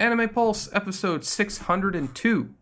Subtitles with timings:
[0.00, 2.54] Anime Pulse, episode 602.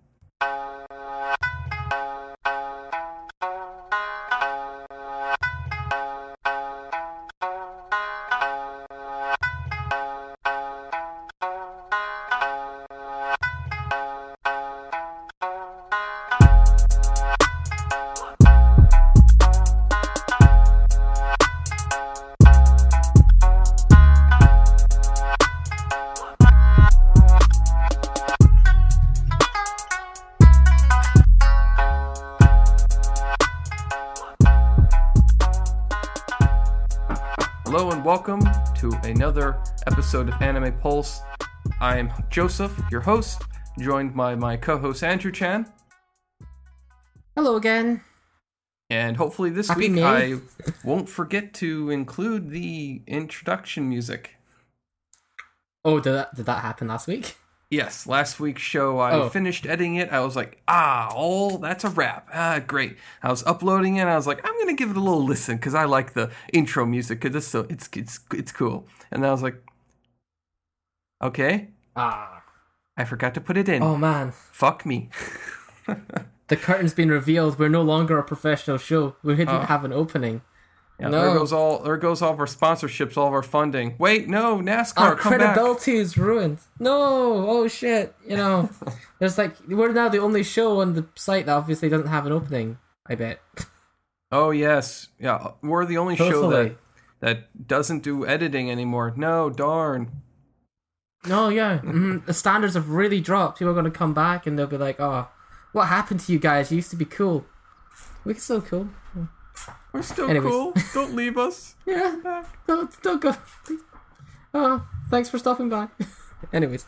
[40.07, 41.21] Episode of Anime Pulse.
[41.81, 43.43] I am Joseph, your host,
[43.81, 45.67] joined by my co-host Andrew Chan,
[47.35, 48.03] Hello again.
[48.89, 50.03] and hopefully this Happy week May.
[50.35, 50.35] I
[50.85, 54.37] won't forget to include the introduction music.
[55.85, 57.35] Oh, did that did that happen last week?
[57.69, 59.29] Yes, last week's show I Oh.
[59.29, 60.13] finished editing it.
[60.13, 62.29] I was like, ah, oh, that's a wrap.
[62.33, 62.97] Ah, great.
[63.25, 64.05] I was uploading it.
[64.05, 66.87] I was like, I'm gonna give it a little listen because I like the intro
[66.87, 68.87] music because it's so it's it's it's cool.
[69.11, 69.61] And then I was like,
[71.23, 72.43] okay, Ah.
[72.97, 73.83] I forgot to put it in.
[73.83, 75.11] Oh man, Fuck me.
[76.49, 77.59] the curtain's been revealed.
[77.59, 79.17] We're no longer a professional show.
[79.23, 79.61] We didn't Oh.
[79.61, 80.43] have an opening.
[80.99, 81.21] Yeah, No.
[81.21, 83.97] there goes all there goes all of our sponsorships, all of our funding.
[83.99, 85.55] Wait, no, NASCAR, Our come back.
[85.55, 86.59] credibility is ruined.
[86.79, 87.47] No.
[87.49, 88.15] Oh shit.
[88.27, 88.71] You know,
[89.19, 92.33] there's like we're now the only show on the site that obviously doesn't have an
[92.33, 92.79] opening.
[93.07, 93.41] I bet.
[94.33, 96.77] Oh yes, yeah, we're the only show that
[97.21, 99.13] that doesn't do editing anymore.
[99.17, 100.23] No, darn.
[101.29, 101.79] No, yeah.
[101.79, 102.25] mhm.
[102.27, 103.59] The standards have really dropped.
[103.59, 105.29] People are going to come back and they'll be like, "Oh,
[105.73, 106.71] what happened to you guys?
[106.71, 107.45] You used to be cool.
[108.25, 108.89] We're still cool.
[109.93, 110.51] We're still Anyways.
[110.51, 110.73] cool.
[110.95, 111.75] Don't leave us.
[111.87, 112.45] Yeah.
[112.67, 113.35] Don't don't go.
[114.53, 115.89] Oh, thanks for stopping by.
[116.53, 116.85] Anyways,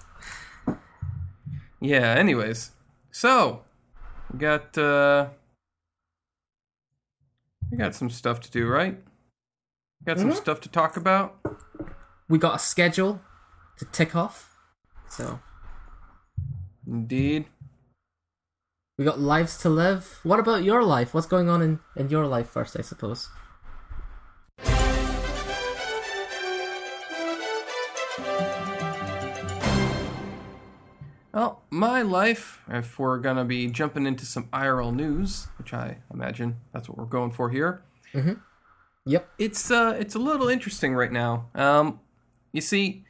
[1.81, 2.15] Yeah.
[2.15, 2.73] Anyways,
[3.11, 3.63] so
[4.33, 5.29] we got uh
[7.71, 8.99] we got some stuff to do, right?
[10.05, 10.37] Got some Mhm.
[10.37, 11.37] stuff to talk about.
[12.29, 13.21] we got a schedule
[13.79, 14.55] to tick off.
[15.09, 15.41] So
[16.87, 17.47] Indeed.
[18.99, 20.21] we got lives to live.
[20.23, 21.15] What about your life?
[21.15, 22.77] What's going on in in your life first?
[22.79, 23.29] I suppose.
[31.33, 36.57] Well, my life, if we're gonna be jumping into some IRL news, which I imagine
[36.73, 38.41] that's what we're going for here, Mhm.
[39.05, 39.29] Yep.
[39.39, 41.49] it's uh it's a little interesting right now.
[41.55, 42.01] Um
[42.53, 43.05] you see,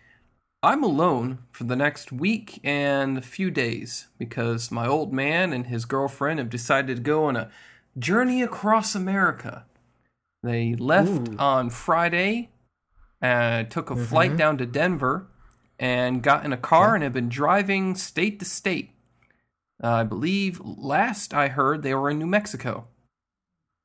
[0.62, 5.66] I'm alone for the next week and a few days because my old man and
[5.66, 7.50] his girlfriend have decided to go on a
[7.96, 9.66] journey across America.
[10.42, 11.36] They left Ooh.
[11.38, 12.50] on Friday,
[13.22, 15.28] uh, took a flight down to Denver,
[15.78, 18.90] and got in a car and have been driving state to state.
[19.82, 22.88] Uh, I believe last I heard they were in New Mexico.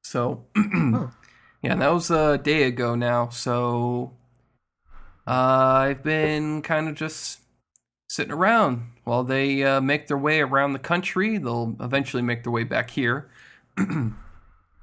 [0.04, 1.12] So, Oh.
[1.62, 3.30] yeah, that was a day ago now.
[3.30, 4.14] So,
[5.28, 7.40] uh, I've been kind of just
[8.10, 11.38] sitting around while they uh, make their way around the country.
[11.38, 13.30] They'll eventually make their way back here.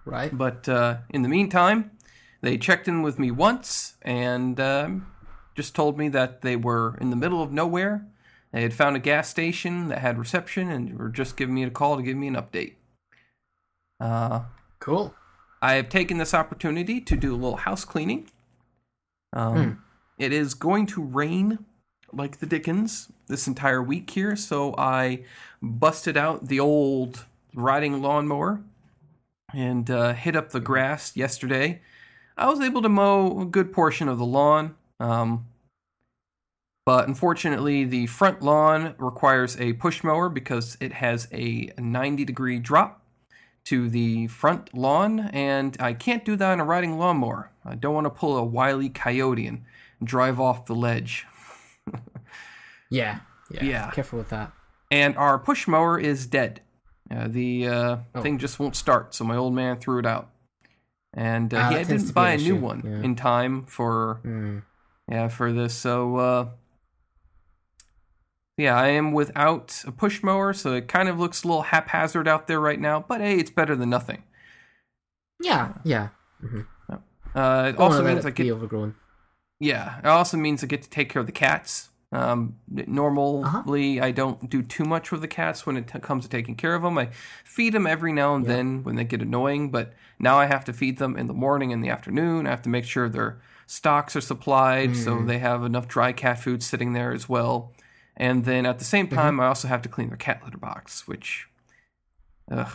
[0.05, 0.37] Right.
[0.37, 1.93] But uh, in the meantime,
[2.41, 5.07] they checked in with me once and um,
[5.55, 8.07] just told me that they were in the middle of nowhere.
[8.53, 11.71] They had found a gas station that had reception and were just giving me a
[11.71, 12.75] call to give me an update.
[14.01, 14.41] Uh,
[14.81, 15.15] Cool.
[15.63, 18.31] I have taken this opportunity to do a little house cleaning.
[19.35, 19.85] Um,
[20.21, 21.65] It is going to rain
[22.13, 25.25] like the Dickens this entire week here, so I
[25.63, 28.61] busted out the old riding lawnmower
[29.55, 31.81] and uh, hit up the grass yesterday.
[32.37, 35.47] I was able to mow a good portion of the lawn, um,
[36.85, 42.59] but unfortunately, the front lawn requires a push mower because it has a 90 degree
[42.59, 43.03] drop
[43.65, 47.53] to the front lawn, and I can't do that on a riding lawnmower.
[47.65, 49.65] I don't want to pull a wily coyote and
[50.03, 51.27] drive off the ledge.
[52.93, 53.21] Yeah.
[53.53, 53.63] Yeah.
[53.65, 53.91] Yeah.
[53.93, 54.53] Careful with that.
[54.91, 56.61] And our push mower is dead.
[57.09, 58.21] Uh, the uh, Oh.
[58.21, 60.31] thing just won't start, so my old man threw it out.
[61.15, 63.03] And uh, Ah, he didn't buy a an new one yeah.
[63.05, 64.59] in time for Hmm.
[65.09, 65.73] yeah for this.
[65.75, 66.49] So uh,
[68.57, 72.27] yeah, I am without a push mower, so it kind of looks a little haphazard
[72.29, 73.05] out there right now.
[73.09, 74.25] But hey, it's better than nothing.
[75.41, 75.75] Yeah.
[75.85, 76.09] Yeah.
[77.35, 78.97] Uh, it also means I be overgrown.
[79.61, 81.91] Yeah, it also means I get to take care of the cats.
[82.13, 82.87] Um, n- uh-huh.
[82.89, 86.57] normally, I don't do too much with the cats when it t- comes to taking
[86.57, 86.99] care of them.
[86.99, 87.11] I
[87.45, 90.73] feed them every now and then when they get annoying, but now I have to
[90.73, 92.47] feed them in the morning and the afternoon.
[92.47, 95.29] I have to make sure their stocks are supplied so mm.
[95.29, 97.73] they have enough dry cat food sitting there as well.
[98.17, 99.15] And then at the same mm-hmm.
[99.15, 101.47] time, I also have to clean their cat litter box, which,
[102.51, 102.73] ugh,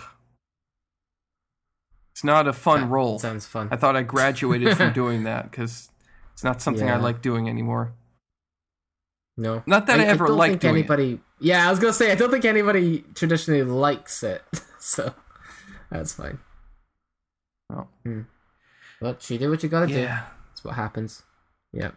[2.11, 3.19] it's not a fun That role.
[3.19, 3.67] Sounds fun.
[3.71, 5.89] I thought I graduated from doing that because
[6.35, 7.93] it's not something I like doing anymore.
[9.37, 11.19] No, Not that I ever don't liked think doing it.
[11.39, 14.43] Yeah, I was gonna say I don't think anybody traditionally likes it,
[14.79, 15.13] so
[15.89, 16.39] that's fine.
[17.69, 17.89] Well,
[18.99, 19.93] But you do what you gotta do.
[19.93, 20.25] yeah.
[20.49, 21.23] That's what happens.
[21.71, 21.91] Yeah.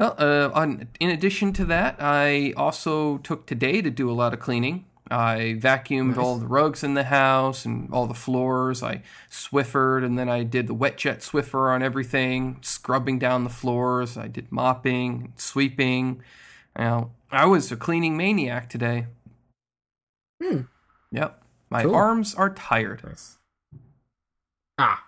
[0.00, 4.32] Well, uh, on, in addition to that, I also took today to do a lot
[4.34, 4.86] of cleaning.
[5.10, 6.18] I vacuumed Nice.
[6.18, 8.82] all the rugs in the house and all the floors.
[8.82, 13.50] I Swiffered, and then I did the wet jet Swiffer on everything, scrubbing down the
[13.50, 14.16] floors.
[14.16, 16.22] I did mopping, sweeping.
[16.78, 19.06] You know, I was a cleaning maniac today.
[20.42, 20.62] Hmm.
[21.12, 21.94] Yep, my Cool.
[21.94, 23.02] arms are tired.
[23.04, 23.36] Nice.
[24.78, 25.04] Ah.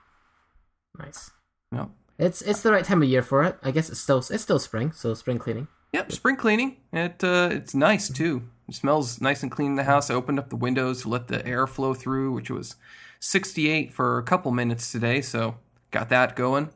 [0.99, 1.31] Nice.
[1.73, 1.91] Yep.
[2.19, 3.59] It's it's the right time of year for it.
[3.63, 5.69] I guess it's still it's still spring, so spring cleaning.
[5.93, 6.77] Yep, spring cleaning.
[6.93, 8.45] It uh, it's nice too.
[8.69, 10.11] It smells nice and clean in the house.
[10.11, 12.77] I opened up the windows to let the air flow through, which was
[13.21, 15.57] 68 for a couple minutes today, so
[15.91, 16.71] got that going.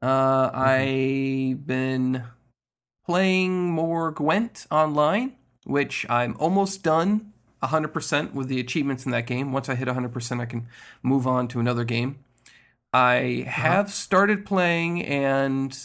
[0.00, 2.22] Uh, I've been
[3.04, 5.34] playing more Gwent online,
[5.64, 7.32] which I'm almost done
[7.62, 9.52] 100% with the achievements in that game.
[9.52, 10.68] Once I hit 100%, I can
[11.02, 12.18] move on to another game.
[12.92, 15.76] I have started playing and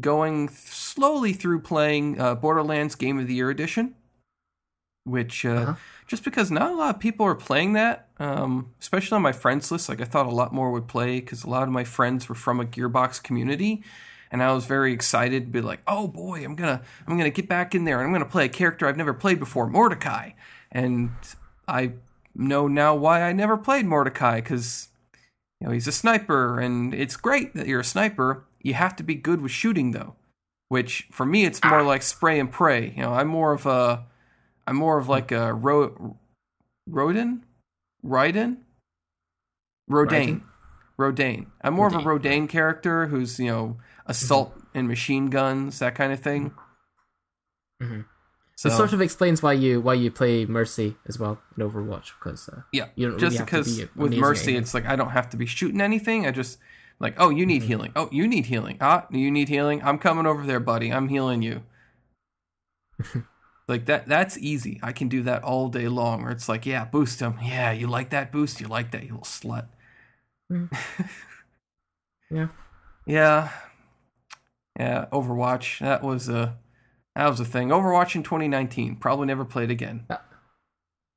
[0.00, 3.94] going slowly through playing uh, Borderlands Game of the Year edition,
[5.04, 5.74] which uh, Uh-huh.
[6.06, 9.70] just because not a lot of people are playing that, um, especially on my friends
[9.70, 9.88] list.
[9.88, 12.34] Like I thought a lot more would play because a lot of my friends were
[12.34, 13.82] from a Gearbox community,
[14.30, 17.48] and I was very excited to be like, "Oh boy, I'm gonna I'm gonna get
[17.48, 20.30] back in there and I'm gonna play a character I've never played before, Mordecai."
[20.70, 21.10] And
[21.68, 21.92] I
[22.34, 24.88] know now why I never played Mordecai because
[25.60, 28.44] you know he's a sniper, and it's great that you're a sniper.
[28.62, 30.14] You have to be good with shooting though,
[30.68, 32.94] which for me it's more like spray and pray.
[32.96, 34.04] You know, I'm more of a
[34.66, 36.16] I'm more of like a ro-
[36.88, 37.44] Rodin,
[38.04, 38.58] Raiden,
[39.90, 40.42] Rodane,
[40.98, 41.46] Rodane.
[41.62, 43.76] I'm more of a Rodane character who's you know
[44.06, 46.52] assault and machine guns that kind of thing.
[47.82, 48.04] Mhm.
[48.56, 52.12] So it sort of explains why you why you play Mercy as well in Overwatch
[52.18, 55.10] because uh, yeah, just really have to because be with Mercy, it's like I don't
[55.10, 56.26] have to be shooting anything.
[56.26, 56.58] I just
[57.00, 57.48] like, oh, you Mm-hmm.
[57.48, 57.92] need healing.
[57.96, 58.76] Oh, you need healing.
[58.80, 59.82] Ah, you need healing.
[59.82, 60.92] I'm coming over there, buddy.
[60.92, 61.62] I'm healing you.
[63.68, 64.06] like that.
[64.06, 64.80] That's easy.
[64.82, 66.22] I can do that all day long.
[66.22, 67.36] Where it's like, yeah, boost him.
[67.42, 68.60] Yeah, you like that boost?
[68.60, 69.66] You like that, you little slut.
[70.50, 70.70] Mm.
[72.30, 72.48] yeah.
[73.06, 73.48] Yeah,
[74.78, 75.06] yeah.
[75.12, 75.78] Overwatch.
[75.80, 76.56] That was a
[77.14, 77.68] that was a thing.
[77.68, 78.96] Overwatch in 2019.
[78.96, 80.06] Probably never played again.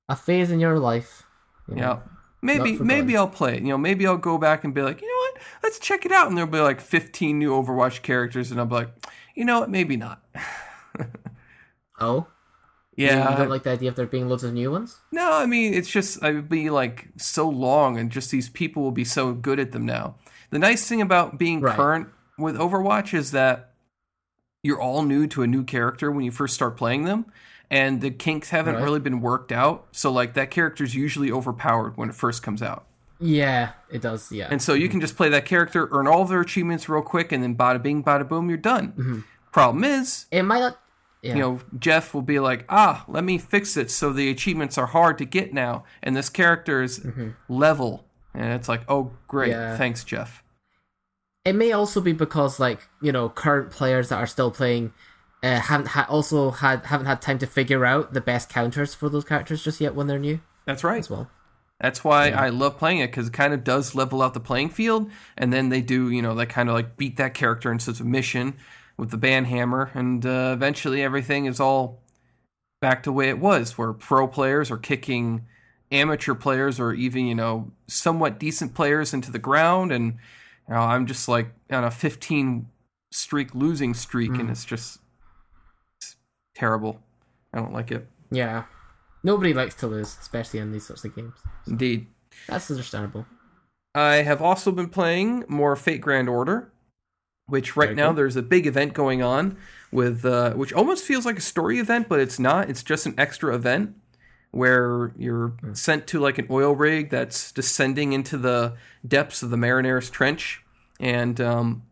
[0.10, 1.24] a phase in your life.
[1.68, 1.82] you know.
[1.82, 2.00] Yeah.
[2.42, 3.64] Maybe maybe I'll play it.
[3.64, 5.42] You know, maybe I'll go back and be like, you know what?
[5.64, 6.28] Let's check it out.
[6.28, 8.90] And there'll be like 15 new Overwatch characters, and I'll be like,
[9.36, 9.70] you know what?
[9.72, 10.22] Maybe not.
[11.98, 12.28] Oh,
[12.96, 13.32] Yeah.
[13.32, 14.98] You don't like the idea of there being loads of new ones?
[15.12, 18.84] no, I mean it's just I would be like so long, and just these people
[18.84, 20.16] will be so good at them now.
[20.52, 21.76] The nice thing about being Right.
[21.76, 22.08] current
[22.38, 23.72] with Overwatch is that
[24.64, 27.26] you're all new to a new character when you first start playing them.
[27.70, 28.84] And the kinks haven't Right.
[28.84, 29.88] really been worked out.
[29.92, 32.86] So, like, that character's usually overpowered when it first comes out.
[33.20, 34.32] Yeah, it does.
[34.32, 34.48] Yeah.
[34.52, 37.42] And so you can just play that character, earn all their achievements real quick, and
[37.42, 38.90] then bada bing, bada boom, you're done.
[38.90, 39.20] Mm-hmm.
[39.52, 40.78] Problem is, it might not.
[41.26, 41.34] Yeah.
[41.34, 44.86] you know, Jeff will be like, ah, let me fix it so the achievements are
[44.86, 47.06] hard to get now, and this character is
[47.50, 48.06] level.
[48.34, 49.52] And it's like, oh, great.
[49.52, 49.62] Mm-hmm.
[49.62, 49.78] Yeah.
[49.78, 50.44] Thanks, Jeff.
[51.44, 54.94] It may also be because like you know current players that are still playing
[55.44, 59.10] uh, haven't ha- also had haven't had time to figure out the best counters for
[59.10, 60.98] those characters just yet when they're new That's right.
[60.98, 61.30] as well.
[61.80, 64.70] That's why I love playing it because it kind of does level out the playing
[64.70, 67.94] field, and then they do, you know, they kind of like beat that character into
[67.94, 68.56] submission
[68.98, 72.02] with the ban hammer, and uh, eventually everything is all
[72.82, 75.46] back to the way it was, where pro players are kicking
[75.92, 80.14] amateur players or even you know somewhat decent players into the ground, and
[80.68, 82.68] you know, I'm just like on a 15
[83.12, 85.00] streak losing streak, and it's just
[85.98, 86.16] it's
[86.56, 87.00] terrible.
[87.54, 88.08] I don't like it.
[88.32, 88.64] Yeah,
[89.24, 91.40] nobody likes to lose, especially in these sorts of games.
[91.68, 92.08] Indeed.
[92.48, 93.26] That's understandable.
[93.94, 96.72] I have also been playing more Fate Grand Order,
[97.48, 98.16] which right Very now cool.
[98.16, 99.58] there's a big event going on
[99.92, 102.70] with, uh, which almost feels like a story event, but it's not.
[102.70, 103.96] It's just an extra event
[104.52, 105.74] where you're Hmm.
[105.74, 108.74] sent to like an oil rig that's descending into the
[109.08, 110.64] depths of the Mariana Trench,
[111.00, 111.84] and um,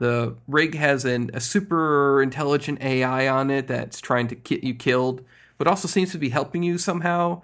[0.00, 4.74] the rig has an, a super intelligent AI on it that's trying to get you
[4.74, 5.24] killed,
[5.56, 7.40] but also seems to be helping you somehow.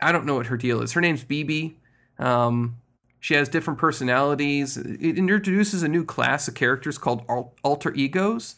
[0.00, 0.92] I don't know what her deal is.
[0.92, 1.74] Her name's BB.
[2.18, 2.76] Um,
[3.20, 4.76] she has different personalities.
[4.76, 7.24] It introduces a new class of characters called
[7.64, 8.56] alter egos,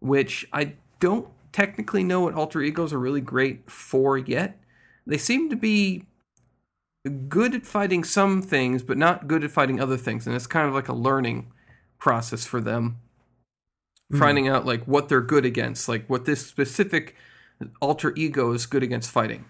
[0.00, 4.58] which I don't technically know what alter egos are really great for yet.
[5.06, 6.04] They seem to be
[7.28, 10.68] good at fighting some things, but not good at fighting other things, and it's kind
[10.68, 11.52] of like a learning
[11.98, 12.98] process for them,
[14.16, 17.14] finding out like what they're good against, like what this specific
[17.80, 19.44] alter ego is good against fighting.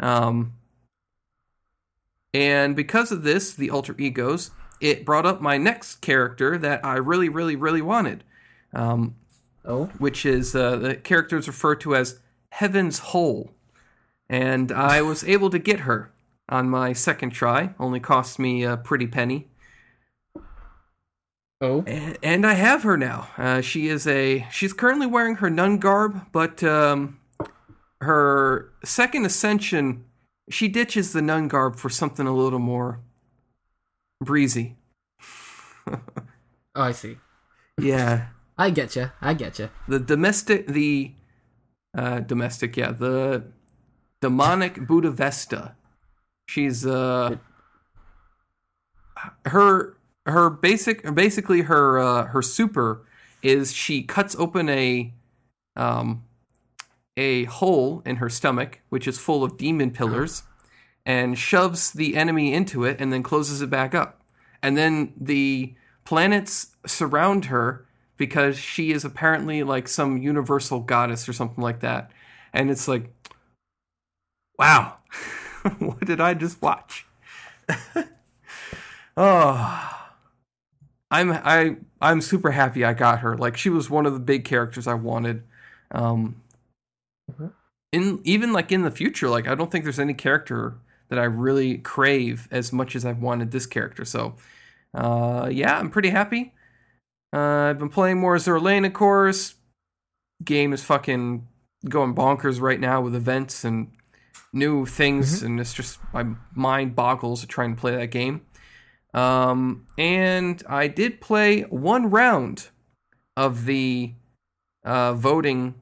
[0.00, 0.54] Um,
[2.34, 6.96] and because of this, the alter egos, it brought up my next character that I
[6.96, 8.24] really, really, really wanted,
[8.72, 9.16] um,
[9.64, 12.18] Oh, which is uh, the character is referred to as
[12.50, 13.52] Heaven's Hole.
[14.28, 16.10] And I was able to get her
[16.48, 19.48] on my second try, only cost me a pretty penny.
[21.60, 23.28] oh, And, and I have her now.
[23.36, 24.46] Uh, she is a.
[24.50, 27.20] She's currently wearing her nun garb, but um,
[28.00, 30.04] her second ascension,
[30.50, 33.00] she ditches the nun garb for something a little more
[34.20, 34.76] breezy.
[35.88, 35.98] oh,
[36.74, 37.18] I see.
[37.80, 39.10] Yeah, I get you.
[39.20, 39.70] I get you.
[39.88, 41.12] the domestic, the
[41.96, 43.44] uh, domestic, yeah, the
[44.20, 45.74] demonic Bodhisattva.
[46.46, 47.36] She's uh,
[49.46, 49.96] her
[50.26, 53.02] her basic basically her uh, her super
[53.42, 55.12] is she cuts open a
[55.76, 56.24] um
[57.16, 60.44] a hole in her stomach which is full of demon pillars
[61.04, 64.20] and shoves the enemy into it and then closes it back up.
[64.62, 71.32] And then the planets surround her because she is apparently like some universal goddess or
[71.32, 72.10] something like that.
[72.52, 73.10] And it's like
[74.58, 74.98] wow.
[75.78, 77.06] What did i just watch?
[79.14, 79.98] Oh.
[81.10, 83.36] I'm i i'm super happy i got her.
[83.36, 85.42] Like she was one of the big characters i wanted.
[85.90, 86.41] Um.
[87.92, 91.24] In even like in the future like i don't think there's any character that i
[91.24, 94.04] really crave as much as i've wanted this character.
[94.04, 94.36] So
[94.94, 96.54] uh yeah i'm pretty happy.
[97.32, 99.54] Uh, i've been playing more Azur Lane, of course.
[100.44, 101.46] Game is fucking
[101.88, 103.92] going bonkers right now with events and
[104.52, 108.42] new things and it's just my mind boggles trying to play that game.
[109.14, 112.68] Um, and I did play one round
[113.36, 114.14] of the
[114.84, 115.81] uh, voting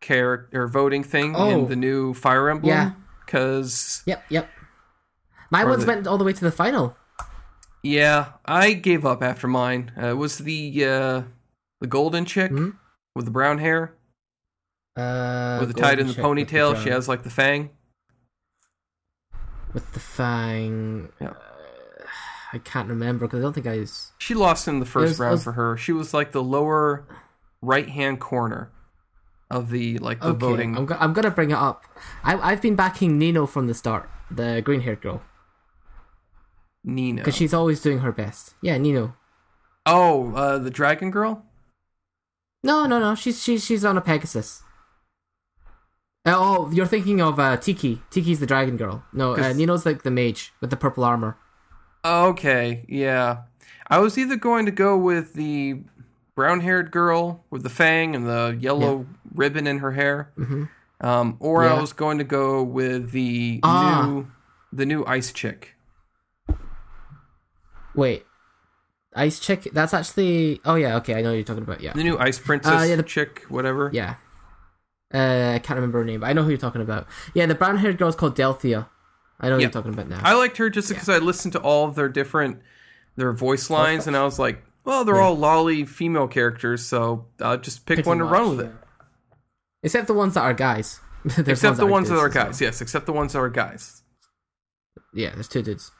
[0.00, 1.50] character voting thing Oh.
[1.50, 2.68] in the new Fire Emblem.
[2.70, 2.92] Yeah.
[3.24, 4.48] Because Yep, yep.
[5.50, 6.96] My one's the- went all the way to the final.
[7.82, 9.92] yeah, I gave up after mine.
[10.00, 11.22] Uh, it was the uh,
[11.80, 12.76] the golden chick Mhm.
[13.14, 13.94] with the brown hair,
[14.96, 16.70] Uh, with the tied in the golden chick with ponytail.
[16.72, 17.70] brown- She has like the fang.
[19.72, 21.10] with the fang.
[21.20, 21.28] Yeah.
[21.30, 21.34] Uh,
[22.52, 24.12] I can't remember because I don't think I was.
[24.18, 25.76] She lost in the first was- round was- for her.
[25.76, 27.06] She was like the lower
[27.60, 28.70] right hand corner
[29.50, 30.76] of the like the Okay, voting.
[30.76, 31.84] I'm, go- I'm gonna bring it up.
[32.24, 35.22] I I've been backing Nino from the start, the green haired girl,
[36.84, 38.54] Nino, because she's always doing her best.
[38.62, 39.16] Yeah, Nino.
[39.86, 41.44] Oh, uh, the dragon girl.
[42.62, 43.14] No, no, no.
[43.14, 44.62] She's she's she's on a Pegasus.
[46.26, 48.02] Uh, oh, you're thinking of uh, Tiki.
[48.10, 49.04] Tiki's the dragon girl.
[49.12, 51.38] No, uh, Nino's like the mage with the purple armor.
[52.04, 53.42] Okay, yeah.
[53.86, 55.80] I was either going to go with the
[56.38, 60.64] brown-haired girl with the fang and the yellow ribbon in her hair, hmm
[61.00, 64.06] um, or I was going to go with the Ah.
[64.06, 64.26] new
[64.72, 65.74] the new ice chick.
[67.94, 68.24] Wait,
[69.14, 69.68] Ice Chick.
[69.72, 70.60] That's actually.
[70.64, 71.14] Oh yeah, okay.
[71.14, 71.80] I know what you're talking about.
[71.80, 73.90] Yeah, The new ice princess Uh, yeah, the- chick, whatever.
[73.92, 74.14] yeah.
[75.12, 77.06] Uh, I can't remember her name, but I know who you're talking about.
[77.34, 78.86] Yeah, the brown haired girl's called Delthea.
[79.40, 79.62] I know Yeah.
[79.62, 80.20] you're talking about now.
[80.22, 82.60] I liked her just because I listened to all of their different
[83.16, 87.58] their voice lines, and I was like, well, they're all loli female characters, so I'll
[87.58, 88.72] just pick one to run with it.
[89.82, 91.00] Except the ones that are guys.
[91.46, 92.44] Except the ones that are as well.
[92.46, 92.80] guys, yes.
[92.80, 94.02] Except the ones that are guys,
[95.12, 95.90] Yeah, there's two dudes.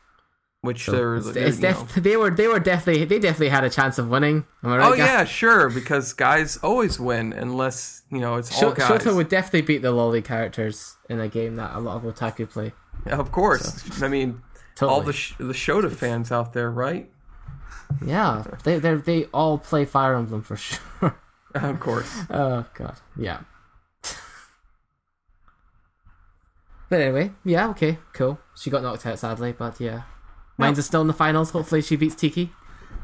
[0.62, 3.70] which So they're, it's, it's def- they were they were definitely they definitely had a
[3.70, 4.44] chance of winning.
[4.64, 4.86] Am I right?
[4.86, 4.98] Oh guys?
[4.98, 5.68] yeah, sure.
[5.70, 8.88] Because guys always win unless you know it's all Sh- guys.
[9.02, 12.48] Shota would definitely beat the loli characters in a game that a lot of otaku
[12.48, 12.72] play.
[13.06, 14.02] of course.
[14.02, 14.40] I mean,
[14.76, 14.94] Totally.
[14.98, 17.10] all the sh- the Shota fans out there, right?
[18.04, 21.16] Yeah, they they they all play Fire Emblem for sure.
[21.54, 22.10] of course.
[22.30, 23.40] oh god, yeah.
[26.90, 28.38] but anyway, yeah, okay, cool.
[28.56, 30.02] She got knocked out sadly, but yeah,
[30.56, 31.50] mine's is still in the finals.
[31.50, 32.52] Hopefully, she beats Tiki.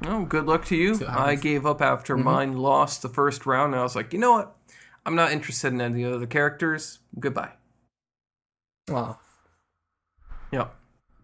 [0.07, 1.01] Oh, good luck to you.
[1.09, 4.33] I gave up after mine lost the first round, and I was like, you know
[4.33, 4.57] what?
[5.07, 6.99] I'm not interested in any of the other characters.
[7.19, 7.53] Goodbye.
[8.89, 9.19] Wow.
[10.53, 10.75] Yep.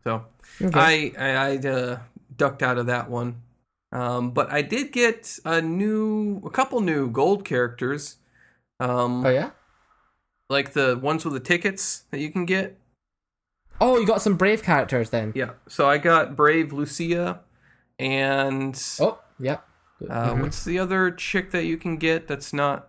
[0.05, 0.25] So
[0.63, 0.79] Okay.
[0.79, 1.99] I I, I uh,
[2.37, 3.43] ducked out of that one,
[3.93, 8.17] um, but I did get a new, a couple new gold characters.
[8.79, 9.51] Um, oh yeah.
[10.49, 12.79] like the ones with the tickets that you can get.
[13.81, 15.33] Oh, you got some brave characters then.
[15.35, 15.51] Yeah.
[15.69, 17.41] So I got Brave Lucia
[17.99, 19.59] and Oh, yeah.
[20.09, 20.43] uh, Mhm.
[20.43, 22.89] what's the other chick that you can get that's not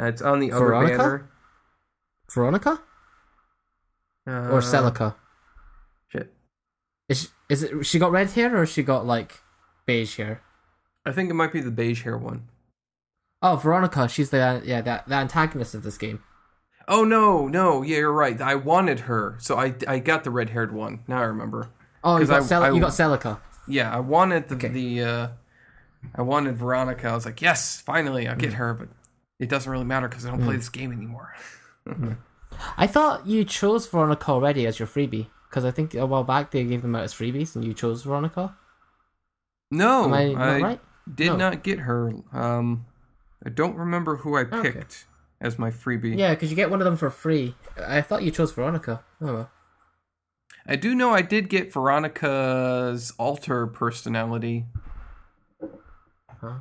[0.00, 0.96] Uh, it's on the other Veronica?
[0.98, 1.30] banner.
[2.32, 2.82] Veronica
[4.26, 5.14] Uh, or Celica?
[6.08, 6.32] Shit.
[7.08, 9.40] Is she, is it she got red hair or she got like
[9.86, 10.42] beige hair?
[11.06, 12.48] I think it might be the beige hair one.
[13.42, 14.08] Oh, Veronica.
[14.08, 16.22] She's the yeah the, the antagonist of this game.
[16.88, 18.40] Oh no, no, yeah, you're right.
[18.40, 21.00] I wanted her, so I I got the red haired one.
[21.08, 21.70] Now I remember.
[22.02, 23.38] Oh, you got, I- Cel- I- you got Celica.
[23.66, 24.68] Yeah, I wanted the Okay.
[24.68, 25.28] the uh,
[26.14, 27.08] I wanted Veronica.
[27.08, 28.54] I was like, yes, finally, I'll get Mm.
[28.54, 28.74] her.
[28.74, 28.88] But
[29.38, 31.34] it doesn't really matter because I don't play this game anymore.
[32.76, 36.50] I thought you chose Veronica already as your freebie because I think a while back
[36.50, 38.54] they gave them out as freebies and you chose Veronica.
[39.74, 40.80] No, Am I, I, right?
[41.12, 41.36] did No.
[41.36, 42.12] not get her.
[42.32, 42.86] Um,
[43.44, 44.72] I don't remember who I Okay.
[44.72, 45.06] picked
[45.40, 46.16] as my freebie.
[46.16, 47.54] Yeah, because you get one of them for free.
[47.76, 49.02] I thought you chose Veronica.
[49.20, 49.50] Oh well.
[50.66, 54.66] I do know I did get Veronica's alter personality,
[56.40, 56.58] Huh?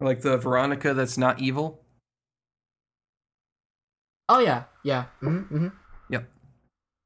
[0.00, 1.80] like the Veronica that's not evil.
[4.28, 5.04] Oh yeah, yeah.
[5.22, 5.68] Mm-hmm, mm-hmm.
[6.10, 6.28] Yep.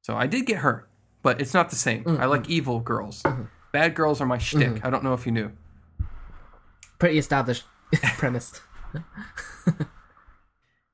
[0.02, 0.88] So I did get her,
[1.22, 2.02] but it's not the same.
[2.18, 3.22] I like evil girls.
[3.72, 4.84] Bad girls are my shtick.
[4.84, 5.52] I don't know if you knew.
[6.98, 7.64] Pretty established
[8.18, 8.60] premise.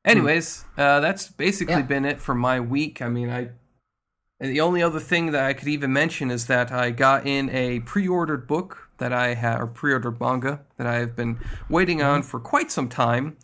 [0.04, 1.82] Anyways, uh, that's basically Yeah.
[1.82, 3.02] been it for my week.
[3.02, 3.50] I mean, I.
[4.38, 7.48] And the only other thing that I could even mention is that I got in
[7.50, 11.38] a pre-ordered book that I had, or pre-ordered manga that I have been
[11.70, 13.38] waiting on for quite some time.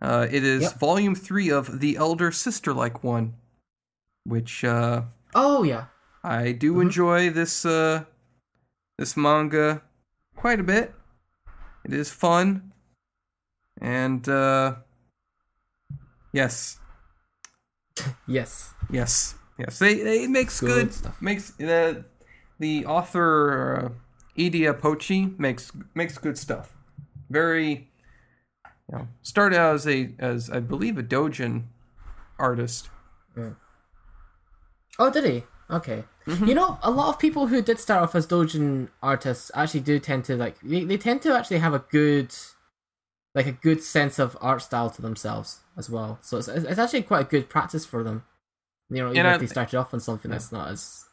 [0.00, 0.80] Uh, it is Yep.
[0.80, 3.34] volume three of the Elder Sister Like One,
[4.24, 5.02] which uh,
[5.34, 5.84] Oh yeah.
[6.24, 8.04] I do enjoy this uh,
[8.98, 9.82] this manga
[10.36, 10.94] quite a bit.
[11.84, 12.72] It is fun,
[13.80, 14.76] and uh,
[16.32, 16.78] yes,
[18.26, 18.74] Yes.
[18.90, 19.78] yes, yes.
[19.78, 21.22] They, they it makes Good good, stuff.
[21.22, 22.04] makes the
[22.58, 26.74] the author uh, Iida Pochi makes makes good stuff.
[27.30, 27.88] Very,
[28.90, 31.64] you know, started out as a as I believe a Dojin
[32.38, 32.90] artist.
[34.98, 35.44] Oh, did he?
[35.70, 36.04] Okay.
[36.28, 36.44] Mm-hmm.
[36.46, 39.98] You know, a lot of people who did start off as Dojin artists actually do
[39.98, 42.34] tend to like they, they tend to actually have a good
[43.34, 46.18] like a good sense of art style to themselves as well.
[46.22, 48.24] So it's, it's actually quite a good practice for them.
[48.90, 51.06] You know, even I- if they started off on something that's not as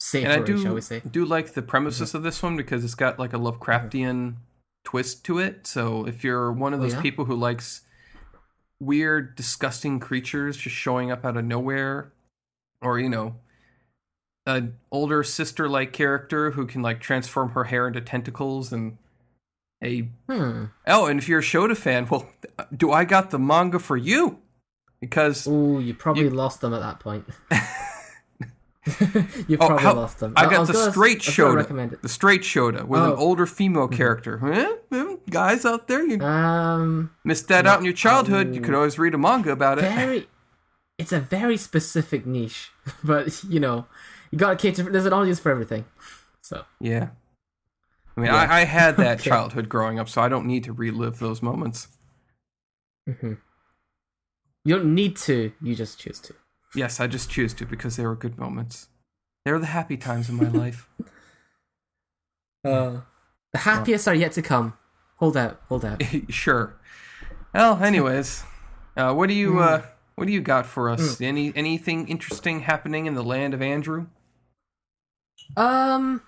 [0.00, 1.02] safe, and I do shall we say?
[1.08, 2.16] do like the premises mm-hmm.
[2.18, 4.36] of this one because it's got like a Lovecraftian
[4.84, 5.66] twist to it.
[5.66, 7.02] So if you're one of Oh, those yeah?
[7.02, 7.82] people who likes
[8.80, 12.12] weird, disgusting creatures just showing up out of nowhere,
[12.80, 13.36] or you know,
[14.46, 18.98] an older sister-like character who can like transform her hair into tentacles and
[19.84, 20.64] a Hmm.
[20.86, 22.28] oh, and if you're a Shota fan, well,
[22.76, 24.38] do I got the manga for you?
[25.00, 27.24] Because Ooh, you probably You- lost them at that point.
[29.48, 30.32] you Oh, probably how- lost them.
[30.36, 32.02] I I got the straight I was gonna Shota, recommend it.
[32.02, 33.16] the straight Shota with an Oh.
[33.16, 34.38] older female character.
[34.38, 34.76] Huh?
[34.90, 38.54] Hmm, Guys out there, you Um, missed that out in your childhood.
[38.54, 39.82] You um, could always read a manga about it.
[39.82, 40.28] very
[40.98, 42.70] it's a very specific niche
[43.04, 43.86] but you know
[44.32, 45.84] you gotta cater there's an audience for everything
[46.40, 47.10] so Yeah.
[48.16, 48.36] I mean, Yeah.
[48.36, 49.30] I, I had that Okay.
[49.30, 51.86] childhood growing up, so I don't need to relive those moments.
[53.08, 53.38] mhm.
[54.64, 56.34] you don't need to you just choose to
[56.74, 58.88] Yes, I just choose to because they were good moments.
[59.44, 60.88] They were the happy times in my life.
[62.64, 63.00] uh,
[63.52, 64.74] the happiest are yet to come
[65.16, 66.74] hold out hold out sure.
[67.54, 68.44] Well, anyways,
[68.96, 69.58] uh, what do you Hmm.
[69.58, 69.80] uh,
[70.14, 71.20] what do you got for us?
[71.20, 74.06] Any anything interesting happening in the land of Andrew?
[75.56, 76.22] Um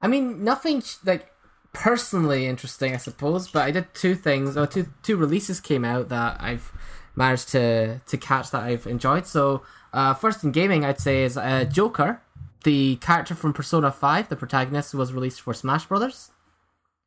[0.00, 1.30] i mean nothing like
[1.72, 6.08] personally interesting i suppose but i did two things or two two releases came out
[6.08, 6.72] that i've
[7.16, 9.26] managed to to catch that i've enjoyed.
[9.26, 12.22] So uh first in gaming i'd say is uh, joker
[12.64, 16.30] the character from persona 5 the protagonist was released for smash brothers.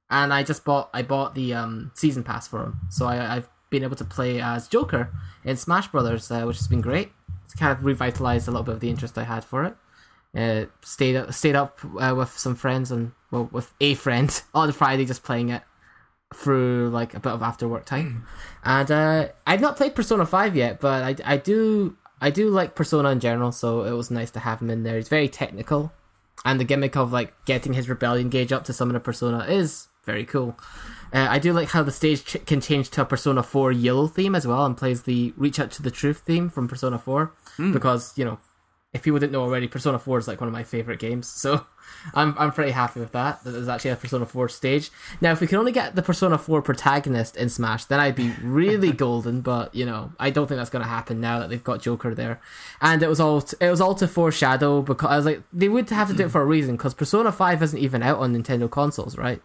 [0.10, 2.80] And i just bought i bought the um season pass for him.
[2.90, 5.12] So I, i've been able to play as joker
[5.46, 7.12] in smash brothers uh, which has been great.
[7.46, 9.76] It's kind of revitalized a little bit of the interest i had for it
[10.36, 14.72] uh, stayed up, stayed up uh, with some friends and well with a friend on
[14.72, 15.64] Friday just playing it
[16.34, 18.26] through like a bit of after work time.
[18.64, 22.76] And uh, I've not played Persona Five yet, but I, I do I do like
[22.76, 24.98] Persona in general, so it was nice to have him in there.
[24.98, 25.92] He's very technical,
[26.46, 29.88] and the gimmick of like getting his rebellion gauge up to summon a Persona is
[30.06, 30.58] very cool.
[31.14, 34.08] Uh, I do like how the stage ch- can change to a Persona 4 yellow
[34.08, 37.32] theme as well and plays the Reach Out to the Truth theme from Persona 4
[37.74, 38.40] because, you know,
[38.92, 41.28] if people didn't know already, Persona 4 is like one of my favorite games.
[41.28, 41.66] So
[42.16, 43.44] I'm I'm pretty happy with that.
[43.44, 44.90] That there's actually a Persona 4 stage.
[45.22, 48.34] Now, if we can only get the Persona 4 protagonist in Smash, then I'd be
[48.42, 49.42] really golden.
[49.42, 52.16] But you know, I don't think that's going to happen now that they've got Joker
[52.16, 52.42] there.
[52.82, 55.70] And it was all t- it was all to foreshadow because I was like they
[55.70, 58.36] would have to do it for a reason because Persona 5 isn't even out on
[58.36, 59.42] Nintendo consoles, right?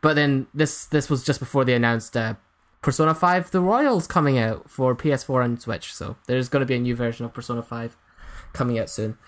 [0.00, 2.34] But then this this was just before they announced uh,
[2.82, 5.94] Persona 5 The Royals coming out for PS4 and Switch.
[5.94, 7.96] So there's going to be a new version of Persona 5
[8.52, 9.18] coming out soon.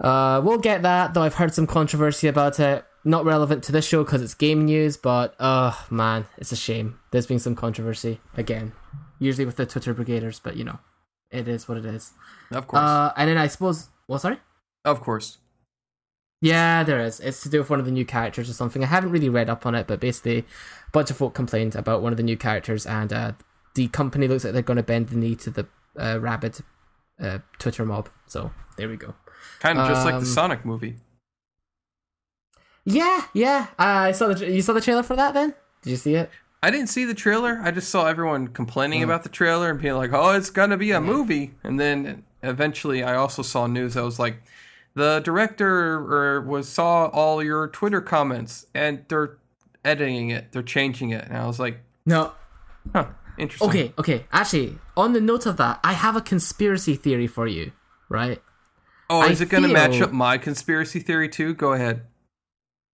[0.00, 2.84] Uh, we'll get that, though I've heard some controversy about it.
[3.04, 6.98] Not relevant to this show because it's game news, but oh man, it's a shame.
[7.12, 8.72] There's been some controversy again,
[9.18, 10.78] usually with the Twitter brigaders, but you know,
[11.30, 12.12] it is what it is.
[12.50, 12.82] Of course.
[12.82, 14.38] Uh, and then I suppose, well, sorry.
[14.84, 15.38] of course.
[16.42, 17.20] Yeah, there is.
[17.20, 18.82] It's to do with one of the new characters or something.
[18.82, 22.02] I haven't really read up on it, but basically, a bunch of folk complained about
[22.02, 23.32] one of the new characters, and uh,
[23.74, 25.66] the company looks like they're going to bend the knee to the
[25.98, 26.60] uh, rabid
[27.20, 28.08] uh, Twitter mob.
[28.26, 29.14] So there we go.
[29.60, 30.96] Kind of just like Um, the Sonic movie.
[32.84, 33.66] Yeah, yeah.
[33.78, 35.34] Uh, I saw the you saw the trailer for that.
[35.34, 36.30] Then did you see it?
[36.62, 37.60] I didn't see the trailer.
[37.62, 38.54] I just saw everyone Mm.
[38.54, 42.24] complaining about the trailer and being like, "Oh, it's gonna be a movie." And then
[42.42, 44.42] eventually, I also saw news that was like,
[44.94, 49.36] the director or was saw all your Twitter comments and they're
[49.84, 52.32] editing it, they're changing it, and I was like, No.
[52.94, 53.06] "Huh,
[53.40, 54.26] interesting." Okay, okay.
[54.32, 57.72] Actually, on the note of that, I have a conspiracy theory for you.
[58.08, 58.42] Right?
[59.08, 61.54] Oh, I is it gonna match up my conspiracy theory too?
[61.54, 62.02] Go ahead.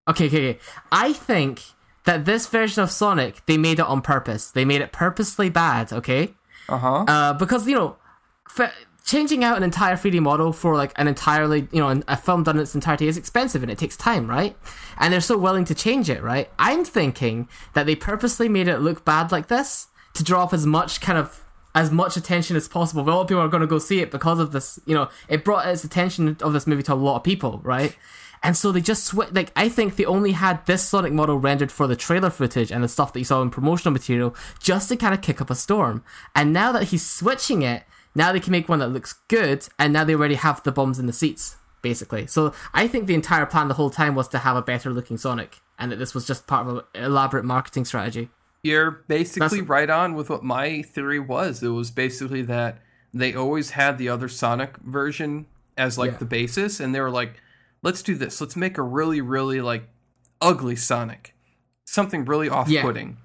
[0.07, 0.59] Okay, okay, okay.
[0.91, 1.61] I think
[2.05, 4.49] that this version of Sonic they made it on purpose.
[4.49, 5.93] They made it purposely bad.
[5.93, 6.33] Okay.
[6.69, 7.05] Uh huh.
[7.07, 7.97] uh, because you know,
[8.57, 8.73] f-
[9.05, 12.43] changing out an entire 3D model for like an entirely you know an- a film
[12.43, 14.57] done in its entirety is expensive and it takes time, right?
[14.97, 16.49] And they're so willing to change it, right?
[16.57, 20.65] I'm thinking that they purposely made it look bad like this to draw up as
[20.65, 21.43] much kind of
[21.75, 23.03] as much attention as possible.
[23.03, 24.79] But a lot of people are going to go see it because of this.
[24.85, 27.95] You know, it brought its attention of this movie to a lot of people, right?
[28.43, 31.71] And so they just sw- like I think they only had this Sonic model rendered
[31.71, 34.95] for the trailer footage and the stuff that you saw in promotional material just to
[34.95, 36.03] kind of kick up a storm.
[36.35, 37.83] And now that he's switching it,
[38.15, 40.97] now they can make one that looks good, and now they already have the bombs
[40.97, 42.25] in the seats, basically.
[42.25, 45.17] So I think the entire plan the whole time was to have a better looking
[45.17, 48.29] Sonic, and that this was just part of an elaborate marketing strategy.
[48.67, 51.63] You're basically That's- right on with what my theory was.
[51.63, 52.79] It was basically that
[53.13, 55.45] they always had the other Sonic version
[55.77, 56.17] as like Yeah.
[56.17, 57.35] the basis, and they were like,
[57.81, 58.41] "Let's do this.
[58.41, 59.87] Let's make a really, really like
[60.41, 61.33] ugly Sonic,
[61.85, 63.17] something really off-putting."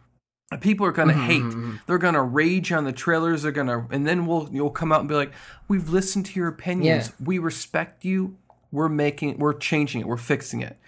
[0.53, 1.43] And People are gonna mm-hmm, hate.
[1.43, 1.77] Mm-hmm, mm-hmm.
[1.87, 3.43] They're gonna rage on the trailers.
[3.43, 5.33] They're gonna, and then we'll you'll come out and be like,
[5.67, 7.09] "We've listened to your opinions.
[7.09, 7.25] Yeah.
[7.27, 8.37] We respect you.
[8.71, 10.07] We're making, we're changing it.
[10.07, 10.79] We're fixing it."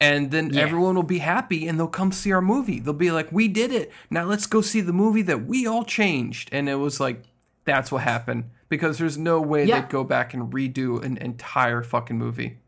[0.00, 0.62] And then Yeah.
[0.62, 2.80] everyone will be happy and they'll come see our movie.
[2.80, 3.92] They'll be like, "We did it.
[4.10, 7.24] Now let's go see the movie that we all changed." And it was like
[7.64, 9.80] that's what happened because there's no way Yeah.
[9.80, 12.58] they'd go back and redo an entire fucking movie.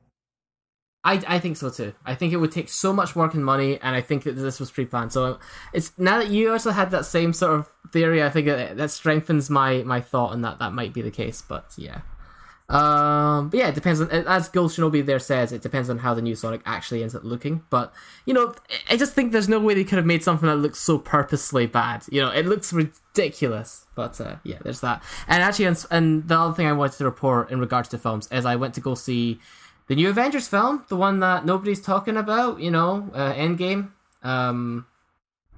[1.05, 1.95] I, I think so too.
[2.07, 4.61] I think it would take so much work and money, and I think that this
[4.61, 5.13] was pre-planned.
[5.13, 5.41] So
[5.73, 8.91] it's now that you also had that same sort of theory, I think that, that
[8.93, 11.43] strengthens my my thought on that that might be the case.
[11.43, 12.03] But yeah,
[12.69, 16.15] um, but yeah, it depends on as Gil Shinobi there says, it depends on how
[16.15, 17.63] the new Sonic actually ends up looking.
[17.71, 17.93] But
[18.25, 18.55] you know,
[18.89, 21.67] I just think there's no way they could have made something that looks so purposely
[21.67, 22.05] bad.
[22.11, 23.87] You know, it looks ridiculous.
[23.95, 25.03] But uh, yeah, there's that.
[25.29, 28.47] And actually, and, the other thing I wanted to report in regards to films is
[28.47, 29.39] I went to go see
[29.89, 33.91] the new Avengers film, the one that nobody's talking about, you know, uh, Endgame.
[34.23, 34.87] Um,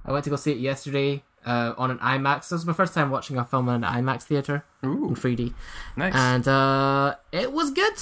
[0.03, 2.41] I went to go see it yesterday uh, on an IMAX.
[2.43, 5.53] This was my first time watching a film in an IMAX theater in 3D,
[5.95, 6.13] nice.
[6.13, 7.93] and uh, it was good.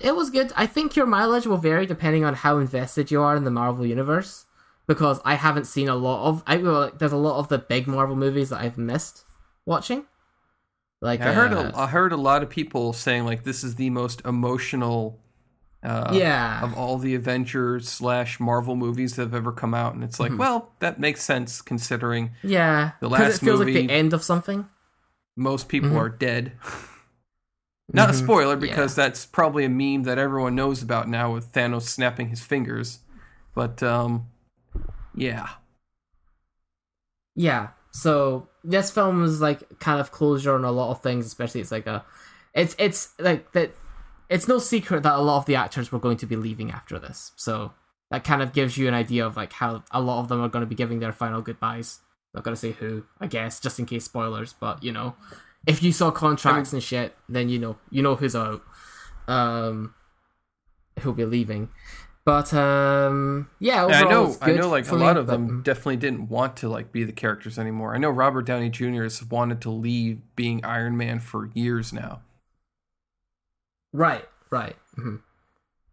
[0.00, 0.52] It was good.
[0.56, 3.86] I think your mileage will vary depending on how invested you are in the Marvel
[3.86, 4.46] universe,
[4.86, 6.42] because I haven't seen a lot of.
[6.46, 9.24] I well, like, there's a lot of the big Marvel movies that I've missed
[9.66, 10.06] watching.
[11.00, 13.74] Like I heard uh, a, I heard a lot of people saying like this is
[13.74, 15.18] the most emotional
[15.82, 20.04] uh, yeah, of all the Avengers slash Marvel movies that have ever come out, and
[20.04, 20.32] it's Mm-hmm.
[20.34, 24.12] like, well, that makes sense considering yeah, The last it feels like movie- the end
[24.12, 24.66] of something.
[25.36, 25.96] most people Mhm.
[25.96, 26.52] are dead.
[27.92, 28.22] Not a Mhm.
[28.22, 32.40] spoiler because that's probably a meme that everyone knows about now with Thanos snapping his
[32.42, 33.00] fingers.
[33.54, 34.28] But um
[35.14, 35.48] yeah.
[37.34, 37.68] Yeah.
[37.90, 41.72] So this film is like kind of closure on a lot of things, especially it's
[41.72, 42.04] like a
[42.54, 43.72] it's it's like that
[44.32, 46.98] it's no secret that a lot of the actors were going to be leaving after
[46.98, 47.32] this.
[47.36, 47.72] So
[48.10, 50.48] that kind of gives you an idea of like how a lot of them are
[50.48, 52.00] going to be giving their final goodbyes.
[52.34, 55.14] Not gonna say who, I guess, just in case spoilers, but you know.
[55.66, 58.62] If you saw contracts and shit, then you know you know who's out.
[59.28, 59.94] Um
[61.00, 61.68] who'll be leaving.
[62.24, 65.62] But um yeah, And I know I know like a me, lot of but- them
[65.62, 67.94] definitely didn't want to like be the characters anymore.
[67.94, 69.02] I know Robert Downey Jr.
[69.02, 72.22] has wanted to leave being Iron Man for years now.
[73.92, 74.76] Right, right.
[74.96, 75.16] hmm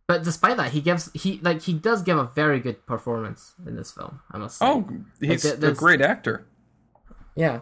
[0.08, 3.76] But despite that, he gives he like he does give a very good performance in
[3.76, 4.22] this film.
[4.32, 4.66] I must say.
[4.66, 4.88] Oh,
[5.22, 6.48] he's there- a great actor.
[7.36, 7.62] yeah,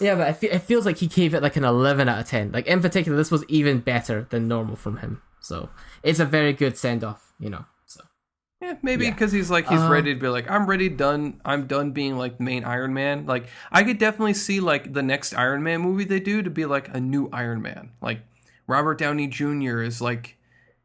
[0.00, 0.14] yeah.
[0.14, 2.52] But I feel, it feels like he gave it like an eleven out of ten.
[2.52, 5.22] Like in particular, this was even better than normal from him.
[5.40, 5.68] So
[6.02, 7.32] it's a very good send off.
[7.38, 7.64] You know.
[7.86, 8.02] So
[8.60, 9.12] Yeah, maybe Yeah.
[9.12, 11.40] because he's like he's Uh, ready to be like I'm ready done.
[11.44, 13.24] I'm done being like the main Iron Man.
[13.26, 16.66] Like I could definitely see like the next Iron Man movie they do to be
[16.66, 17.92] like a new Iron Man.
[18.02, 18.20] Like
[18.66, 19.80] Robert Downey Jr.
[19.82, 20.36] is like,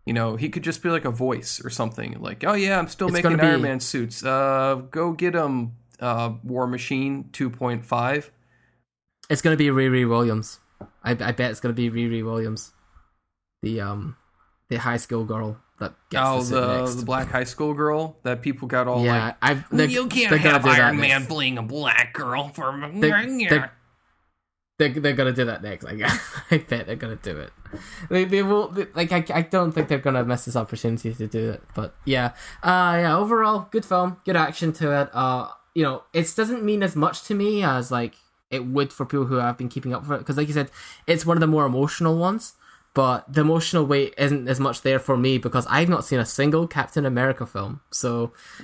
[0.05, 2.17] you know, he could just be like a voice or something.
[2.19, 4.23] Like oh yeah, I'm still It's making Iron be- Man suits.
[4.23, 5.73] Uh, go get him.
[5.99, 8.31] Uh, War Machine 2.5.
[9.29, 10.59] It's gonna be Riri Williams.
[11.03, 12.71] I, I bet it's gonna be Riri Williams,
[13.61, 14.17] the um,
[14.69, 18.41] the high school girl that gets Oh, sit the the black high school girl that
[18.41, 19.35] people got all yeah, like.
[19.41, 23.09] I they're, you can't have Iron Man being a black girl for They-
[23.47, 23.63] they-
[24.81, 25.85] They're, they're gonna do that next.
[25.85, 25.91] I,
[26.51, 27.51] I bet they're gonna do it.
[28.09, 31.27] They they will they, like I, I don't think they're gonna miss this opportunity to
[31.27, 31.63] do it.
[31.75, 32.31] But yeah,
[32.63, 33.15] uh yeah.
[33.15, 35.09] Overall, good film, good action to it.
[35.13, 38.15] Uh, you know, it doesn't mean as much to me as like
[38.49, 40.71] it would for people who have been keeping up with it because, like you said,
[41.05, 42.53] it's one of the more emotional ones.
[42.93, 46.25] But the emotional weight isn't as much there for me because I've not seen a
[46.25, 48.33] single Captain America film, so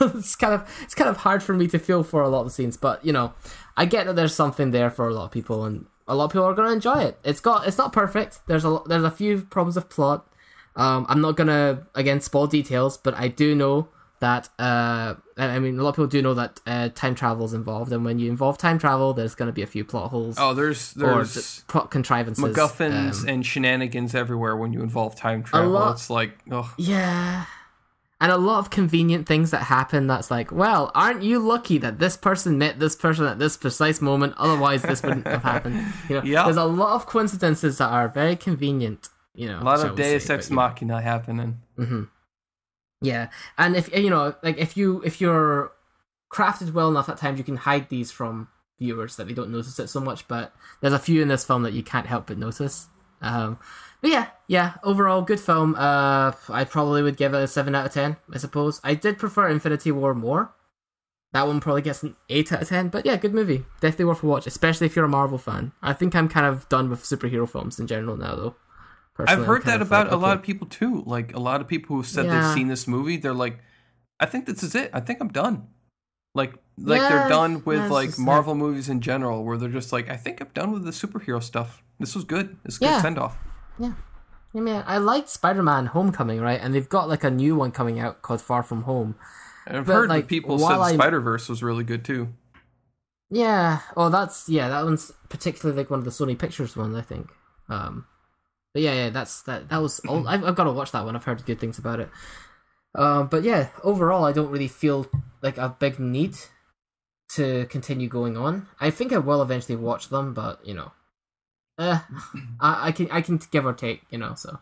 [0.00, 2.46] it's kind of it's kind of hard for me to feel for a lot of
[2.46, 2.76] the scenes.
[2.76, 3.32] But you know,
[3.76, 6.30] I get that there's something there for a lot of people, and a lot of
[6.30, 7.18] people are going to enjoy it.
[7.24, 8.40] It's got it's not perfect.
[8.46, 10.26] There's a there's a few problems of plot.
[10.76, 13.88] Um, I'm not gonna again spoil details, but I do know
[14.20, 17.44] that uh, I I mean a lot of people do know that uh, time travel
[17.46, 20.10] is involved, and when you involve time travel, there's going to be a few plot
[20.10, 22.42] holes Oh, there's there's d- plot contrivances.
[22.44, 25.70] MacGuffins Um, and shenanigans everywhere when you involve time travel.
[25.70, 27.44] lot- It's like, oh, Yeah.
[28.20, 32.00] And a lot of convenient things that happen that's like, well, aren't you lucky that
[32.00, 34.34] this person met this person at this precise moment?
[34.38, 35.76] Otherwise, this wouldn't have happened.
[36.08, 36.42] You know, Yeah.
[36.46, 39.08] there's a lot of coincidences that are very convenient.
[39.36, 40.62] You know, a lot of Deus Ex but, you know.
[40.68, 41.60] Machina happening.
[43.00, 45.72] Yeah, and if you know, like if you if you're
[46.32, 49.78] crafted well enough, at times you can hide these from viewers that they don't notice
[49.78, 50.26] it so much.
[50.26, 52.88] But there's a few in this film that you can't help but notice.
[53.20, 53.58] Um,
[54.00, 55.74] but yeah, yeah, overall good film.
[55.76, 58.16] Uh, I probably would give it a seven out of ten.
[58.32, 60.54] I suppose I did prefer Infinity War more.
[61.32, 62.88] That one probably gets an eight out of ten.
[62.88, 65.72] But yeah, good movie, definitely worth a watch, especially if you're a Marvel fan.
[65.82, 68.56] I think I'm kind of done with superhero films in general now, though.
[69.26, 71.02] I've heard that about a lot of people too.
[71.06, 72.40] Like a lot of people who have said Yeah.
[72.40, 73.58] they've seen this movie, they're like,
[74.20, 74.90] I think this is it.
[74.92, 75.68] I think I'm done.
[76.34, 80.08] Like like Yeah, they're done with like Marvel movies in general, where they're just like,
[80.08, 81.82] I think I'm done with the superhero stuff.
[81.98, 82.56] This was good.
[82.64, 83.02] It's a good Yeah.
[83.02, 83.36] send off.
[83.78, 83.94] Yeah.
[84.54, 86.58] I mean, I liked Spider-Man: Homecoming, right?
[86.60, 89.14] And they've got like a new one coming out called Far From Home.
[89.66, 92.28] I've But, heard like, that people said Spider Verse was really good too.
[93.30, 93.80] Yeah.
[93.96, 94.68] Oh, that's yeah.
[94.68, 97.28] That one's particularly like one of the Sony Pictures ones, I think.
[97.68, 98.06] Um,
[98.72, 99.10] but yeah, yeah.
[99.10, 99.68] That's that.
[99.68, 100.00] That was.
[100.00, 101.16] All, I've, I've got to watch that one.
[101.16, 102.08] I've heard good things about it.
[102.94, 105.06] Um, but yeah, overall, I don't really feel
[105.42, 106.36] like a big need
[107.30, 108.66] to continue going on.
[108.80, 110.92] I think I will eventually watch them, but you know,
[111.78, 112.00] uh,
[112.60, 114.34] I, I can I can give or take, you know.
[114.34, 114.58] So,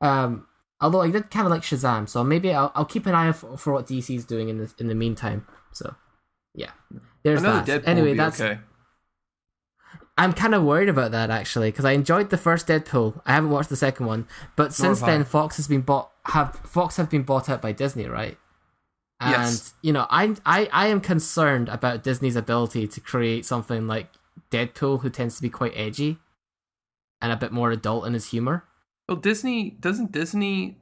[0.00, 0.46] um,
[0.80, 3.56] although I did kind of like Shazam, so maybe I'll, I'll keep an eye for,
[3.56, 5.46] for what DC's doing in the in the meantime.
[5.72, 5.94] So,
[6.54, 6.70] yeah,
[7.22, 7.66] there's that.
[7.66, 8.60] Deadpool anyway, that's okay.
[10.18, 13.20] I'm kind of worried about that actually because I enjoyed the first Deadpool.
[13.24, 14.26] I haven't watched the second one,
[14.56, 15.06] but since I.
[15.06, 18.36] then Fox has been bought have Fox have been bought out by Disney, right?
[19.20, 19.74] And Yes.
[19.80, 24.08] you know, I I I am concerned about Disney's ability to create something like
[24.50, 26.18] Deadpool, who tends to be quite edgy
[27.22, 28.64] and a bit more adult in his humor.
[29.08, 30.78] Well, Disney doesn't Disney.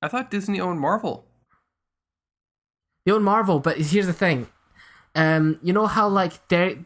[0.00, 1.26] I thought Disney owned Marvel.
[3.04, 4.48] They own Marvel, but here's the thing.
[5.14, 6.78] Um, you know how like they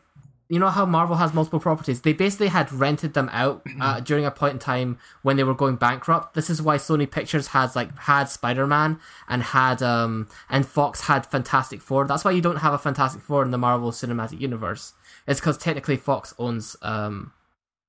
[0.51, 2.01] you know how Marvel has multiple properties?
[2.03, 5.55] They basically had rented them out uh, during a point in time when they were
[5.55, 6.35] going bankrupt.
[6.35, 11.03] This is why Sony Pictures has like had Spider Man and had um and Fox
[11.03, 12.07] had Fantastic Four.
[12.07, 14.93] That's why you don't have a Fantastic Four in the Marvel Cinematic Universe.
[15.27, 17.33] It's because technically Fox owns um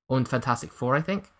[0.09, 1.31] owned Fantastic Four, I think.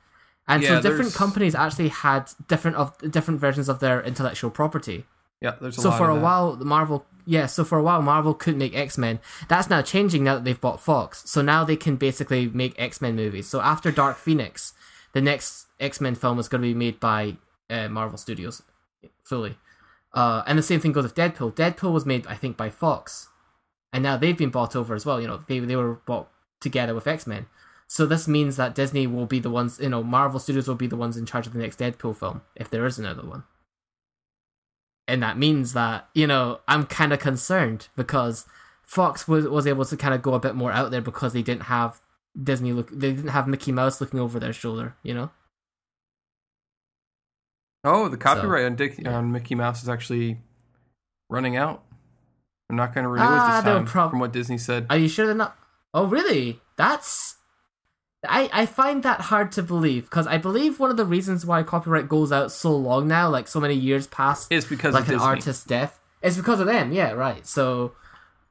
[0.48, 4.50] And Yeah, so different there's- companies actually had different of different versions of their intellectual
[4.50, 5.06] property.
[5.40, 6.22] Yeah, there's a So for a that.
[6.22, 7.46] while, the Marvel, yeah.
[7.46, 9.20] So for a while, Marvel couldn't make X Men.
[9.48, 11.30] That's now changing now that they've bought Fox.
[11.30, 13.48] So now they can basically make X Men movies.
[13.48, 14.74] So after Dark Phoenix,
[15.14, 17.38] the next X Men film is going to be made by
[17.70, 18.62] uh, Marvel Studios
[19.24, 19.58] fully.
[20.14, 21.56] Uh, and the same thing goes with Deadpool.
[21.56, 23.30] Deadpool was made, I think, by Fox,
[23.94, 25.22] and now they've been bought over as well.
[25.22, 26.30] You know, they they were bought
[26.60, 27.48] together with X Men.
[27.88, 30.88] So this means that Disney will be the ones, you know, Marvel Studios will be
[30.88, 33.44] the ones in charge of the next Deadpool film if there is another one
[35.12, 38.46] and that means that you know I'm kind of concerned because
[38.84, 41.42] Fox was was able to kind of go a bit more out there because they
[41.44, 42.02] didn't have
[42.42, 45.30] Disney look they didn't have Mickey Mouse looking over their shoulder, you know.
[47.84, 50.40] Oh, the copyright on Dick on Mickey Mouse is actually
[51.30, 51.84] running out.
[52.70, 54.86] They're not going to renew Ah, it this no time, prob- from what Disney said.
[54.90, 55.58] Are you sure they're not?
[55.94, 56.62] Oh, really?
[56.78, 57.36] That's
[58.28, 61.64] I, I find that hard to believe because I believe one of the reasons why
[61.64, 65.10] copyright goes out so long now, like so many years past, is because like of
[65.10, 65.28] an Disney.
[65.28, 66.92] artist's death, It's because of them.
[66.92, 67.46] Yeah, right.
[67.48, 67.94] So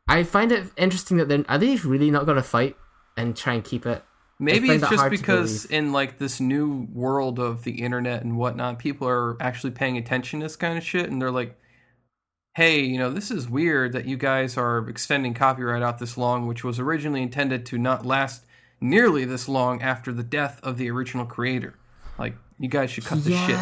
[0.09, 2.77] I find it interesting that they're are they really not going to fight
[3.17, 4.03] and try and keep it?
[4.41, 9.07] Maybe it's just because in like this new world of the internet and whatnot, people
[9.07, 11.57] are actually paying attention to this kind of shit, and they're like,
[12.57, 16.47] "Hey, you know, this is weird that you guys are extending copyright out this long,
[16.47, 18.45] which was originally intended to not last
[18.81, 21.75] nearly this long after the death of the original creator.
[22.19, 23.59] Like, you guys should cut this shit."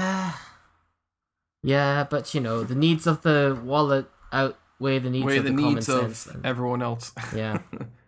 [1.62, 5.50] yeah, but you know the needs of the wallet outweigh the needs Way of the
[5.50, 6.26] the, common needs sense.
[6.26, 7.12] of and- everyone else.
[7.34, 7.58] yeah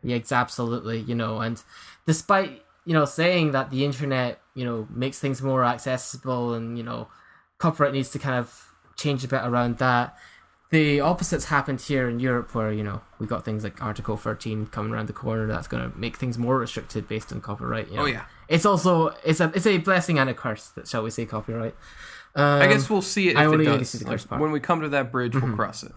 [0.02, 1.62] yeah ex- absolutely you know and
[2.06, 6.84] despite you know saying that the internet you know makes things more accessible and you
[6.84, 7.08] know
[7.58, 10.16] copyright needs to kind of change a bit around that
[10.70, 14.66] the opposites happened here in Europe where you know we got things like Article 13
[14.66, 17.96] coming around the corner that's going to make things more restricted based on copyright you
[17.96, 18.02] know.
[18.02, 18.24] Oh yeah.
[18.48, 21.74] it's also it's a it's a blessing and a curse that shall we say copyright
[22.34, 23.90] um, I guess we'll see it I only does.
[23.90, 24.40] see the curse part.
[24.40, 25.92] when we come to that bridge, we'll cross it.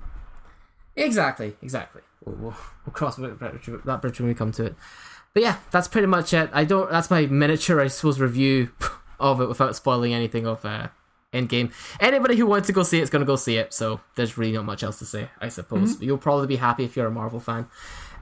[0.95, 2.01] Exactly, exactly.
[2.25, 2.55] We'll, we'll,
[2.85, 4.75] we'll cross that bridge, that bridge when we come to it.
[5.33, 6.49] But yeah, that's pretty much it.
[6.53, 6.89] I don't.
[6.89, 8.71] That's my miniature, I suppose, review
[9.19, 10.87] of it without spoiling anything of uh,
[11.33, 11.71] Endgame.
[11.99, 13.73] Anybody who wants to go see it's going to go see it.
[13.73, 16.01] So there's really not much else to say, I suppose.
[16.01, 17.67] You'll probably be happy if you're a Marvel fan.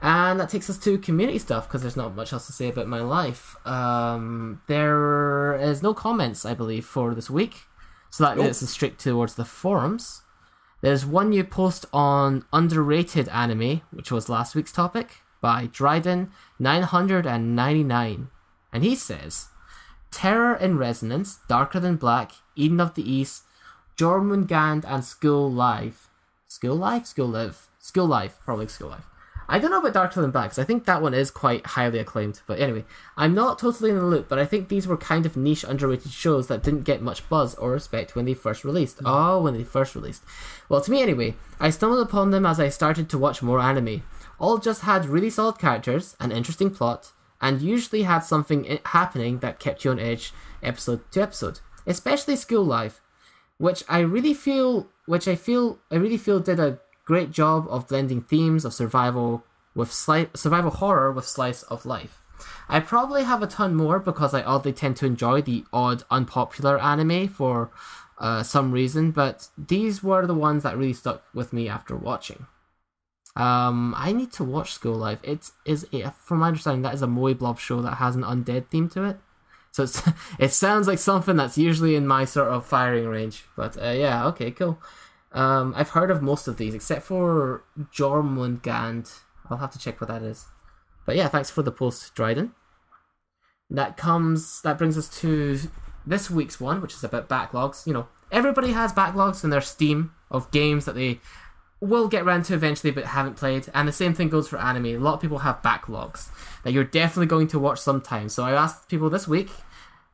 [0.00, 2.88] And that takes us to community stuff because there's not much else to say about
[2.88, 3.54] my life.
[3.66, 7.62] Um, there is no comments, I believe, for this week.
[8.10, 8.46] So that Nope.
[8.46, 10.22] gets us straight towards the forums.
[10.80, 18.26] There's one new post on underrated anime, which was last week's topic, by Dryden999.
[18.72, 19.48] And he says
[20.12, 23.44] Terror in Resonance, Darker Than Black, Eden of the East,
[23.96, 26.08] Jormungand, and School Life.
[26.46, 27.06] School Life?
[27.06, 27.68] School Live?
[27.80, 28.38] School Life.
[28.44, 29.06] Probably School Life.
[29.48, 32.40] I don't know about Darker Than Black, I think that one is quite highly acclaimed.
[32.46, 32.84] But anyway,
[33.16, 36.12] I'm not totally in the loop, but I think these were kind of niche, underrated
[36.12, 39.02] shows that didn't get much buzz or respect when they first released.
[39.02, 39.02] Mm.
[39.06, 40.22] Oh, when they first released.
[40.68, 44.02] Well, to me anyway, I stumbled upon them as I started to watch more anime.
[44.38, 49.58] All just had really solid characters, an interesting plot, and usually had something happening that
[49.58, 51.60] kept you on edge episode to episode.
[51.86, 53.00] Especially School Life,
[53.58, 57.88] which I really feel, which I feel, I really feel did a great job of
[57.88, 62.20] blending themes of survival with sli- survival horror with slice of life.
[62.68, 66.80] I probably have a ton more because I oddly tend to enjoy the odd, unpopular
[66.80, 67.70] anime for
[68.18, 72.46] uh, some reason, but these were the ones that really stuck with me after watching.
[73.34, 75.20] Um, I need to watch School Life.
[75.22, 75.86] It is,
[76.18, 79.04] from my understanding, that is a Moe Blob show that has an undead theme to
[79.04, 79.16] it.
[79.70, 80.02] So it's,
[80.38, 83.44] it sounds like something that's usually in my sort of firing range.
[83.56, 84.78] But uh, yeah, okay, cool.
[85.32, 89.20] Um, I've heard of most of these except for Jormungand.
[89.48, 90.46] I'll have to check what that is.
[91.06, 92.52] But yeah, thanks for the post, Dryden.
[93.70, 94.60] That comes.
[94.62, 95.58] That brings us to
[96.06, 97.86] this week's one, which is about backlogs.
[97.86, 101.20] You know, everybody has backlogs in their Steam of games that they
[101.82, 103.68] will get around to eventually but haven't played.
[103.74, 104.86] And the same thing goes for anime.
[104.86, 106.28] A lot of people have backlogs
[106.62, 108.28] that you're definitely going to watch sometime.
[108.28, 109.50] So I asked people this week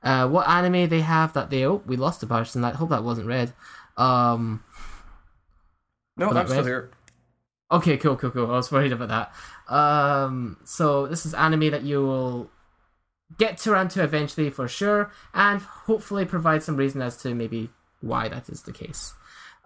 [0.02, 1.66] uh, what anime they have that they.
[1.66, 2.64] Oh, we lost a person.
[2.64, 3.52] I hope that wasn't read.
[3.96, 4.64] Um,
[6.16, 6.90] No, I'm still here.
[7.70, 8.50] Okay, cool, cool, cool.
[8.50, 9.72] I was worried about that.
[9.72, 12.50] Um, so this is anime that you will
[13.36, 17.68] get to around to eventually for sure, and hopefully provide some reason as to maybe
[18.00, 19.12] why that is the case.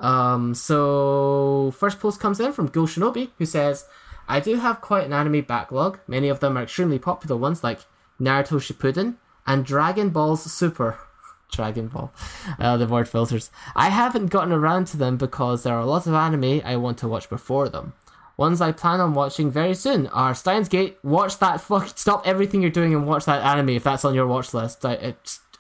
[0.03, 3.87] Um, so first post comes in from Go Shinobi, who says,
[4.29, 6.01] "I do have quite an anime backlog.
[6.07, 7.81] Many of them are extremely popular ones, like
[8.21, 10.99] Naruto Shippuden and Dragon Ball's Super."
[11.53, 12.13] Dragon Ball.
[12.59, 13.51] Uh, the word filters.
[13.77, 16.99] I haven't gotten around to them because there are a lot of anime I want
[16.99, 17.93] to watch before them.
[18.39, 20.99] Ones I plan on watching very soon are Steins Gate.
[21.03, 21.97] Watch that fuck.
[21.97, 24.85] Stop everything you're doing and watch that anime if that's on your watch list.
[24.85, 25.15] I,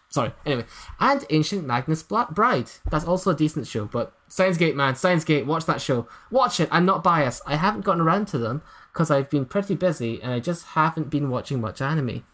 [0.08, 0.32] sorry.
[0.46, 0.64] Anyway,
[0.98, 2.70] and Ancient Magus Black Bride.
[2.90, 3.84] That's also a decent show.
[3.84, 5.44] But Steins Gate, man, Steins Gate.
[5.44, 6.08] Watch that show.
[6.30, 6.66] Watch it.
[6.72, 7.42] I'm not biased.
[7.46, 11.10] I haven't gotten around to them because I've been pretty busy and I just haven't
[11.10, 12.24] been watching much anime.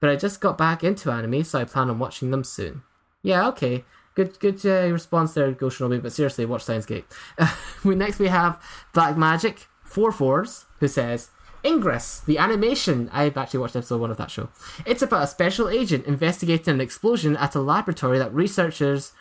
[0.00, 2.84] But I just got back into anime, so I plan on watching them soon.
[3.22, 3.84] Yeah, okay.
[4.14, 7.04] Good good uh, response there, Go Shinobi, but seriously, watch Steins Gate.
[7.84, 8.58] we, next we have
[8.94, 11.28] Black Magic, four fours, who says,
[11.66, 13.10] Ingress, the animation.
[13.12, 14.48] I've actually watched episode one of that show.
[14.86, 19.12] It's about a special agent investigating an explosion at a laboratory that researchers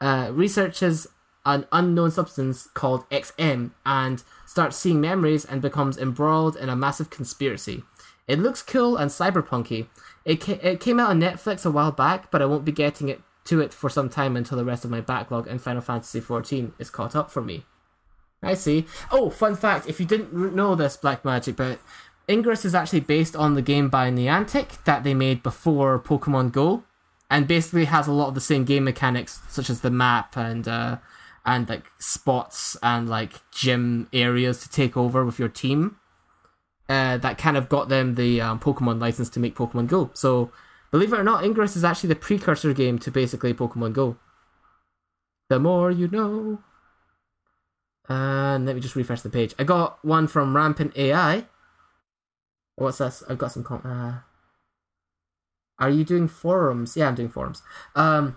[0.00, 1.08] uh, researches
[1.44, 7.10] an unknown substance called XM and starts seeing memories and becomes embroiled in a massive
[7.10, 7.82] conspiracy.
[8.28, 9.88] It looks cool and cyberpunky.
[10.24, 13.08] It, ca- it came out on Netflix a while back, but I won't be getting
[13.08, 16.20] it to it for some time until the rest of my backlog and Final Fantasy
[16.20, 17.64] XIV is caught up for me.
[18.42, 18.86] I see.
[19.10, 21.78] Oh, fun fact: if you didn't know this, Black Magic, but
[22.28, 26.84] Ingress is actually based on the game by Niantic that they made before Pokemon Go,
[27.28, 30.66] and basically has a lot of the same game mechanics, such as the map and
[30.66, 30.98] uh,
[31.44, 35.96] and like spots and like gym areas to take over with your team.
[36.88, 40.10] Uh, that kind of got them the um, Pokemon license to make Pokemon Go.
[40.12, 40.50] So,
[40.90, 44.16] believe it or not, Ingress is actually the precursor game to basically Pokemon Go.
[45.48, 46.60] The more you know.
[48.08, 49.54] And let me just refresh the page.
[49.56, 51.46] I got one from Rampant AI.
[52.74, 53.22] What's this?
[53.28, 53.62] I've got some.
[53.62, 54.20] Com- uh,
[55.78, 56.96] are you doing forums?
[56.96, 57.62] Yeah, I'm doing forums.
[57.94, 58.36] Um,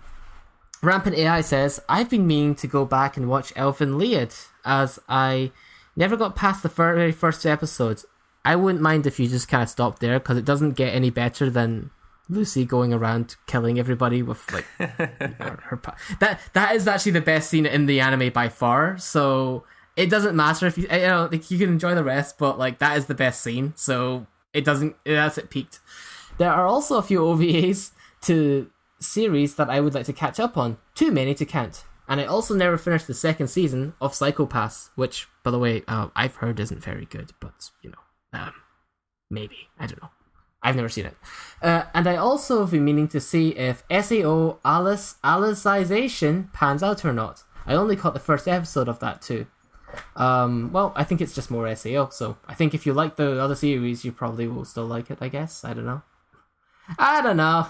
[0.84, 5.50] Rampant AI says, I've been meaning to go back and watch Elfen Lied, as I
[5.96, 8.04] never got past the very first two episodes.
[8.44, 11.10] I wouldn't mind if you just kind of stopped there, because it doesn't get any
[11.10, 11.90] better than
[12.28, 17.20] Lucy going around killing everybody with like her, her pa- that that is actually the
[17.20, 18.96] best scene in the anime by far.
[18.98, 19.64] So
[19.96, 22.78] it doesn't matter if you you know like you can enjoy the rest, but like
[22.78, 23.74] that is the best scene.
[23.76, 25.80] So it doesn't that's it peaked.
[26.38, 28.70] There are also a few OVAs to
[29.04, 30.78] series that I would like to catch up on.
[30.94, 31.84] Too many to count.
[32.08, 35.82] And I also never finished the second season of Psycho Pass, which, by the way,
[35.88, 38.52] uh, I've heard isn't very good, but you know, um,
[39.30, 40.10] maybe I don't know.
[40.62, 41.16] I've never seen it.
[41.62, 47.04] Uh, and I also have been meaning to see if SAO Alice Alicization pans out
[47.04, 47.42] or not.
[47.66, 49.46] I only caught the first episode of that too.
[50.16, 53.40] Um, well, I think it's just more SAO, so I think if you like the
[53.40, 55.64] other series, you probably will still like it, I guess.
[55.64, 56.02] I don't know.
[56.98, 57.66] I don't know.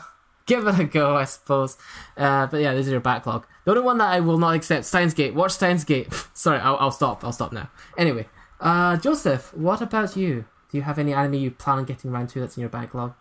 [0.47, 1.77] Give it a go, I suppose.
[2.17, 3.47] Uh, but yeah, this is your backlog.
[3.65, 5.35] The only one that I will not accept, Steins Gate.
[5.35, 6.13] Watch Steins Gate.
[6.35, 7.25] Sorry, I'll, I'll stop.
[7.25, 7.71] I'll stop now.
[7.97, 8.27] Anyway,
[8.61, 10.45] uh, Joseph, what about you?
[10.71, 13.15] Do you have any anime you plan on getting around to that's in your backlog?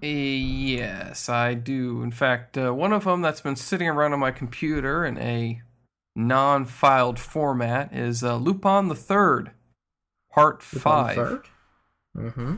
[0.00, 2.02] Yes, I do.
[2.02, 5.60] In fact, uh, one of them that's been sitting around on my computer in a
[6.16, 9.52] non-filed format is uh, Lupin the Third,
[10.32, 11.42] Part Five,
[12.16, 12.56] Mm-hmm.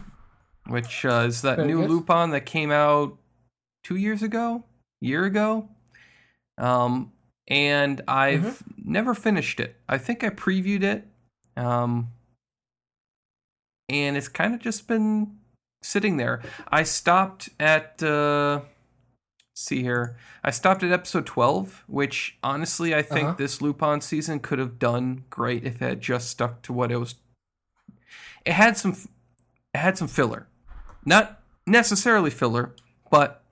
[0.69, 1.91] which uh, is that Very new good.
[1.91, 3.19] Lupin that came out
[3.85, 4.65] two years ago,
[5.01, 5.69] year ago.
[6.59, 7.13] Um,
[7.47, 8.93] and I've Mm-hmm.
[8.93, 9.77] never finished it.
[9.89, 11.07] I think I previewed it.
[11.57, 12.09] Um,
[13.89, 15.37] and it's kind of just been
[15.83, 16.41] sitting there.
[16.69, 18.61] I stopped at uh
[19.57, 20.17] see here.
[20.43, 23.37] I stopped at episode 12, which honestly I think Uh-huh.
[23.37, 26.97] this Lupin season could have done great if it had just stuck to what it
[26.97, 27.15] was
[28.45, 28.97] it had some
[29.75, 30.49] it had some filler.
[31.05, 32.75] Not necessarily filler,
[33.11, 33.44] but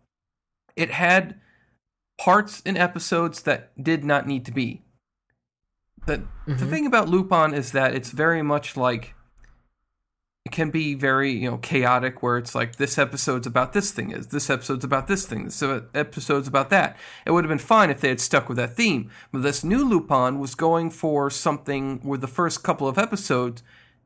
[0.76, 1.38] it had
[2.18, 4.82] parts in episodes that did not need to be.
[6.06, 6.70] The the Mhm.
[6.70, 9.14] thing about Lupin is that it's very much like
[10.44, 14.10] it can be very you know chaotic where it's like this episode's about this thing
[14.10, 15.62] is this episode's about this thing this
[15.94, 19.08] episode's about that it would have been fine if they had stuck with that theme
[19.30, 23.62] but this new lupin was going for something with the first couple of episodes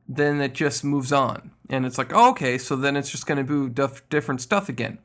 [0.07, 3.43] then it just moves on and it's like oh, okay so then it's just going
[3.43, 4.99] to be duff- different stuff again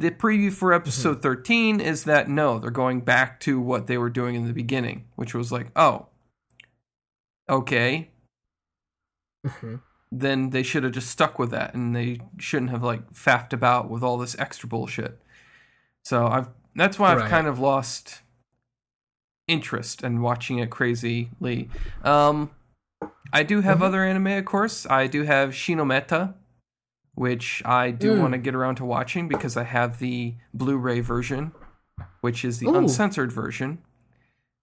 [0.00, 4.10] the preview for episode 13 is that no they're going back to what they were
[4.10, 6.06] doing in the beginning which was like oh
[7.48, 8.10] okay
[9.46, 9.76] Mm-hmm.
[10.10, 13.88] then they should have just stuck with that and they shouldn't have like faffed about
[13.88, 15.20] with all this extra bullshit.
[16.04, 17.30] So I've that's why I've Right.
[17.30, 18.22] kind of lost
[19.46, 21.70] interest in watching it crazily.
[22.02, 22.50] Um
[23.32, 23.82] I do have Mhm.
[23.82, 24.86] other anime of course.
[24.90, 26.34] I do have Shimoneta
[27.18, 28.20] which I do Mm.
[28.20, 31.52] want to get around to watching because I have the Blu-ray version
[32.20, 32.76] which is the Ooh.
[32.76, 33.78] uncensored version.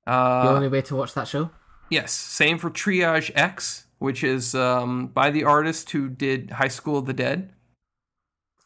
[0.08, 1.50] Uh, the only way to watch that show?
[1.90, 6.98] Yes, same for Triage X, which is um, by the artist who did High School
[6.98, 7.52] of the Dead.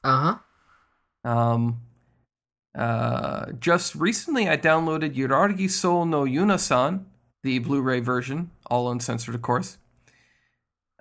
[0.03, 0.37] Uh
[1.25, 1.29] huh.
[1.29, 1.81] Um,
[2.77, 7.05] uh, just recently, I downloaded Yuragi-sou no Yuuna-san,
[7.43, 9.77] the Blu-ray version, all uncensored, of course.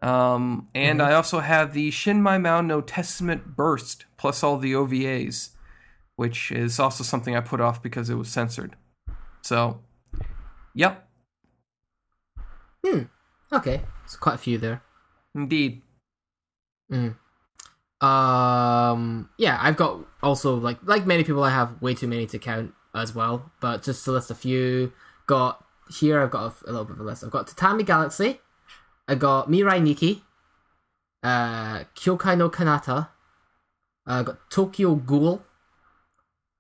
[0.01, 1.05] Um, and Mhm.
[1.09, 5.51] I also have the Shinmai Maou no Testament Burst, plus all the OVAs,
[6.17, 8.77] which is also something I put off because it was censored.
[9.43, 9.81] So,
[10.75, 11.05] yep,
[12.87, 13.03] Hmm.
[13.53, 14.83] Okay, it's quite a few there.
[15.35, 15.83] indeed.
[16.93, 17.17] Mm.
[18.01, 19.29] Um.
[19.37, 22.73] Yeah, I've got also like like many people, I have way too many to count
[22.95, 23.51] as well.
[23.61, 24.93] But just to list a few,
[25.27, 26.21] got here.
[26.21, 27.25] I've got a, a little bit of a list.
[27.25, 28.41] I've got Tatami Galaxy.
[29.09, 30.23] I got Mirai Nikki.
[31.23, 33.09] Uh, Kyokai no Kanata.
[34.07, 35.43] I got Tokyo Ghoul.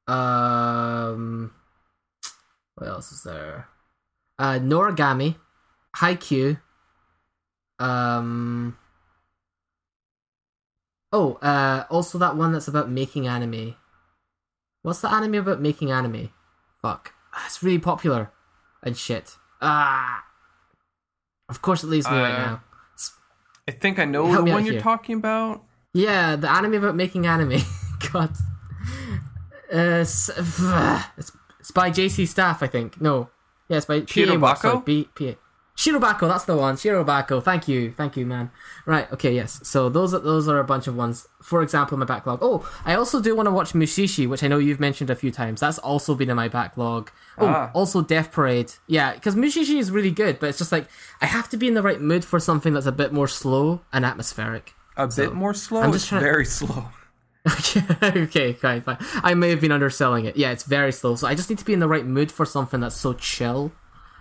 [0.06, 1.52] Um.
[2.74, 3.68] What else is there?
[4.38, 5.36] Uh, Noragami,
[5.96, 6.60] Haikyuu.
[7.78, 8.78] Um.
[11.12, 13.76] Oh, uh, also that one that's about making anime.
[14.82, 16.30] What's the anime about making anime?
[16.80, 17.12] Fuck.
[17.46, 18.30] It's really popular
[18.82, 19.36] and shit.
[19.60, 20.27] Ah.
[21.48, 22.62] Of course it leaves me right Uh, now.
[23.66, 24.80] I think I know Help the one you're here.
[24.82, 25.62] talking about.
[25.92, 27.60] Yeah, the anime about making anime.
[28.12, 28.30] God.
[29.72, 30.00] Uh,
[31.16, 33.00] it's, it's by JC Staff, I think.
[33.00, 33.28] No.
[33.68, 34.54] Yeah, it's by PA?
[34.54, 35.34] Sorry, B, PA.
[35.92, 36.76] Shirobako, that's the one.
[36.76, 37.42] Shirobako.
[37.42, 37.92] Thank you.
[37.92, 38.50] Thank you, man.
[38.86, 39.60] Right, okay, yes.
[39.62, 41.26] So those are those are a bunch of ones.
[41.42, 42.38] For example, my backlog.
[42.42, 45.30] Oh, I also do want to watch Mushishi, which I know you've mentioned a few
[45.30, 45.60] times.
[45.60, 47.10] That's also been in my backlog.
[47.38, 47.70] Oh, Ah.
[47.74, 48.72] also Death Parade.
[48.86, 50.88] Yeah, because Mushishi is really good, but it's just like
[51.20, 53.80] I have to be in the right mood for something that's a bit more slow
[53.92, 54.74] and atmospheric.
[54.96, 55.80] A bit more slow.
[55.80, 56.88] I'm it's just trying- very slow.
[58.02, 58.98] okay, fine, fine.
[59.22, 60.36] I may have been underselling it.
[60.36, 61.14] Yeah, it's very slow.
[61.16, 63.72] So I just need to be in the right mood for something that's so chill.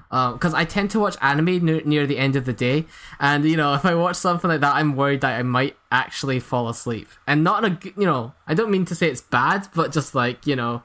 [0.10, 2.86] Because I tend to watch anime near, near the end of the day,
[3.20, 6.39] and you know, if I watch something like that, I'm worried that I might actually
[6.39, 7.10] fall asleep.
[7.26, 10.16] And not in a, you know, I don't mean to say it's bad, but just
[10.16, 10.84] like you know,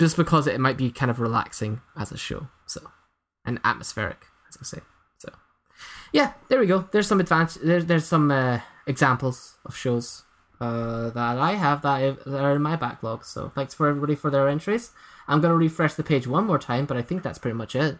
[0.00, 2.48] just because it might be kind of relaxing as a show.
[2.66, 2.90] So,
[3.44, 4.82] and atmospheric, as I say.
[5.18, 5.32] So,
[6.12, 6.88] yeah, there we go.
[6.92, 7.62] There's some advantage.
[7.62, 10.24] There, there's some uh, examples of shows
[10.60, 13.24] uh, that I have that, that are in my backlog.
[13.24, 14.90] So thanks for everybody for their entries.
[15.26, 17.98] I'm gonna refresh the page one more time, but I think that's pretty much it.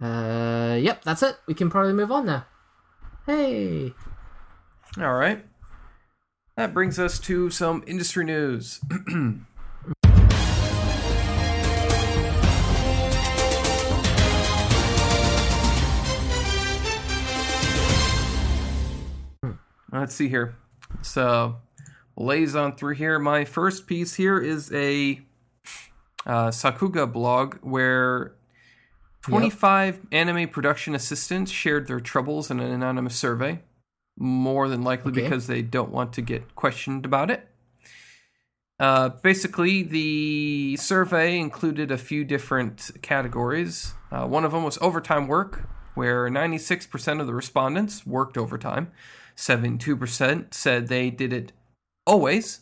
[0.00, 1.36] Uh, yep, that's it.
[1.46, 2.46] We can probably move on now.
[3.26, 3.92] Hey,
[4.98, 5.44] All right.
[6.56, 8.80] That brings us to some industry news.
[19.92, 20.56] Let's see here.
[21.02, 21.56] So,
[22.16, 23.18] lays on through here.
[23.18, 25.20] My first piece here is a
[26.26, 28.34] uh, Sakuga blog where
[29.22, 33.60] 25 anime production assistants shared their troubles in an anonymous survey,
[34.16, 35.22] more than likely Okay.
[35.22, 37.46] because they don't want to get questioned about it.
[38.80, 43.94] Uh, basically, the survey included a few different categories.
[44.12, 48.92] Uh, one of them was overtime work, where 96% of the respondents worked overtime.
[49.36, 51.52] 72% said they did it
[52.06, 52.60] always.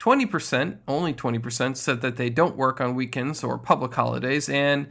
[0.00, 4.48] 20%, only 20%, said that they don't work on weekends or public holidays.
[4.48, 4.88] And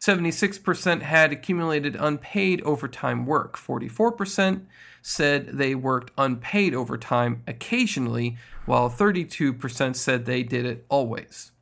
[0.00, 3.56] 76% had accumulated unpaid overtime work.
[3.56, 4.66] 44%
[5.02, 8.36] said they worked unpaid overtime occasionally,
[8.66, 11.52] while 32% said they did it always.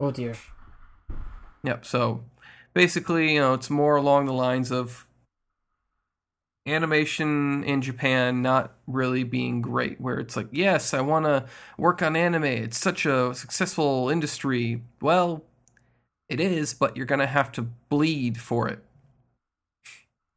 [0.00, 0.34] oh dear.
[1.64, 1.84] Yep.
[1.84, 2.24] So
[2.74, 5.06] basically, you know, it's more along the lines of
[6.66, 11.46] animation in Japan not really being great, where it's like, yes, I want to
[11.76, 12.44] work on anime.
[12.44, 14.82] It's such a successful industry.
[15.00, 15.44] Well,
[16.28, 18.84] it is, but you're going to have to bleed for it.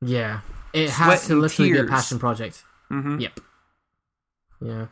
[0.02, 0.42] Yeah,
[0.74, 2.64] it Sweat has to literally be a passion project.
[2.89, 3.39] hmm Yep.
[4.62, 4.88] Yeah.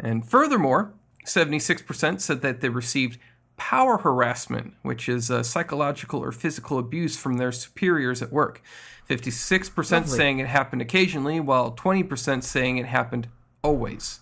[0.00, 0.92] And furthermore,
[1.24, 3.18] 76% said that they received
[3.56, 8.62] power harassment, which is uh, psychological or physical abuse from their superiors at work.
[9.08, 10.16] 56% Lovely.
[10.16, 13.28] saying it happened occasionally, while 20% saying it happened
[13.62, 14.20] always.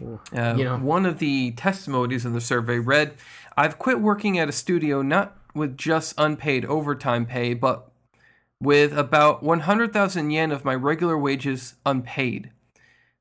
[0.00, 0.78] Uh, You know.
[0.78, 3.14] One of the testimonies in the survey read
[3.56, 7.90] I've quit working at a studio not with just unpaid overtime pay, but
[8.60, 12.50] with about 100,000 yen of my regular wages unpaid.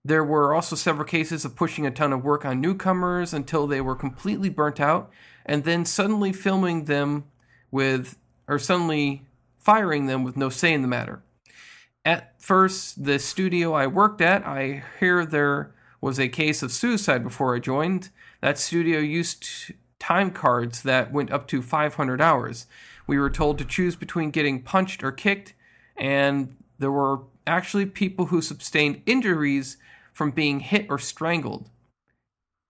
[0.03, 3.81] There were also several cases of pushing a ton of work on newcomers until they
[3.81, 5.09] were completely burnt out,
[5.45, 7.25] and then suddenly filming them
[7.71, 9.25] with, or suddenly
[9.59, 11.23] firing them with no say in the matter.
[12.03, 15.73] At first, the studio I worked at, I hear there
[16.05, 18.09] was a case of suicide before I joined.
[18.39, 22.67] That studio used time cards that went up to 500 hours.
[23.07, 25.55] We were told to choose between getting punched or kicked,
[25.97, 29.77] and there were actually people who sustained injuries
[30.13, 31.71] from being hit or strangled.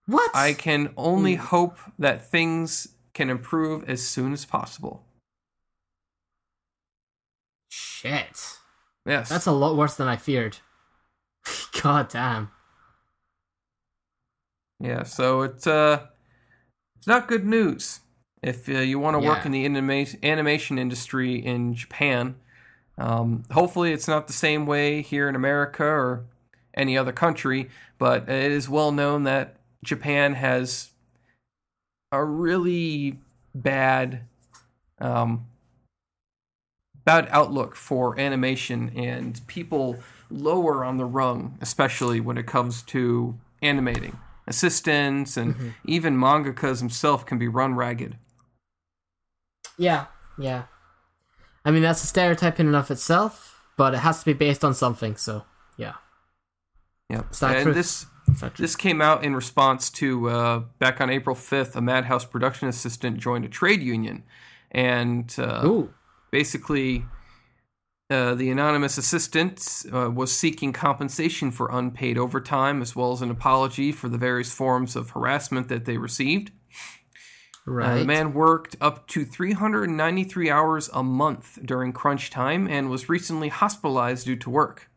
[0.05, 0.31] What?
[0.33, 1.43] I can only hmm.
[1.43, 5.03] hope that things can improve as soon as possible.
[7.67, 8.59] Shit.
[9.05, 9.27] Yes.
[9.27, 10.59] That's a lot worse than I feared.
[11.81, 12.51] God damn.
[14.79, 16.07] Yeah, so it's uh,
[16.97, 18.01] it's not good news
[18.41, 22.35] if uh, you want to work in the anima- animation industry in Japan.
[22.97, 26.25] Um, hopefully, it's not the same way here in America or
[26.73, 30.91] any other country, but it is well known that Japan has
[32.11, 33.19] a really
[33.53, 34.21] bad,
[34.99, 35.47] um,
[37.03, 39.97] bad outlook for animation, and people
[40.29, 44.17] lower on the rung, especially when it comes to animating.
[44.47, 48.17] Assistants and even mangakas himself can be run ragged.
[49.77, 50.05] Yeah,
[50.37, 50.65] yeah.
[51.65, 54.63] I mean, that's a stereotype in and of itself, but it has to be based
[54.63, 55.45] on something, so,
[55.77, 55.93] yeah.
[57.09, 57.73] That and true?
[57.73, 58.63] this Is that true?
[58.63, 63.17] this came out in response to uh, back on April fifth, a Madhouse production assistant
[63.17, 64.23] joined a trade union,
[64.71, 65.83] and uh,
[66.31, 67.05] basically
[68.07, 73.31] Uh, the anonymous assistant uh, was seeking compensation for unpaid overtime as well as an
[73.31, 76.51] apology for the various forms of harassment that they received.
[77.65, 77.93] Right.
[77.93, 83.09] Uh, the man worked up to 393 hours a month during crunch time and was
[83.09, 84.87] recently hospitalized due to work.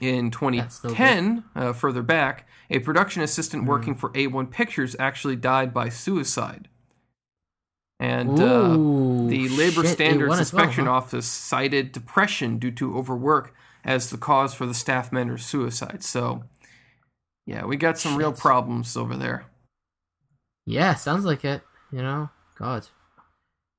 [0.00, 3.68] In 2010, uh, further back, a production assistant Hmm.
[3.68, 6.68] working for A1 Pictures actually died by suicide.
[7.98, 8.72] And uh,
[9.28, 10.92] the Labor shit, Standards A1 well, Inspection huh?
[10.92, 16.02] Office cited depression due to overwork as the cause for the staff member's suicide.
[16.04, 16.44] So,
[17.46, 19.46] yeah, we got some real problems over there.
[20.66, 21.62] Yeah, sounds like it.
[21.90, 22.28] You know,
[22.58, 22.88] God,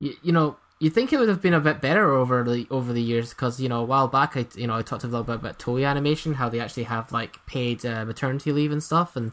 [0.00, 2.92] you, you know, you think it would have been a bit better over the over
[2.92, 5.24] the years because you know a while back I you know I talked a little
[5.24, 9.14] bit about Toei Animation how they actually have like paid uh, maternity leave and stuff
[9.14, 9.32] and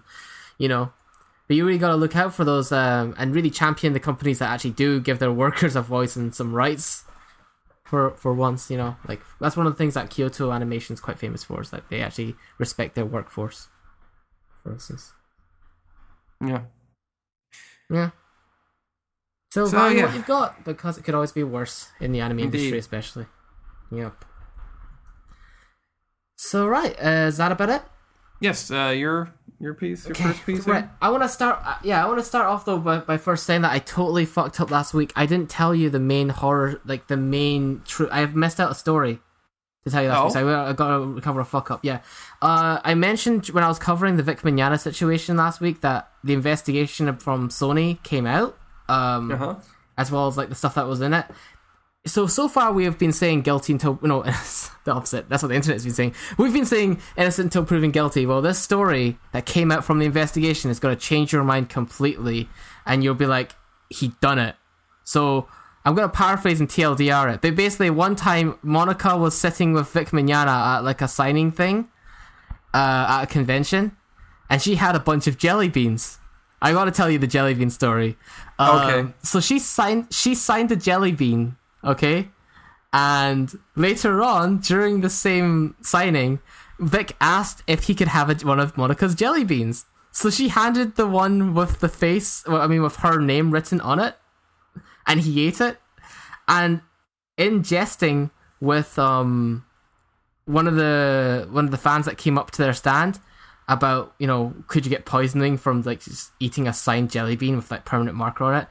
[0.58, 0.92] you know.
[1.48, 4.40] But you really got to look out for those um, and really champion the companies
[4.40, 7.04] that actually do give their workers a voice and some rights.
[7.84, 11.00] For for once, you know, like that's one of the things that Kyoto Animation is
[11.00, 13.68] quite famous for is that they actually respect their workforce.
[14.64, 15.14] For instance.
[16.44, 16.62] Yeah.
[17.92, 18.10] Yeah.
[19.52, 20.06] So, So, value yeah.
[20.06, 22.58] what you've got because it could always be worse in the anime Indeed.
[22.58, 23.26] industry, especially.
[23.92, 24.26] Yep.
[26.36, 27.84] So right, uh, is that about it?
[28.42, 30.68] Yes, uh, your your piece, your first piece.
[30.68, 30.88] Right.
[31.02, 31.60] I want to start.
[31.66, 34.26] Uh, yeah, I want to start off though by, by first saying that I totally
[34.26, 35.12] fucked up last week.
[35.16, 38.10] I didn't tell you the main horror, like the main true.
[38.12, 39.20] I've missed out a story
[39.86, 40.26] to tell you last Oh.
[40.26, 40.34] week.
[40.34, 41.86] So I, I got to recover a fuck up.
[41.86, 42.00] Yeah.
[42.42, 46.34] Uh, I mentioned when I was covering the Vic Mignogna situation last week that the
[46.34, 48.58] investigation from Sony came out.
[48.90, 49.56] Um, Uh huh.
[49.98, 51.26] as well as like the stuff that was in it.
[52.08, 54.22] So so far we have been saying guilty until no
[54.84, 55.28] the opposite.
[55.28, 56.16] That's what the internet's been saying.
[56.38, 58.26] We've been saying innocent until proven guilty.
[58.26, 61.70] Well, this story that came out from the investigation is going to change your mind
[61.70, 62.48] completely,
[62.86, 63.56] and you'll be like,
[63.90, 64.56] he done it.
[65.04, 65.48] So
[65.84, 67.42] I'm going to paraphrase and TLDR it.
[67.42, 70.48] But basically, one time Monica was sitting with Vic Mignogna
[70.78, 71.90] at like a signing thing,
[72.74, 73.96] uh, at a convention,
[74.50, 76.20] and she had a bunch of jelly beans.
[76.62, 78.18] I got to tell you the jelly bean story.
[78.58, 79.14] Um, Okay.
[79.24, 80.14] So she signed.
[80.14, 81.58] She signed a jelly bean.
[81.86, 82.30] Okay.
[82.92, 86.40] And later on, during the same signing,
[86.80, 89.86] Vic asked if he could have a, one of Monica's jelly beans.
[90.12, 93.82] So she handed the one with the face, well, I mean, with her name written
[93.82, 94.16] on it,
[95.06, 95.78] and he ate it.
[96.48, 96.82] And
[97.38, 98.32] in jesting
[98.62, 99.66] with um
[100.46, 103.20] one of the one of the fans that came up to their stand
[103.68, 107.56] about you know could you get poisoning from like just eating a signed jelly bean
[107.56, 108.68] with like permanent marker on it,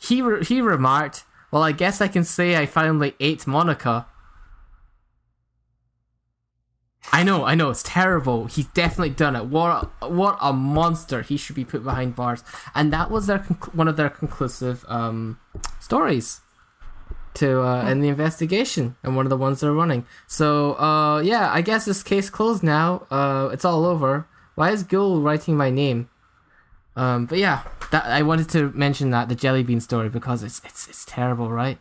[0.00, 4.06] he re- he remarked, "Well, I guess I can say I finally ate Monica."
[7.10, 8.46] I know, I know, it's terrible.
[8.46, 9.46] He's definitely done it.
[9.46, 11.22] What a, what a monster!
[11.22, 12.44] He should be put behind bars.
[12.74, 15.38] And that was their conc- one of their conclusive um,
[15.80, 16.42] stories
[17.34, 20.04] to uh, in the investigation, and one of the ones they're running.
[20.26, 23.06] So uh, yeah, I guess this case closed now.
[23.10, 24.26] Uh, it's all over.
[24.54, 26.10] Why is Ghoul writing my name?
[26.98, 30.60] Um, but yeah, that I wanted to mention that the jelly bean story because it's
[30.64, 31.78] it's it's terrible, right?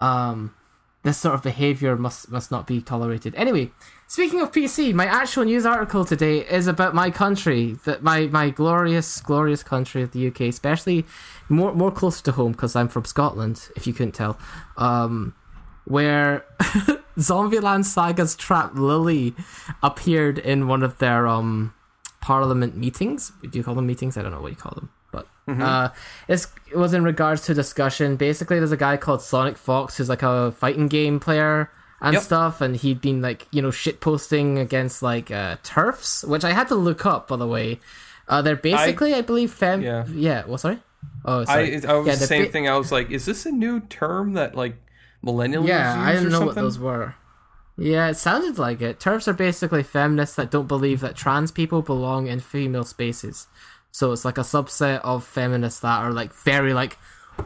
[0.00, 0.54] Um,
[1.02, 3.34] this sort of behavior must must not be tolerated.
[3.34, 3.70] Anyway,
[4.06, 8.48] speaking of PC, my actual news article today is about my country, that my my
[8.48, 11.04] glorious glorious country of the UK, especially
[11.50, 13.68] more more closer to home because I'm from Scotland.
[13.76, 14.38] If you couldn't tell,
[14.78, 15.34] um,
[15.84, 16.46] where
[17.18, 19.34] Zombieland Saga's trap Lily
[19.82, 21.74] appeared in one of their um
[22.20, 23.32] parliament meetings.
[23.42, 24.16] Do you call them meetings?
[24.16, 25.90] I don't know what you call them, but uh,
[26.28, 28.16] it's, it was in regards to discussion.
[28.16, 32.22] Basically, there's a guy called Sonic Fox who's like a fighting game player and Yep.
[32.22, 36.52] stuff, and he'd been like you know shit posting against like uh, TERFs, which I
[36.52, 37.80] had to look up by the way.
[38.28, 39.82] Uh, they're basically, I, believe, fem.
[39.82, 40.04] Yeah.
[40.12, 40.44] Yeah.
[40.46, 40.78] Well, sorry.
[41.24, 41.74] Oh, sorry.
[41.86, 42.68] I was Yeah, the same ba- thing.
[42.68, 44.76] I was like, is this a new term that like
[45.24, 46.46] millennials Yeah, I didn't know something?
[46.48, 47.14] what those were.
[47.78, 48.98] Yeah, it sounded like it.
[48.98, 53.48] Turfs are basically feminists that don't believe that trans people belong in female spaces.
[53.90, 56.98] So it's like a subset of feminists that are like very like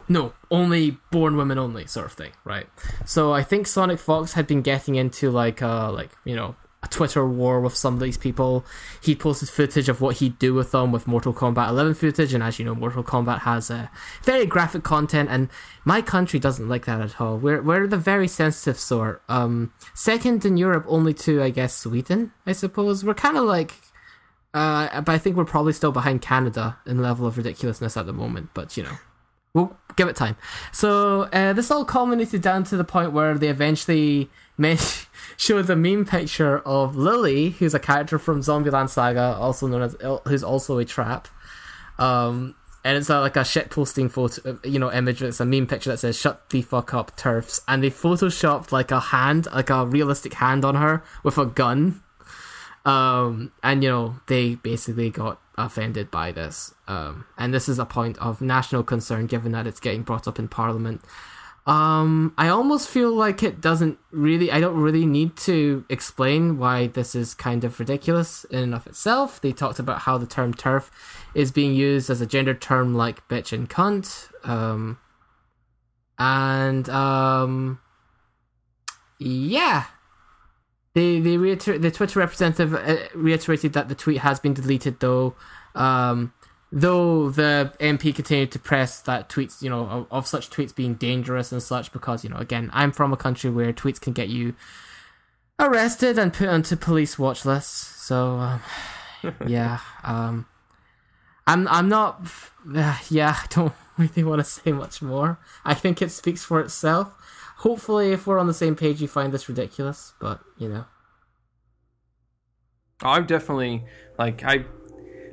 [0.07, 2.67] no, only born women only sort of thing, right?
[3.05, 6.87] So I think Sonic Fox had been getting into like uh like, you know, a
[6.87, 8.65] Twitter war with some of these people.
[9.01, 12.43] He posted footage of what he'd do with them with Mortal Kombat 11 footage, and
[12.43, 13.87] as you know, Mortal Kombat has uh,
[14.23, 15.49] very graphic content, and
[15.85, 17.37] my country doesn't like that at all.
[17.37, 19.21] We're we're the very sensitive sort.
[19.29, 23.03] Um, second in Europe, only to I guess Sweden, I suppose.
[23.05, 23.75] We're kind of like,
[24.53, 28.13] uh, but I think we're probably still behind Canada in level of ridiculousness at the
[28.13, 28.49] moment.
[28.55, 28.97] But you know,
[29.53, 30.35] we'll give it time.
[30.71, 34.29] So uh, this all culminated down to the point where they eventually
[35.37, 39.95] showed the meme picture of Lily, who's a character from Zombieland Saga, also known as
[40.27, 41.27] who's also a trap.
[41.97, 45.21] Um, and it's uh, like a shit posting photo, uh, you know, image.
[45.21, 48.91] It's a meme picture that says "Shut the fuck up, TERFs," and they photoshopped like
[48.91, 52.01] a hand, like a realistic hand on her with a gun.
[52.83, 56.73] Um, and you know, they basically got offended by this.
[56.87, 60.39] Um, and this is a point of national concern, given that it's getting brought up
[60.39, 61.01] in Parliament.
[61.67, 64.51] Um, I almost feel like it doesn't really.
[64.51, 68.87] I don't really need to explain why this is kind of ridiculous in and of
[68.87, 69.39] itself.
[69.39, 70.89] They talked about how the term "TERF"
[71.35, 74.97] is being used as a gender term like "bitch" and "cunt," um,
[76.17, 77.79] and um,
[79.19, 79.85] yeah.
[80.93, 85.35] They they reiter- the Twitter representative uh, reiterated that the tweet has been deleted though.
[85.73, 86.33] Um,
[86.71, 90.95] though the MP continued to press that tweets, you know, of, of, such tweets being
[90.95, 94.29] dangerous and such, because you know, again, I'm from a country where tweets can get
[94.29, 94.55] you
[95.59, 97.71] arrested and put onto police watch lists.
[98.05, 98.61] So, um,
[99.47, 100.45] yeah, um,
[101.47, 102.21] I'm I'm not,
[102.75, 105.39] uh, yeah, I don't really want to say much more.
[105.63, 107.15] I think it speaks for itself.
[107.61, 110.85] Hopefully, if we're on the same page, you find this ridiculous, but you know.
[113.03, 113.85] I'm definitely
[114.17, 114.65] like I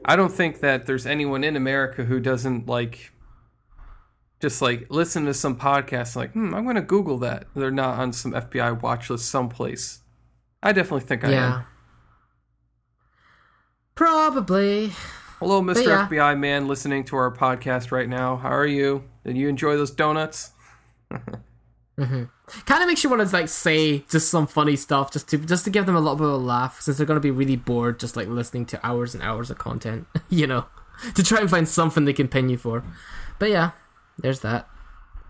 [0.05, 3.12] I don't think that there's anyone in America who doesn't like
[4.41, 7.47] just like listen to some podcast like, hmm, I'm gonna Google that.
[7.57, 10.01] They're not on some FBI watch list someplace.
[10.62, 11.55] I definitely think I yeah.
[11.55, 11.64] am.
[13.95, 14.93] Probably.
[15.39, 15.87] Hello, Mr.
[15.87, 16.07] Yeah.
[16.07, 18.37] FBI man listening to our podcast right now.
[18.37, 19.05] How are you?
[19.24, 20.53] Did you enjoy those donuts?
[21.99, 22.24] Mm-hmm.
[22.64, 25.64] Kind of makes you want to like say just some funny stuff, just to just
[25.64, 27.57] to give them a little bit of a laugh, since they're going to be really
[27.57, 30.07] bored, just like listening to hours and hours of content.
[30.28, 30.66] you know,
[31.14, 32.84] to try and find something they can pin you for.
[33.40, 33.72] But yeah,
[34.16, 34.68] there's that.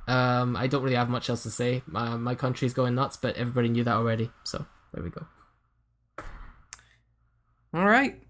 [0.06, 1.82] Um, I don't really have much else to say.
[1.86, 4.30] My my country's going nuts, but everybody knew that already.
[4.44, 5.26] So there we go.
[7.72, 8.22] All right.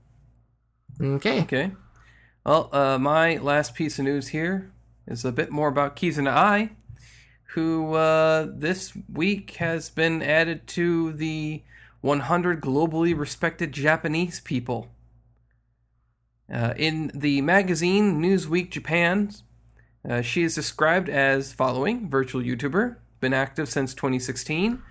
[1.00, 1.42] Okay.
[1.42, 1.72] Okay.
[2.46, 4.72] Well, uh, my last piece of news here
[5.08, 6.70] is a bit more about Kizuna Ai
[7.52, 11.62] who uh, this week has been added to the
[12.00, 14.88] 100 globally respected Japanese people.
[16.52, 19.30] Uh, in the magazine Newsweek Japan,
[20.08, 24.82] uh, she is described as following virtual YouTuber, been active since 2016.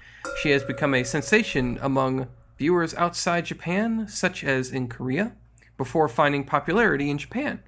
[0.42, 2.28] She has become a sensation among
[2.58, 5.34] viewers outside Japan, such as in Korea,
[5.78, 7.62] before finding popularity in Japan.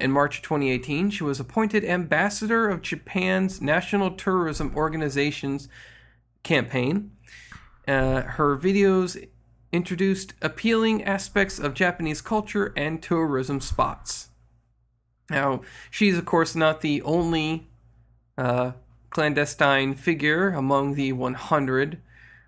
[0.00, 5.68] In March 2018, she was appointed ambassador of Japan's National Tourism Organization's
[6.42, 7.10] campaign.
[7.86, 9.28] Uh, her videos
[9.72, 14.30] introduced appealing aspects of Japanese culture and tourism spots.
[15.28, 17.68] Now, she's, of course, not the only
[18.38, 18.72] uh,
[19.10, 22.00] clandestine figure among the 100.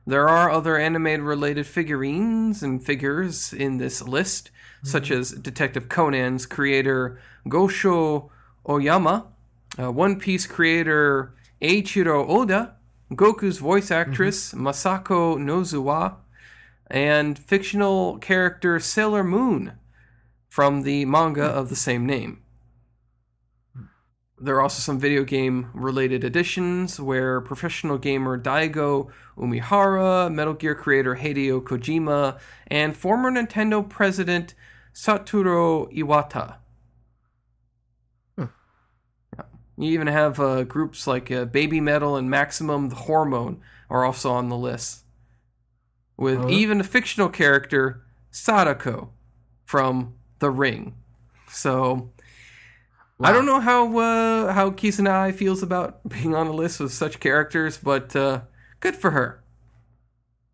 [0.07, 4.51] There are other anime related figurines and figures in this list.
[4.83, 8.31] Such as Detective Conan's creator Gosho
[8.69, 9.29] Aoyama,
[9.79, 12.77] uh, One Piece creator Eiichiro Oda,
[13.13, 14.67] Goku's voice actress mm-hmm.
[14.67, 16.17] Masako Nozawa,
[16.89, 19.75] and fictional character Sailor Moon
[20.49, 22.43] from the manga of the same name.
[24.39, 29.09] There are also some video game related additions where professional gamer Daigo
[29.39, 34.55] Umehara, Metal Gear creator Hideo Kojima, and former Nintendo president
[34.95, 36.57] Satoru Iwata
[39.83, 44.31] You even have uh, groups like uh, Baby Metal and Maximum the Hormone are also
[44.31, 45.05] on the list,
[46.17, 46.49] with oh.
[46.49, 49.11] even a fictional character Sadako
[49.65, 50.95] from The Ring.
[51.49, 52.13] So
[53.19, 53.31] wow.
[53.31, 56.93] I don't know how uh, how Kizuna Ai feels about being on a list with
[56.93, 58.43] such characters, but uh,
[58.81, 59.43] good for her.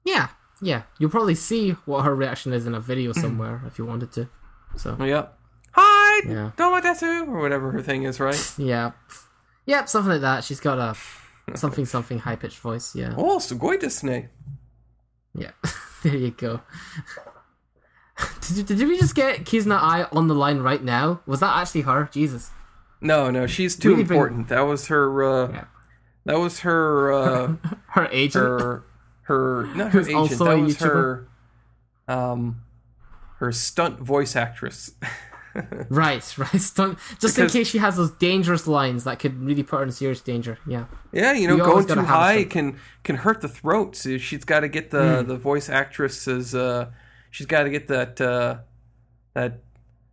[0.04, 0.28] Yeah,
[0.60, 0.82] yeah.
[0.98, 4.28] You'll probably see what her reaction is in a video somewhere if you wanted to.
[4.76, 5.26] So yeah.
[5.72, 6.50] Hi, yeah.
[6.56, 8.54] Domodesu, or whatever her thing is, right?
[8.58, 8.92] yeah.
[9.66, 10.44] Yep, something like that.
[10.44, 10.96] She's got a
[11.56, 13.14] something something high pitched voice, yeah.
[13.16, 14.28] Oh, sugoi desu
[15.34, 15.50] Yeah.
[16.02, 16.60] there you go.
[18.54, 21.20] did, did we just get Kizuna Ai on the line right now?
[21.26, 22.08] Was that actually her?
[22.12, 22.50] Jesus.
[23.00, 24.48] No, no, she's too really important.
[24.48, 24.56] Been...
[24.56, 25.64] That was her uh yeah.
[26.24, 27.54] that was her uh
[27.88, 28.44] her agent.
[28.44, 28.84] Her
[29.28, 30.38] her not her agent.
[30.38, 31.28] that was her
[32.08, 32.62] um
[33.38, 34.92] her stunt voice actress.
[35.88, 36.60] right, right.
[36.60, 39.82] Stunt just because, in case she has those dangerous lines that could really put her
[39.84, 40.58] in serious danger.
[40.66, 40.86] Yeah.
[41.12, 43.96] Yeah, you know, you going too high can can hurt the throat.
[43.96, 45.28] So she's got to get the mm.
[45.28, 46.54] the voice actresses.
[46.54, 46.90] Uh,
[47.30, 48.58] she's got to get that uh,
[49.34, 49.60] that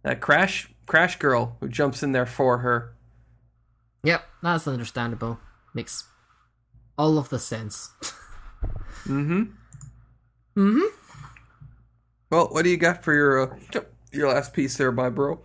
[0.04, 2.96] that crash crash girl who jumps in there for her.
[4.04, 5.40] Yep, that's understandable.
[5.74, 6.04] Makes
[6.98, 7.92] all of the sense.
[9.06, 9.44] mm-hmm.
[10.58, 10.86] Mm-hmm.
[12.30, 13.82] Well, what do you got for your uh,
[14.12, 15.40] your last piece there, my bro.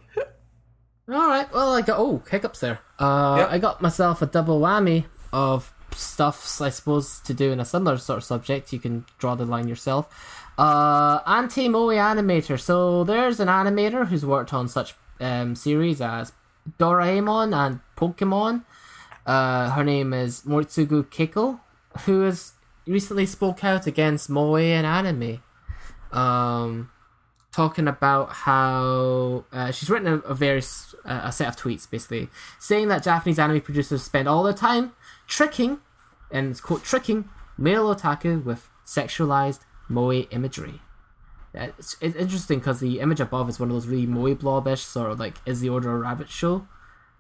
[1.08, 1.52] All right.
[1.52, 2.80] Well, I got oh hiccups there.
[2.98, 3.48] Uh, Yep.
[3.50, 7.98] I got myself a double whammy of stuffs I suppose to do in a similar
[7.98, 8.72] sort of subject.
[8.72, 10.08] You can draw the line yourself.
[10.56, 12.60] Uh, anti moe animator.
[12.60, 16.32] So there's an animator who's worked on such um, series as
[16.78, 18.64] Doraemon and Pokemon.
[19.26, 21.60] Uh, her name is Mortsugu Keiko,
[22.04, 22.52] who has
[22.92, 25.42] recently spoke out against moe and anime.
[26.12, 26.90] Um,
[27.52, 32.28] talking about how uh, she's written a, a various uh, a set of tweets basically
[32.58, 34.92] saying that Japanese anime producers spend all their time
[35.26, 35.78] tricking
[36.30, 37.28] and it's quote tricking
[37.58, 40.80] male otaku with sexualized moe imagery.
[41.54, 44.78] Uh, It's, it's interesting because the image above is one of those really moe blobish
[44.78, 46.66] sort of like is the order of rabbit show,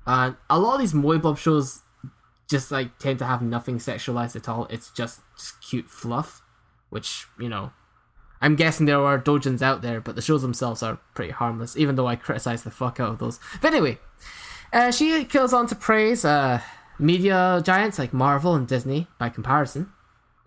[0.06, 1.82] and a lot of these moe blob shows
[2.50, 4.66] just like tend to have nothing sexualized at all.
[4.70, 6.42] It's just, just cute fluff,
[6.90, 7.72] which you know
[8.40, 11.94] I'm guessing there are dojins out there, but the shows themselves are pretty harmless, even
[11.96, 13.38] though I criticize the fuck out of those.
[13.60, 13.98] But anyway,
[14.72, 16.60] uh, she goes on to praise uh,
[16.98, 19.92] media giants like Marvel and Disney by comparison,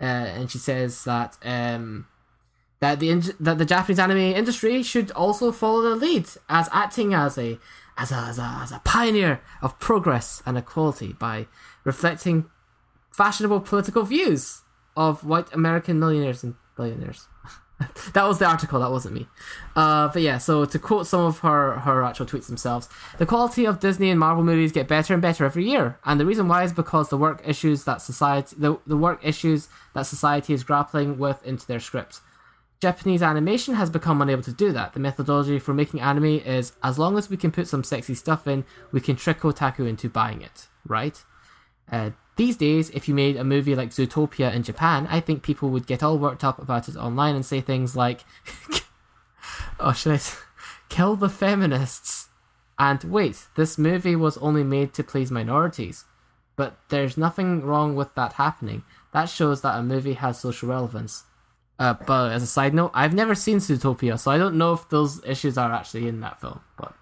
[0.01, 2.07] uh, and she says that um,
[2.79, 7.13] that the in- that the Japanese anime industry should also follow the lead as acting
[7.13, 7.59] as a
[7.95, 11.45] as a, as a as a pioneer of progress and equality by
[11.83, 12.45] reflecting
[13.11, 14.61] fashionable political views
[14.95, 17.27] of white American millionaires and billionaires.
[18.13, 19.27] that was the article, that wasn't me.
[19.75, 23.65] Uh, but yeah, so to quote some of her, her actual tweets themselves, the quality
[23.65, 26.63] of Disney and Marvel movies get better and better every year, and the reason why
[26.63, 31.17] is because the work issues that society the, the work issues that society is grappling
[31.17, 32.21] with into their scripts.
[32.79, 34.91] Japanese animation has become unable to do that.
[34.91, 38.45] The methodology for making anime is as long as we can put some sexy stuff
[38.45, 41.23] in, we can trick otaku into buying it, right?
[41.91, 45.69] Uh, these days, if you made a movie like Zootopia in Japan, I think people
[45.69, 48.21] would get all worked up about it online and say things like,
[49.79, 50.41] "Oh, should I s-
[50.89, 52.29] kill the feminists?"
[52.79, 56.05] And wait, this movie was only made to please minorities.
[56.55, 58.83] But there's nothing wrong with that happening.
[59.11, 61.23] That shows that a movie has social relevance.
[61.79, 64.87] Uh, but as a side note, I've never seen Zootopia, so I don't know if
[64.89, 66.61] those issues are actually in that film.
[66.77, 66.93] But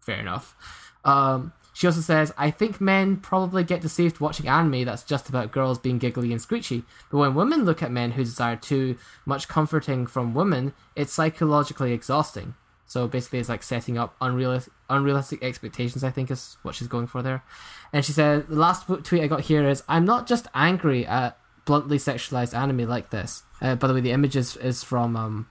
[0.00, 0.56] fair enough.
[1.04, 5.52] Um, she also says, I think men probably get deceived watching anime that's just about
[5.52, 6.82] girls being giggly and screechy.
[7.08, 11.92] But when women look at men who desire too much comforting from women, it's psychologically
[11.92, 12.56] exhausting.
[12.86, 17.06] So basically, it's like setting up unrealistic, unrealistic expectations, I think is what she's going
[17.06, 17.44] for there.
[17.92, 21.38] And she said, the last tweet I got here is, I'm not just angry at
[21.64, 23.44] bluntly sexualized anime like this.
[23.62, 25.48] Uh, by the way, the image is, is from, um,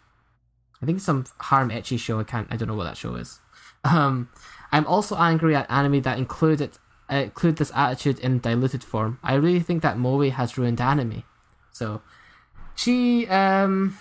[0.81, 2.19] I think some harm ecchi show.
[2.19, 3.39] I can't, I don't know what that show is.
[3.85, 4.27] Um,
[4.71, 6.79] I'm also angry at anime that include it,
[7.11, 9.19] uh, include this attitude in diluted form.
[9.23, 11.23] I really think that Moe has ruined anime.
[11.71, 12.01] So,
[12.75, 13.97] she, um,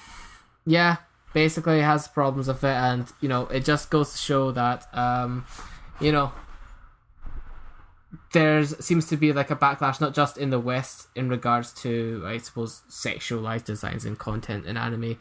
[0.64, 0.96] yeah,
[1.32, 5.44] basically has problems with it, and you know, it just goes to show that, um,
[6.00, 6.32] you know,
[8.32, 12.22] there's seems to be like a backlash not just in the West in regards to,
[12.26, 15.18] I suppose, sexualized designs and content in anime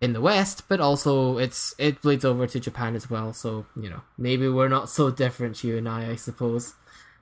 [0.00, 3.32] in the West, but also it's it bleeds over to Japan as well.
[3.32, 6.74] So you know, maybe we're not so different, you and I, I suppose.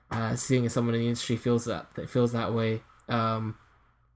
[0.09, 3.57] Uh, seeing as someone in the industry feels that that feels that way, um,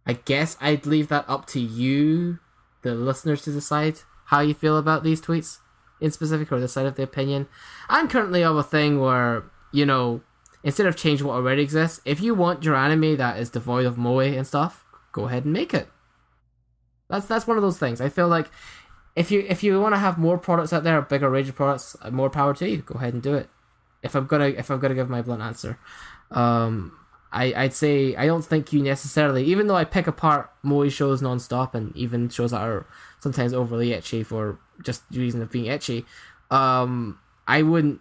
[0.06, 2.40] I guess I'd leave that up to you,
[2.82, 5.58] the listeners, to decide how you feel about these tweets
[6.00, 7.48] in specific or the side of the opinion.
[7.90, 10.22] I'm currently of a thing where you know,
[10.64, 13.98] instead of changing what already exists, if you want your anime that is devoid of
[13.98, 15.90] moe and stuff, go ahead and make it.
[17.12, 18.00] That's that's one of those things.
[18.00, 18.50] I feel like
[19.16, 21.96] if you if you want to have more products out there, bigger range of products,
[22.02, 22.78] uh, more power to you.
[22.78, 23.50] Go ahead and do it.
[24.02, 25.78] If I'm gonna if I'm gonna give my blunt answer,
[26.32, 26.98] um,
[27.32, 31.22] I I'd say I don't think you necessarily, even though I pick apart moe shows
[31.22, 32.88] nonstop and even shows that are
[33.20, 36.06] sometimes overly ecchi for just the reason of being ecchi,
[36.50, 38.00] um, I wouldn't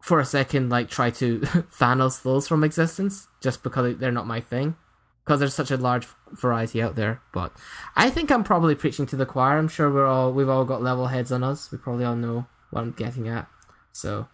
[0.00, 1.40] for a second like try to
[1.78, 4.76] Thanos those from existence just because they're not my thing
[5.24, 7.20] because there's such a large variety out there.
[7.32, 7.52] But
[7.96, 9.58] I think I'm probably preaching to the choir.
[9.58, 11.70] I'm sure we're all we've all got level heads on us.
[11.70, 13.48] We probably all know what I'm getting at.
[13.92, 14.28] So,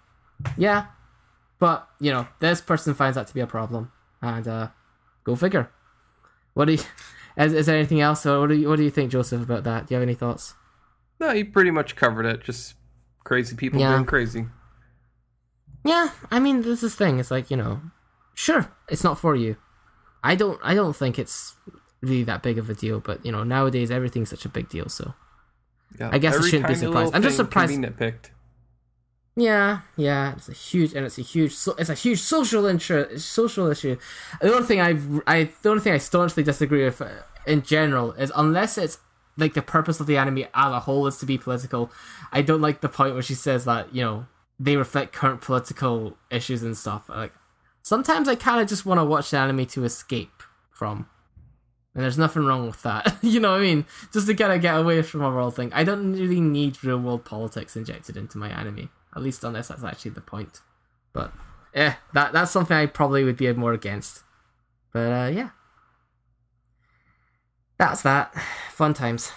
[0.57, 0.87] yeah.
[1.59, 4.68] But you know, this person finds that to be a problem, and uh,
[5.24, 5.70] go figure.
[6.55, 6.78] What do you?
[7.39, 8.24] Is, is there anything else?
[8.24, 9.87] Or what do you what do you think, Joseph, about that?
[9.87, 10.55] Do you have any thoughts?
[11.20, 12.43] No, you pretty much covered it.
[12.43, 12.76] Just
[13.24, 13.93] crazy people Yeah.
[13.93, 14.47] doing crazy.
[15.84, 17.18] Yeah, I mean, this is thing.
[17.18, 17.82] It's like you know,
[18.34, 19.57] sure, it's not for you.
[20.27, 20.59] I don't.
[20.62, 21.55] I don't think it's
[22.03, 23.01] really that big of a deal.
[23.01, 24.89] But you know, nowadays everything's such a big deal.
[24.89, 25.14] So
[25.99, 27.14] Yeah, I guess I shouldn't be surprised.
[27.14, 28.31] I'm just surprised- nitpicked.
[29.37, 31.53] yeah, yeah, it's a huge and it's a huge.
[31.55, 33.97] So, it's a huge social intro, social issue.
[34.41, 37.09] The only thing I, I, the only thing I staunchly disagree with uh,
[37.47, 38.99] in general is unless it's
[39.37, 41.91] like the purpose of the anime as a whole is to be political.
[42.33, 44.27] I don't like the point where she says that you know
[44.59, 47.09] they reflect current political issues and stuff.
[47.11, 47.33] Like
[47.87, 51.09] sometimes I kind of just want to watch the anime to escape from.
[51.95, 53.16] And there's nothing wrong with that.
[53.22, 53.87] you know what I mean?
[54.12, 55.72] Just to kind of get away from a world thing.
[55.72, 58.91] I don't really need real world politics injected into my anime.
[59.14, 60.61] At least unless that's actually the point.
[61.12, 61.32] But
[61.72, 64.24] yeah, that that's something I probably would be more against.
[64.93, 65.51] But uh, yeah.
[67.78, 68.34] That's that.
[68.72, 69.30] Fun times.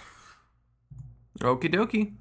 [1.39, 2.15] Okie dokie.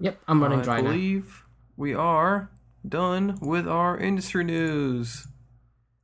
[0.00, 0.90] Yep, I'm running dry I now.
[0.90, 1.44] believe
[1.76, 2.50] we are
[2.88, 5.26] done with our industry news.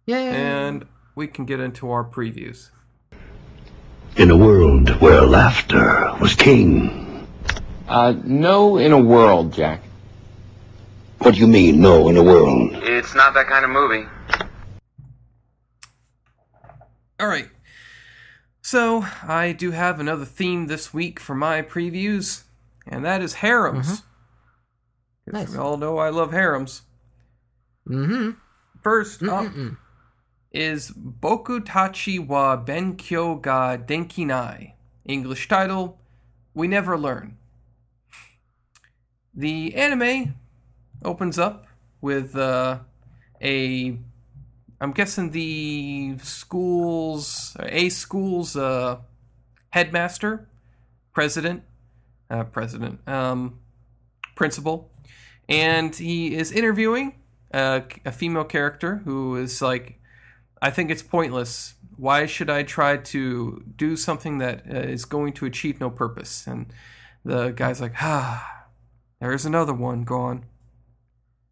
[0.07, 0.37] Yeah, yeah, yeah.
[0.37, 2.71] And we can get into our previews.
[4.17, 7.27] In a world where laughter was king.
[7.89, 9.81] Uh, no in a world, Jack.
[11.19, 12.71] What do you mean, no, in a world?
[12.75, 14.07] It's not that kind of movie.
[17.19, 17.49] All right.
[18.61, 22.45] So, I do have another theme this week for my previews,
[22.87, 23.87] and that is harems.
[23.87, 24.03] 'Cause
[25.27, 25.53] Nice.
[25.53, 26.83] We all know I love harems.
[27.89, 28.31] Mm-hmm.
[28.83, 29.47] First up
[30.53, 34.73] is Boku Tachi wa Benkyou ga Dekinai.
[35.05, 35.99] English title,
[36.55, 37.37] We Never Learn.
[39.35, 40.35] The anime
[41.05, 41.67] opens up
[42.01, 42.79] with uh,
[43.43, 43.99] a,
[44.81, 48.99] I'm guessing the school's, a school's uh,
[49.71, 50.49] headmaster,
[51.13, 51.65] president,
[52.31, 53.59] uh, president, um,
[54.37, 54.91] principal,
[55.49, 57.15] and he is interviewing
[57.53, 60.01] a, a female character who is like,
[60.61, 61.75] I think it's pointless.
[61.97, 66.47] Why should I try to do something that uh, going to achieve no purpose?
[66.47, 66.73] And
[67.25, 68.67] the guy's like, ah,
[69.21, 70.45] there's another one gone.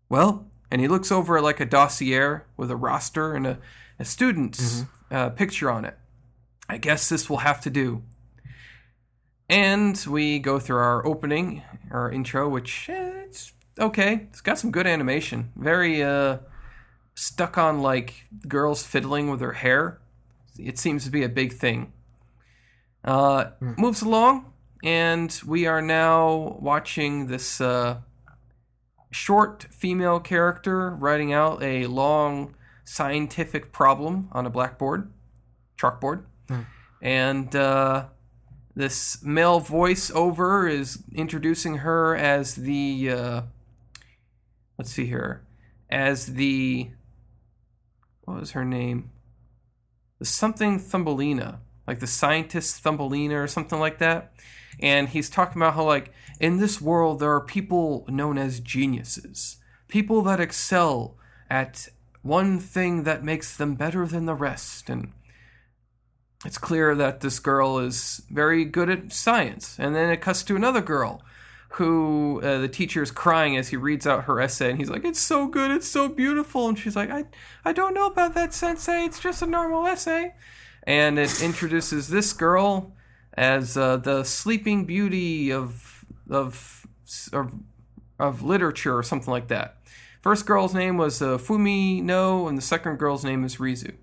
[0.08, 3.58] Well, and he looks over like a dossier with a roster and a,
[3.98, 5.96] a student's uh, picture on it.
[6.68, 8.02] I guess this will have to do.
[9.48, 13.21] And we go through our opening, our intro, which eh,
[13.78, 14.26] okay.
[14.30, 15.52] It's got some good animation.
[15.56, 16.38] Very uh,
[17.14, 20.00] stuck on like girls fiddling with her hair.
[20.58, 21.92] It seems to be a big thing.
[23.04, 24.52] Uh, Moves along,
[24.84, 27.98] and we are now watching this uh,
[29.10, 32.54] short female character writing out a long
[32.84, 35.10] scientific problem on a blackboard,
[35.78, 36.24] chalkboard,
[37.00, 38.04] and uh,
[38.76, 43.42] this male voiceover is introducing her as the uh,
[44.78, 45.42] let's see here.
[45.90, 46.90] As the
[48.24, 49.10] what was her name?
[50.18, 54.32] The something thumbelina like the scientist thumbelina or something like that.
[54.80, 59.58] And he's talking about how like in this world there are people known as geniuses
[59.92, 61.18] people that excel
[61.50, 61.86] at
[62.22, 64.88] one thing that makes them better than the rest.
[64.88, 65.12] And
[66.46, 69.76] it's clear that this girl is very good at science.
[69.78, 71.22] And then it cuts to another girl
[71.74, 74.70] who uh, the teacher is crying as he reads out her essay.
[74.70, 76.68] And he's like, It's so good, it's so beautiful.
[76.68, 77.24] And she's like, I,
[77.64, 79.04] I don't know about that, sensei.
[79.04, 80.34] It's just a normal essay.
[80.84, 82.92] And it introduces this girl
[83.34, 86.86] as uh, the sleeping beauty of, of,
[87.32, 87.52] of,
[88.18, 89.78] of literature or something like that.
[90.20, 93.94] First girl's name was uh, Fumino, and the second girl's name is Rizu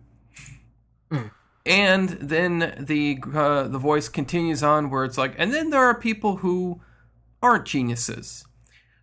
[1.65, 5.93] and then the uh, the voice continues on where it's like and then there are
[5.93, 6.81] people who
[7.41, 8.45] aren't geniuses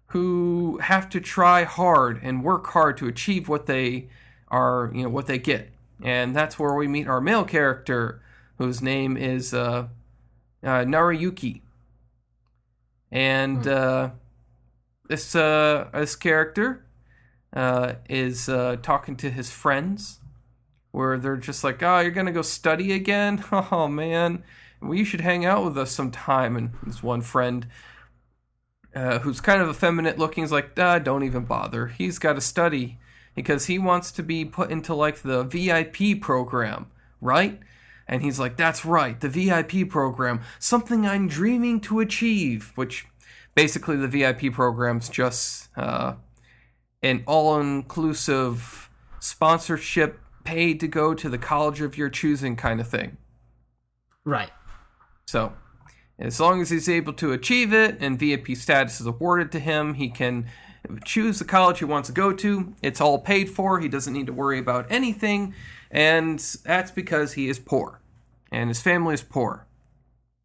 [0.09, 4.09] who have to try hard and work hard to achieve what they
[4.49, 5.71] are you know what they get
[6.03, 8.23] and that's where we meet our male character
[8.59, 9.87] whose name is uh,
[10.63, 11.61] uh, Nariyuki
[13.11, 14.11] and uh,
[15.09, 16.85] this uh, this character
[17.53, 20.21] uh, is uh, talking to his friends
[20.91, 23.45] where they're just like, "Oh, you're gonna go study again?
[23.53, 24.43] Oh man,
[24.81, 27.67] well, you should hang out with us sometime." And this one friend,
[28.97, 31.89] uh, who's kind of effeminate looking, is like, ah, "Don't even bother.
[31.89, 32.99] He's got to study
[33.35, 36.87] because he wants to be put into like the VIP program,
[37.21, 37.61] right?"
[38.09, 43.07] And he's like, "That's right, the VIP program, something I'm dreaming to achieve." Which,
[43.55, 46.15] basically, the VIP program's just uh,
[47.03, 48.89] an all-inclusive
[49.21, 53.19] sponsorship paid to go to the college of your choosing kind of thing.
[54.25, 54.51] Right.
[55.27, 55.53] So,
[56.19, 59.95] as long as he's able to achieve it and VIP status is awarded to him,
[59.95, 60.47] he can
[61.05, 62.75] choose the college he wants to go to.
[62.83, 63.81] It's all paid for.
[63.81, 65.55] He doesn't need to worry about anything.
[65.91, 68.01] And that's because he is poor.
[68.51, 69.67] And his family is poor.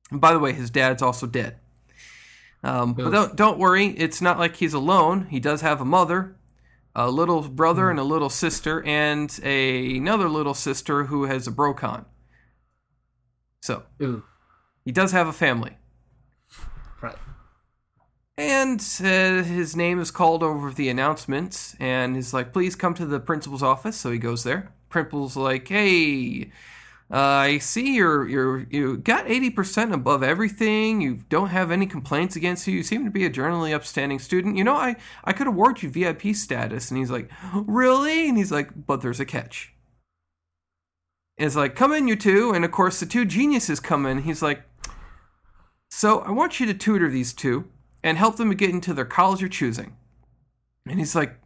[0.09, 1.57] And by the way, his dad's also dead.
[2.63, 5.27] Um, but don't, don't worry, it's not like he's alone.
[5.31, 6.35] He does have a mother,
[6.95, 11.51] a little brother, and a little sister, and a, another little sister who has a
[11.51, 12.05] brocon.
[13.61, 14.23] So, Ooh.
[14.85, 15.77] He does have a family.
[17.01, 17.17] Right.
[18.37, 23.05] And uh, his name is called over the announcements, and he's like, "Please come to
[23.05, 24.71] the principal's office." So he goes there.
[24.89, 26.51] Principal's like, "Hey,
[27.11, 31.01] uh, I see you're you're you got eighty percent above everything.
[31.01, 32.73] You don't have any complaints against you.
[32.73, 34.57] You seem to be a generally upstanding student.
[34.57, 38.51] You know, I I could award you VIP status." And he's like, "Really?" And he's
[38.51, 39.73] like, "But there's a catch."
[41.37, 42.53] And it's like, "Come in, you two.
[42.53, 44.23] And of course, the two geniuses come in.
[44.23, 44.63] He's like,
[45.91, 47.69] "So I want you to tutor these two
[48.03, 49.95] and help them get into their college of choosing.
[50.87, 51.39] And he's like,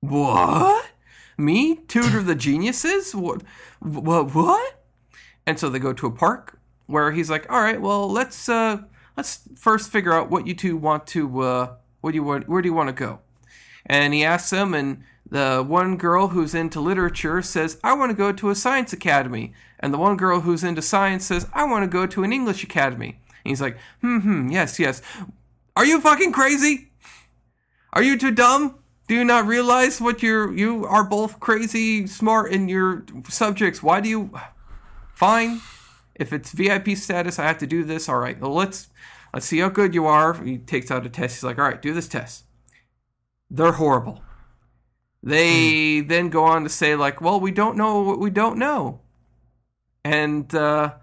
[0.00, 0.90] What?
[1.36, 1.76] Me?
[1.88, 3.14] Tutor the geniuses?
[3.14, 3.42] What?
[3.80, 4.34] What?
[4.34, 4.84] What?
[5.46, 8.82] And so they go to a park where he's like, All right, well, let's uh,
[9.16, 12.48] let's first figure out what you two want to uh, what do you want?
[12.48, 13.20] Where do you want to go?
[13.84, 18.16] And he asks them, and the one girl who's into literature says, I want to
[18.16, 19.52] go to a science academy.
[19.78, 22.64] And the one girl who's into science says, I want to go to an English
[22.64, 23.20] academy.
[23.46, 25.00] And he's like, hmm, hmm, yes, yes.
[25.76, 26.90] Are you fucking crazy?
[27.92, 28.80] Are you too dumb?
[29.06, 33.84] Do you not realize what you're you are both crazy smart in your subjects?
[33.84, 34.32] Why do you
[35.14, 35.60] fine?
[36.16, 38.08] If it's VIP status, I have to do this.
[38.08, 38.40] All right.
[38.40, 38.88] Well, let's
[39.32, 40.34] let's see how good you are.
[40.42, 41.36] He takes out a test.
[41.36, 42.46] He's like, "All right, do this test."
[43.48, 44.22] They're horrible.
[45.22, 46.08] They mm.
[46.08, 49.02] then go on to say like, "Well, we don't know what we don't know."
[50.04, 50.94] And uh,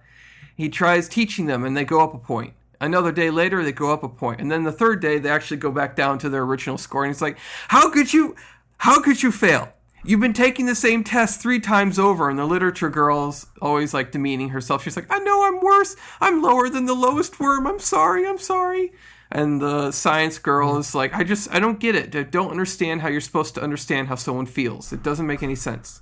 [0.56, 2.54] he tries teaching them and they go up a point.
[2.80, 5.56] Another day later, they go up a point, and then the third day, they actually
[5.56, 7.06] go back down to their original score.
[7.06, 7.38] And it's like,
[7.70, 8.36] how could you,
[8.80, 9.72] how could you fail?
[10.04, 14.12] You've been taking the same test three times over, and the literature girl's always like
[14.12, 14.84] demeaning herself.
[14.84, 15.96] She's like, I know I'm worse.
[16.20, 17.68] I'm lower than the lowest worm.
[17.68, 18.28] I'm sorry.
[18.28, 18.92] I'm sorry.
[19.32, 22.14] And the science girl is like, I just, I don't get it.
[22.14, 24.92] I don't understand how you're supposed to understand how someone feels.
[24.92, 26.02] It doesn't make any sense.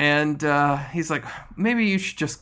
[0.00, 1.26] And uh, he's like,
[1.58, 2.40] maybe you should just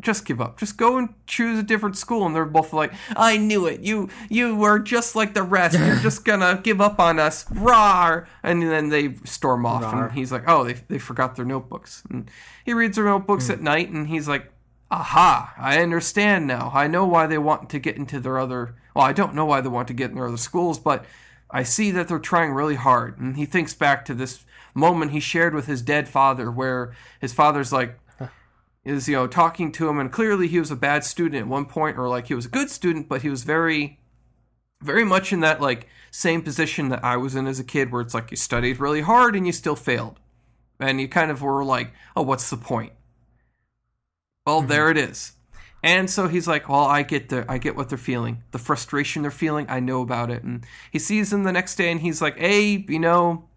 [0.00, 0.58] just give up.
[0.58, 2.24] Just go and choose a different school.
[2.26, 3.80] And they're both like, I knew it.
[3.80, 5.78] You you were just like the rest.
[5.78, 7.44] You're just gonna give up on us.
[7.46, 8.26] Rawr.
[8.42, 9.82] And then they storm off.
[9.82, 10.08] Rawr.
[10.08, 12.02] And he's like, oh, they, they forgot their notebooks.
[12.10, 12.30] And
[12.62, 13.54] he reads their notebooks mm.
[13.54, 14.52] at night and he's like,
[14.90, 16.70] aha, I understand now.
[16.74, 19.62] I know why they want to get into their other, well, I don't know why
[19.62, 21.06] they want to get in their other schools, but
[21.50, 23.18] I see that they're trying really hard.
[23.18, 27.32] And he thinks back to this moment he shared with his dead father where his
[27.32, 27.98] father's like,
[28.84, 31.64] is you know talking to him and clearly he was a bad student at one
[31.64, 34.00] point or like he was a good student but he was very
[34.82, 38.02] very much in that like same position that I was in as a kid where
[38.02, 40.18] it's like you studied really hard and you still failed.
[40.78, 42.92] And you kind of were like oh what's the point?
[44.46, 44.68] Well mm-hmm.
[44.68, 45.32] there it is.
[45.84, 49.22] And so he's like well I get the I get what they're feeling the frustration
[49.22, 49.66] they're feeling.
[49.68, 50.42] I know about it.
[50.42, 53.48] And he sees them the next day and he's like hey you know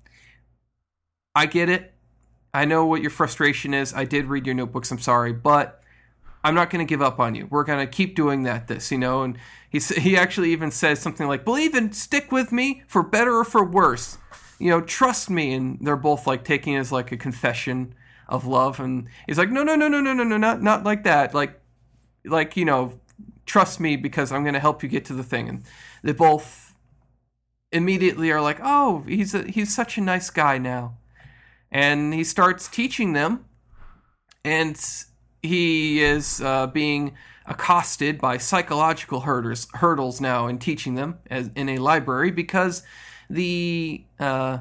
[1.35, 1.95] I get it
[2.55, 3.93] I know what your frustration is.
[3.93, 4.89] I did read your notebooks.
[4.89, 5.83] I'm sorry, but
[6.41, 7.47] I'm not going to give up on you.
[7.51, 8.69] We're going to keep doing that.
[8.69, 9.37] This, you know, and
[9.69, 13.43] he he actually even says something like, "Believe and stick with me for better or
[13.43, 14.17] for worse."
[14.57, 15.53] You know, trust me.
[15.53, 17.93] And they're both like taking it as like a confession
[18.29, 18.79] of love.
[18.79, 21.33] And he's like, "No, no, no, no, no, no, no, not not like that.
[21.33, 21.59] Like,
[22.23, 23.01] like you know,
[23.45, 25.63] trust me because I'm going to help you get to the thing." And
[26.03, 26.73] they both
[27.73, 30.95] immediately are like, "Oh, he's a, he's such a nice guy now."
[31.75, 33.43] And he starts teaching them,
[34.45, 34.81] and
[35.43, 41.67] he is uh, being accosted by psychological hurdles, hurdles now in teaching them as, in
[41.67, 42.81] a library because
[43.29, 44.59] the uh,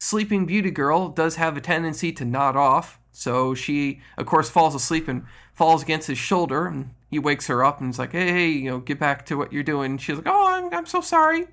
[0.00, 2.98] sleeping beauty girl does have a tendency to nod off.
[3.12, 7.64] So she, of course, falls asleep and falls against his shoulder, and he wakes her
[7.64, 10.16] up and is like, "Hey, hey you know, get back to what you're doing." She's
[10.16, 11.46] like, "Oh, I'm, I'm so sorry."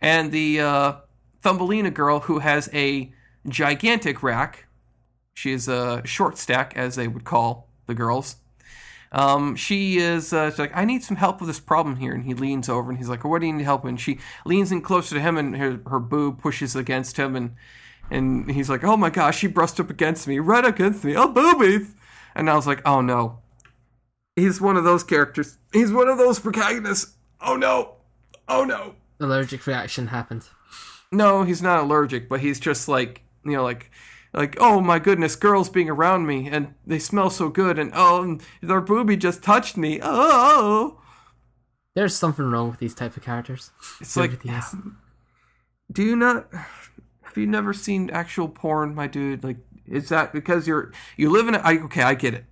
[0.00, 0.92] And the uh,
[1.42, 3.12] Thumbelina girl, who has a
[3.48, 4.66] gigantic rack.
[5.34, 8.36] She is a short stack, as they would call the girls.
[9.12, 12.12] Um, she is uh, like, I need some help with this problem here.
[12.12, 13.84] And he leans over and he's like, What do you need help?
[13.84, 13.90] With?
[13.90, 17.36] And she leans in closer to him and her, her boob pushes against him.
[17.36, 17.54] And,
[18.10, 21.16] and he's like, Oh my gosh, she brushed up against me, right against me.
[21.16, 21.94] Oh, boobies.
[22.34, 23.38] And I was like, Oh no.
[24.34, 25.56] He's one of those characters.
[25.72, 27.14] He's one of those protagonists.
[27.40, 27.94] Oh no.
[28.48, 28.96] Oh no.
[29.18, 30.46] Allergic reaction happened.
[31.10, 33.90] No, he's not allergic, but he's just like you know, like
[34.32, 38.22] like oh my goodness, girls being around me and they smell so good, and oh,
[38.22, 40.00] and their boobie just touched me.
[40.00, 41.02] Oh, oh, oh,
[41.94, 43.70] there's something wrong with these type of characters.
[44.00, 44.42] It's like,
[45.90, 46.48] do you not?
[47.22, 49.42] Have you never seen actual porn, my dude?
[49.42, 49.56] Like,
[49.86, 51.58] is that because you're you live in a?
[51.58, 52.44] I, okay, I get it.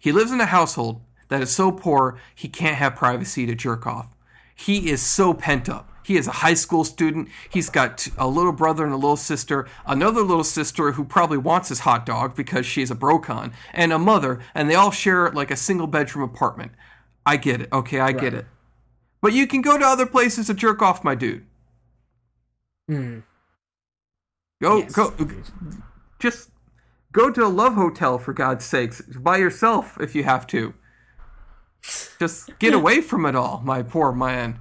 [0.00, 3.86] He lives in a household that is so poor he can't have privacy to jerk
[3.86, 4.08] off.
[4.54, 5.90] He is so pent up.
[6.08, 7.28] He is a high school student.
[7.50, 11.68] He's got a little brother and a little sister, another little sister who probably wants
[11.68, 15.50] his hot dog because she's a brocon, and a mother, and they all share like
[15.50, 16.72] a single bedroom apartment.
[17.26, 17.68] I get it.
[17.70, 18.18] Okay, I right.
[18.18, 18.46] get it.
[19.20, 21.44] But you can go to other places to jerk off, my dude.
[22.88, 23.18] Hmm.
[24.62, 24.92] Go, Yes.
[24.92, 25.12] go,
[26.18, 26.48] just
[27.12, 30.72] go to a love hotel for God's sakes, by yourself if you have to.
[32.18, 34.60] Just get away from it all, my poor man.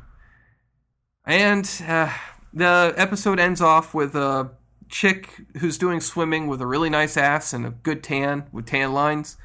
[1.28, 2.12] And uh,
[2.54, 4.52] the episode ends off with a
[4.88, 8.94] chick who's doing swimming with a really nice ass and a good tan with tan
[8.94, 9.36] lines.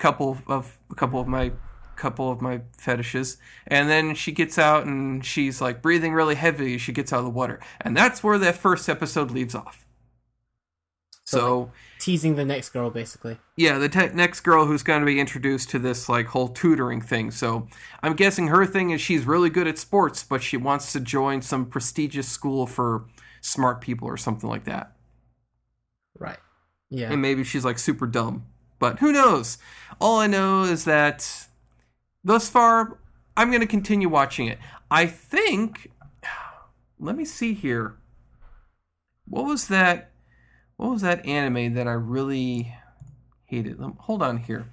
[0.00, 1.52] Couple of a couple of my
[1.94, 3.36] couple of my fetishes.
[3.64, 7.24] And then she gets out and she's like breathing really heavy she gets out of
[7.24, 7.60] the water.
[7.80, 9.86] And that's where that first episode leaves off.
[11.24, 11.70] So,
[12.02, 13.38] Teasing the next girl, basically.
[13.56, 17.00] yeah the te- next girl who's going to be introduced to this like whole tutoring
[17.00, 17.68] thing so
[18.02, 21.40] i'm guessing her thing is she's really good at sports but she wants to join
[21.40, 23.04] some prestigious school for
[23.40, 24.92] smart people or something like that
[26.18, 26.38] Right.
[26.90, 27.12] Yeah.
[27.12, 28.46] and maybe she's like super dumb.
[28.78, 29.58] But who knows?
[30.00, 31.46] All I know is that
[32.22, 32.98] thus far,
[33.36, 34.58] I'm going to continue watching it.
[34.90, 35.90] I think.
[37.00, 37.96] Let me see here.
[39.26, 40.11] What was that?
[40.82, 42.74] What was that anime that I really
[43.44, 43.78] hated?
[44.00, 44.66] Hold on here.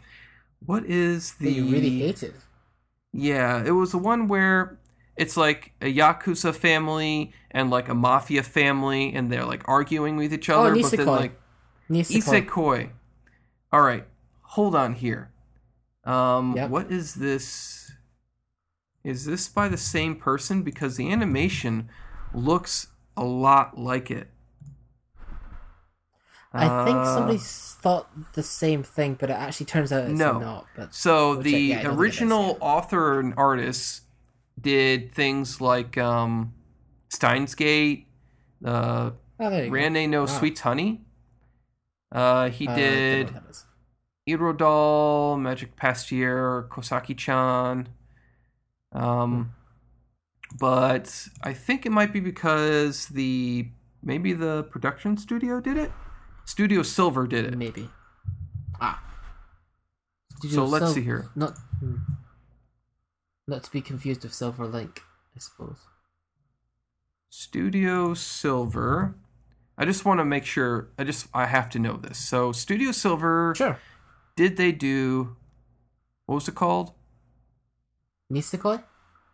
[0.65, 1.51] What is the?
[1.51, 2.33] you really hated.
[3.13, 4.79] Yeah, it was the one where
[5.15, 10.33] it's like a yakuza family and like a mafia family, and they're like arguing with
[10.33, 10.81] each Oh, other.
[10.81, 11.05] but then Nisekoi.
[11.05, 11.39] like
[11.91, 12.47] Nisekoi.
[12.47, 12.89] Isekoi.
[13.71, 14.05] All right,
[14.41, 15.29] hold on here.
[16.05, 16.69] Um, Yep.
[16.71, 17.91] what is this?
[19.03, 20.63] Is this by the same person?
[20.63, 21.87] Because the animation
[22.33, 24.27] looks a lot like it.
[26.51, 30.39] I think Uh, somebody thought the same thing, but it actually turns out it's No.
[30.39, 30.65] not.
[30.75, 34.01] But So We'll the check- yeah, I don't think it is, original author and artist
[34.59, 36.53] did things like um,
[37.09, 38.07] Steins Gate,
[38.65, 40.25] uh, oh, Rane no Wow.
[40.25, 41.01] Sweets Honey.
[42.11, 42.67] Uh, he.
[42.67, 43.65] Uh, I don't know did what that is.
[44.27, 47.89] Irodal, Magic Pastier, Kosaki-chan.
[48.91, 49.53] Um,
[50.57, 53.69] but I think it might be because the
[54.01, 55.91] maybe the production studio did it.
[56.49, 57.55] Studio Silver did it.
[57.55, 57.87] Maybe.
[58.81, 58.99] Ah.
[60.41, 61.29] Did So let's sil- see here.
[61.35, 61.97] Not, hmm.
[63.47, 65.03] not to be confused with Silver Link,
[65.35, 65.77] I suppose.
[67.29, 69.13] Studio Silver.
[69.77, 70.89] I just want to make sure.
[70.97, 72.17] I just I have to know this.
[72.17, 73.53] So Studio Silver.
[73.55, 73.77] Sure.
[74.35, 75.35] Did they do?
[76.25, 76.93] What was it called?
[78.33, 78.83] Nisekoi?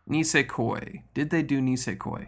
[0.09, 1.03] Nisekoi.
[1.13, 2.27] Did they do Nisekoi?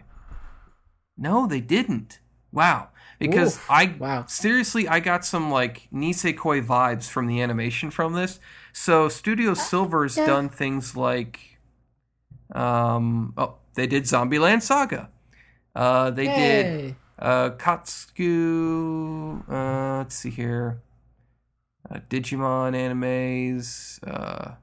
[1.18, 2.20] No, they didn't.
[2.52, 2.88] Wow.
[3.18, 3.70] Because Oof.
[3.70, 4.26] I Wow.
[4.26, 8.38] seriously I got some like Nisekoi vibes from the animation from this.
[8.72, 10.26] So Studio Silver's yeah.
[10.26, 11.58] done things like
[12.54, 15.10] um oh, they did Zombieland Saga.
[15.74, 16.96] Uh they did Yay.
[17.18, 20.80] uh Katsuku uh let's see here.
[21.90, 24.54] Uh, Digimon animes, uh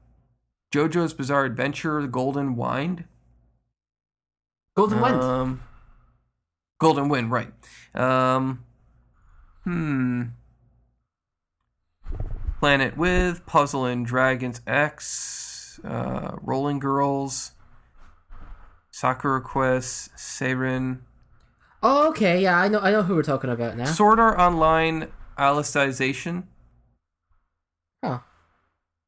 [0.72, 3.04] JoJo's Bizarre Adventure, The Golden Wind.
[4.76, 5.22] Golden Wind.
[5.22, 5.62] Um,
[6.78, 7.52] Golden Wind, right.
[7.94, 8.64] Um,
[9.64, 10.22] hmm.
[12.58, 17.52] Planet with Puzzle and Dragons X, uh, Rolling Girls,
[18.90, 21.00] Sakura Quest, Seiren,
[21.82, 22.40] oh, okay.
[22.40, 22.80] Yeah, I know.
[22.80, 23.84] I know who we're talking about now.
[23.84, 25.08] Sword Art Online,
[25.38, 26.44] Alicization.
[28.02, 28.22] oh,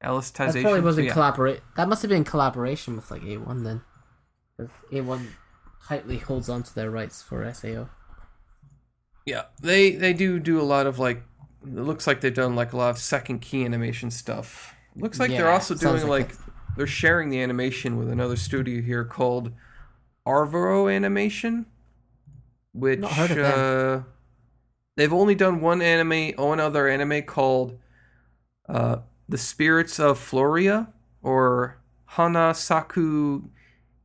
[0.03, 0.53] Alicization.
[0.53, 1.12] that probably wasn't yeah.
[1.12, 1.61] collaborate.
[1.77, 3.82] That must have been collaboration with like A1 then.
[4.93, 5.27] A1
[5.87, 7.89] tightly holds on to their rights for SAO.
[9.27, 11.23] Yeah, they they do do a lot of like.
[11.63, 14.75] It looks like they've done like a lot of second key animation stuff.
[14.97, 16.37] Looks like they're also doing like like,
[16.77, 19.53] they're sharing the animation with another studio here called
[20.27, 21.67] Arvoro Animation,
[22.73, 24.01] which Not heard of them.
[24.01, 24.03] uh,
[24.97, 27.79] they've only done one anime, one other anime called
[28.69, 28.99] uh,
[29.29, 30.89] The Spirits of Floria
[31.23, 33.51] or Hana Saku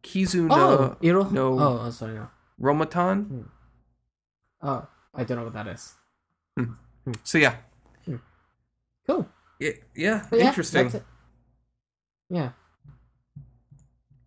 [0.04, 1.24] Kizu no oh, Iro?
[1.30, 2.28] no Oh, oh, sorry, no.
[2.62, 3.46] Romaton.
[4.62, 5.94] Oh, I don't know what that is.
[7.24, 7.56] So yeah,
[9.08, 9.28] Cool.
[9.60, 10.84] it, yeah, But interesting.
[10.84, 11.04] that's it.
[12.30, 12.52] Yeah.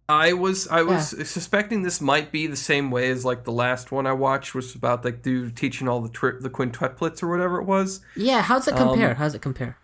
[0.09, 3.91] I was I was suspecting this might be the same way as like the last
[3.91, 7.29] one I watched, which was about like dude teaching all the tri- the quintuplets or
[7.29, 8.01] whatever it was.
[8.15, 9.11] Yeah, how's it compare?
[9.11, 9.79] Um, how's it compare?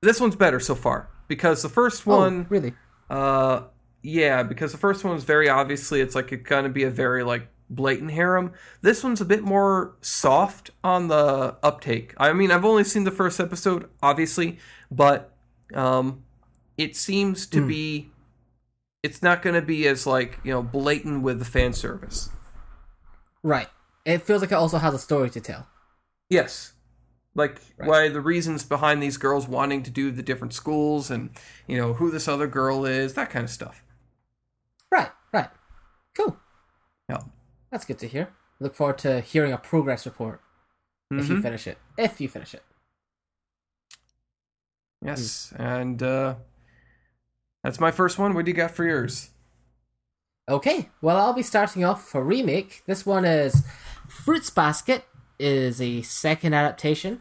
[0.00, 2.74] This one's better so far because the first Oh, one, really?
[3.10, 3.62] uh,
[4.04, 7.24] yeah, because the first one was very obviously it's like it's gonna be a very
[7.24, 8.52] like blatant harem.
[8.82, 12.12] This one's a bit more soft on the uptake.
[12.18, 14.58] I mean, I've only seen the first episode, obviously,
[14.90, 15.34] but
[15.72, 16.22] um,
[16.76, 18.10] it seems to be.
[19.02, 22.28] It's not going to be as like you know blatant with the fan service.
[23.42, 23.68] Right.
[24.04, 25.66] It feels like it also has a story to tell.
[26.30, 26.72] Yes.
[27.34, 27.88] Like Right.
[27.88, 31.30] why the reasons behind these girls wanting to do the different schools and
[31.66, 33.82] you know who this other girl is, that kind of stuff.
[34.94, 35.50] Right, right.
[36.16, 36.36] Cool.
[37.08, 37.18] Yeah.
[37.72, 38.28] That's good to hear.
[38.60, 40.40] Look forward to hearing a progress report
[41.10, 41.42] if you Mhm.
[41.42, 41.78] finish it.
[41.98, 42.62] If you finish it.
[45.02, 46.36] Yes, and uh,
[47.64, 48.34] that's my first one.
[48.34, 49.30] What do you got for yours?
[50.48, 52.82] Okay, well, I'll be starting off for remake.
[52.86, 53.66] This one is
[54.08, 55.04] Fruits Basket
[55.38, 57.20] is a second adaptation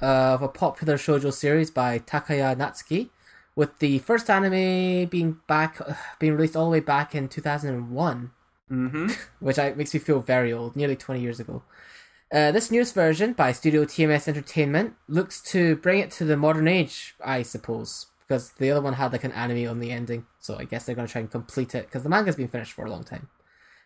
[0.00, 3.10] of a popular shoujo series by Takaya Natsuki,
[3.56, 5.80] with the first anime being back
[6.18, 8.30] being released all the way back in 2001,
[8.70, 9.08] Mm-hmm.
[9.44, 11.62] which I, makes me feel very old, nearly 20 years ago.
[12.32, 16.66] Uh, this newest version by Studio TMS Entertainment looks to bring it to the modern
[16.66, 20.56] age, I suppose, because the other one had like an anime on the ending, so
[20.58, 22.86] I guess they're going to try and complete it because the manga's been finished for
[22.86, 23.28] a long time.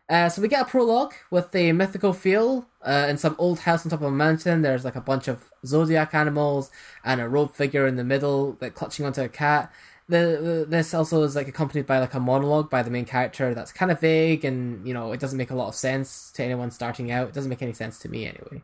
[0.08, 3.84] Uh, so we get a prologue with a mythical feel uh, in some old house
[3.84, 4.62] on top of a mountain.
[4.62, 6.70] There's like a bunch of zodiac animals
[7.04, 9.70] and a robed figure in the middle, like clutching onto a cat.
[10.08, 13.52] The, the this also is like accompanied by like a monologue by the main character
[13.52, 16.42] that's kind of vague and you know it doesn't make a lot of sense to
[16.42, 17.28] anyone starting out.
[17.28, 18.62] It doesn't make any sense to me anyway.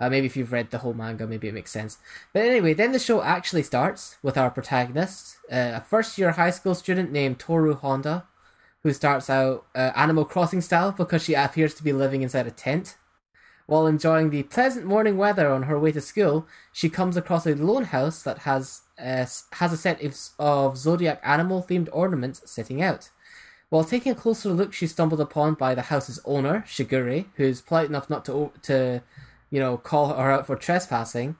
[0.00, 1.98] Uh, maybe if you've read the whole manga, maybe it makes sense.
[2.32, 6.50] But anyway, then the show actually starts with our protagonist, uh, a first year high
[6.50, 8.26] school student named Toru Honda,
[8.82, 12.50] who starts out uh, Animal Crossing style because she appears to be living inside a
[12.50, 12.96] tent.
[13.66, 17.54] While enjoying the pleasant morning weather on her way to school, she comes across a
[17.54, 22.82] lone house that has uh, has a set of, of zodiac animal themed ornaments sitting
[22.82, 23.10] out.
[23.68, 27.88] While taking a closer look, she's stumbled upon by the house's owner, Shigure, who's polite
[27.88, 29.02] enough not to to,
[29.50, 31.36] you know, call her out for trespassing.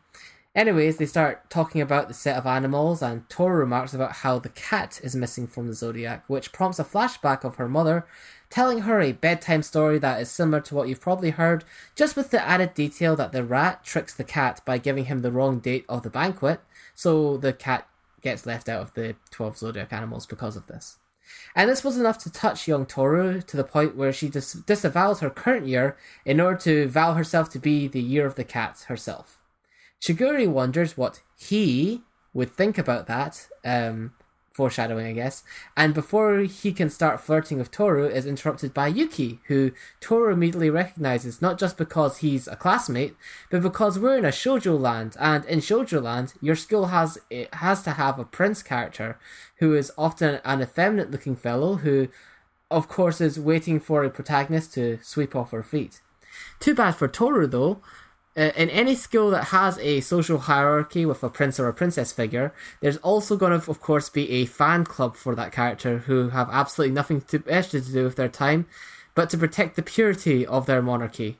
[0.60, 4.50] Anyways, they start talking about the set of animals, and Toru remarks about how the
[4.50, 8.06] cat is missing from the zodiac, which prompts a flashback of her mother
[8.50, 11.64] telling her a bedtime story that is similar to what you've probably heard,
[11.94, 15.32] just with the added detail that the rat tricks the cat by giving him the
[15.32, 16.60] wrong date of the banquet,
[16.94, 17.88] so the cat
[18.20, 20.98] gets left out of the 12 zodiac animals because of this.
[21.56, 25.20] And this was enough to touch young Toru to the point where she dis- disavows
[25.20, 25.96] her current year
[26.26, 29.39] in order to vow herself to be the year of the cat herself.
[30.00, 32.02] Shigure wonders what he
[32.32, 34.12] would think about that, um,
[34.52, 35.42] foreshadowing, I guess.
[35.76, 40.70] And before he can start flirting with Toru, is interrupted by Yuki, who Toru immediately
[40.70, 43.14] recognizes not just because he's a classmate,
[43.50, 47.52] but because we're in a shoujo land, and in shoujo land, your school has it
[47.54, 49.18] has to have a prince character
[49.56, 52.08] who is often an effeminate-looking fellow who,
[52.70, 56.00] of course, is waiting for a protagonist to sweep off her feet.
[56.58, 57.80] Too bad for Toru, though.
[58.36, 62.12] Uh, in any school that has a social hierarchy with a prince or a princess
[62.12, 66.28] figure, there's also going to, of course, be a fan club for that character who
[66.28, 68.66] have absolutely nothing to, extra to do with their time,
[69.16, 71.38] but to protect the purity of their monarchy.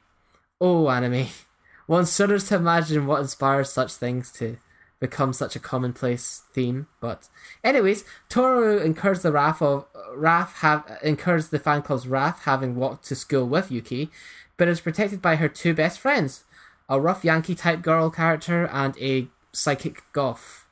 [0.61, 1.29] Oh, anime.
[1.87, 4.59] One shudders to imagine what inspires such things to
[5.01, 6.87] become such a commonplace theme.
[7.01, 7.29] But,
[7.65, 13.07] anyways, Toru incurs the wrath of wrath have incurs the fan club's wrath having walked
[13.07, 14.11] to school with Yuki,
[14.57, 16.45] but is protected by her two best friends,
[16.91, 20.67] a rough Yankee type girl character and a psychic goth.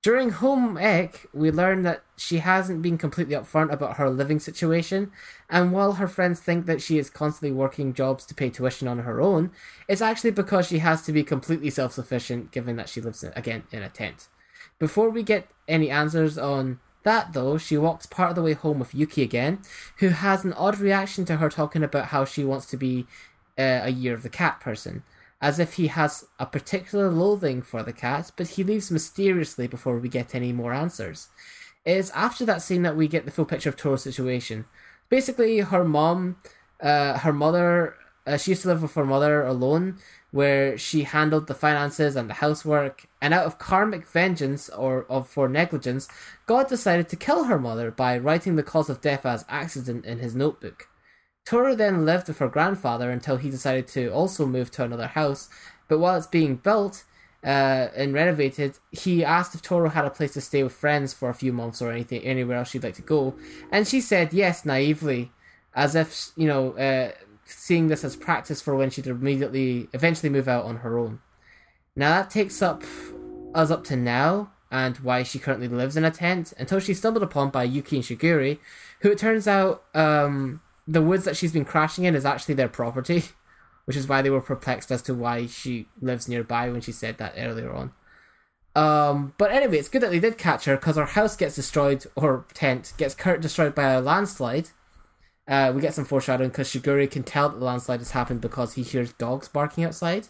[0.00, 5.10] During home ec, we learn that she hasn't been completely upfront about her living situation,
[5.50, 9.00] and while her friends think that she is constantly working jobs to pay tuition on
[9.00, 9.50] her own,
[9.88, 13.32] it's actually because she has to be completely self sufficient given that she lives, in,
[13.34, 14.28] again, in a tent.
[14.78, 18.78] Before we get any answers on that, though, she walks part of the way home
[18.78, 19.58] with Yuki again,
[19.98, 23.06] who has an odd reaction to her talking about how she wants to be
[23.58, 25.02] uh, a year of the cat person
[25.40, 29.98] as if he has a particular loathing for the cat, but he leaves mysteriously before
[29.98, 31.28] we get any more answers.
[31.84, 34.66] It is after that scene that we get the full picture of Toru's situation.
[35.08, 36.36] Basically, her mom,
[36.82, 37.94] uh, her mother,
[38.26, 39.98] uh, she used to live with her mother alone,
[40.30, 45.28] where she handled the finances and the housework, and out of karmic vengeance or of
[45.28, 46.08] for negligence,
[46.46, 50.18] God decided to kill her mother by writing the cause of death as accident in
[50.18, 50.87] his notebook.
[51.48, 55.48] Toru then lived with her grandfather until he decided to also move to another house.
[55.88, 57.04] But while it's being built
[57.42, 61.30] uh, and renovated, he asked if Toru had a place to stay with friends for
[61.30, 63.34] a few months or anything, anywhere else she'd like to go,
[63.72, 65.32] and she said yes naively,
[65.74, 67.12] as if you know, uh,
[67.46, 71.18] seeing this as practice for when she'd immediately, eventually move out on her own.
[71.96, 72.82] Now that takes up
[73.54, 77.22] us up to now and why she currently lives in a tent until she's stumbled
[77.22, 78.58] upon by Yuki and Shigure,
[79.00, 82.68] who it turns out um, the woods that she's been crashing in is actually their
[82.68, 83.24] property,
[83.84, 87.18] which is why they were perplexed as to why she lives nearby when she said
[87.18, 87.92] that earlier on.
[88.74, 92.06] Um, but anyway, it's good that they did catch her because her house gets destroyed,
[92.16, 94.70] or tent gets destroyed by a landslide.
[95.46, 98.74] Uh, we get some foreshadowing because Shigure can tell that the landslide has happened because
[98.74, 100.28] he hears dogs barking outside.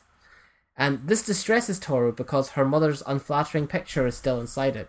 [0.77, 4.89] And this distresses Toru because her mother's unflattering picture is still inside it.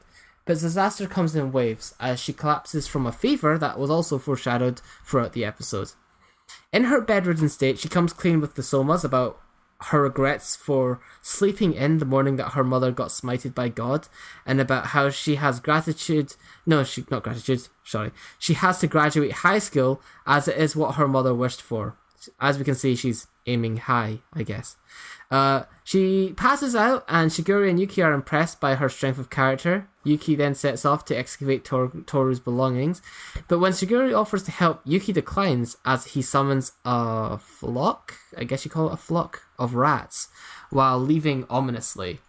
[0.50, 4.82] But disaster comes in waves as she collapses from a fever that was also foreshadowed
[5.06, 5.92] throughout the episode.
[6.74, 9.40] In her bedridden state, she comes clean with the Sohmas about
[9.82, 14.08] her regrets for sleeping in the morning that her mother got smited by God,
[14.44, 16.34] and about how she has gratitude.
[16.66, 17.68] No, she not gratitude.
[17.84, 18.10] Sorry,
[18.40, 21.96] she has to graduate high school as it is what her mother wished for.
[22.40, 24.78] As we can see, she's aiming high, I guess.
[25.30, 29.88] Uh, she passes out, and Shigure and Yuki are impressed by her strength of character.
[30.04, 33.02] Yuki then sets off to excavate Tor- Toru's belongings,
[33.48, 38.64] but when Shigure offers to help, Yuki declines as he summons a flock, I guess
[38.64, 40.30] you call it a flock, of rats,
[40.70, 42.20] while leaving ominously.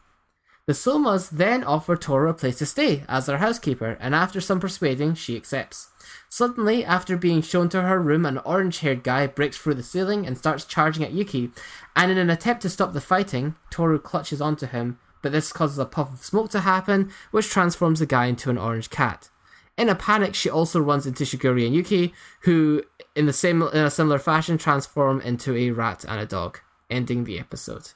[0.66, 4.60] The Sohmas then offer Toru a place to stay as their housekeeper, and after some
[4.60, 5.88] persuading, she accepts.
[6.28, 10.26] Suddenly, after being shown to her room, an orange haired guy breaks through the ceiling
[10.26, 11.50] and starts charging at Yuki,
[11.96, 15.78] and in an attempt to stop the fighting, Toru clutches onto him, but this causes
[15.78, 19.30] a puff of smoke to happen, which transforms the guy into an orange cat.
[19.76, 22.82] In a panic, she also runs into Shigure and Yuki, who,
[23.14, 26.58] in the same in a similar fashion, transform into a rat and a dog,
[26.90, 27.92] ending the episode.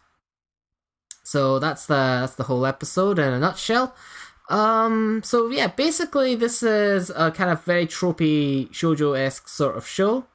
[1.24, 3.94] So that's the that's the whole episode in a nutshell.
[4.48, 9.86] Um, so yeah, basically this is a kind of very tropey shoujo esque sort of
[9.86, 10.26] show.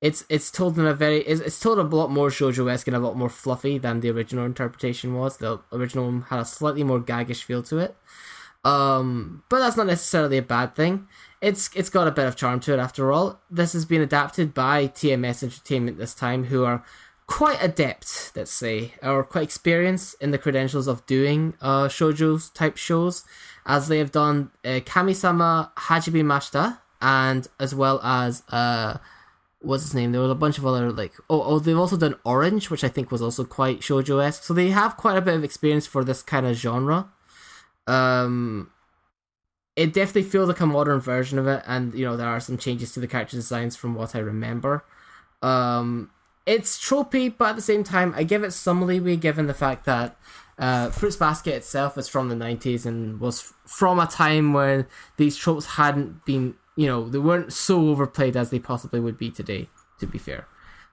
[0.00, 2.96] It's it's told in a very it's, it's told a lot more shoujo esque and
[2.96, 5.36] a lot more fluffy than the original interpretation was.
[5.36, 7.96] The original one had a slightly more gaggish feel to it.
[8.64, 11.06] Um, but that's not necessarily a bad thing.
[11.40, 13.40] It's it's got a bit of charm to it after all.
[13.50, 16.84] This has been adapted by TMS Entertainment this time, who are
[17.26, 22.76] quite adept, let's say, or quite experienced in the credentials of doing uh, shoujo type
[22.76, 23.24] shows,
[23.64, 28.98] as they have done uh, Kami-sama Hajimemashita, and as well as uh,
[29.60, 30.12] what's his name?
[30.12, 32.88] There was a bunch of other like oh oh they've also done Orange, which I
[32.88, 34.42] think was also quite shoujo esque.
[34.42, 37.08] So they have quite a bit of experience for this kind of genre.
[37.86, 38.70] Um,
[39.76, 42.58] it definitely feels like a modern version of it, and you know there are some
[42.58, 44.84] changes to the character designs from what I remember.
[45.42, 46.10] Um,
[46.46, 49.84] it's tropey, but at the same time, I give it some leeway given the fact
[49.84, 50.16] that
[50.58, 55.36] uh, Fruits Basket itself is from the 90s and was from a time when these
[55.36, 59.68] tropes hadn't been, you know, they weren't so overplayed as they possibly would be today,
[59.98, 60.46] to be fair.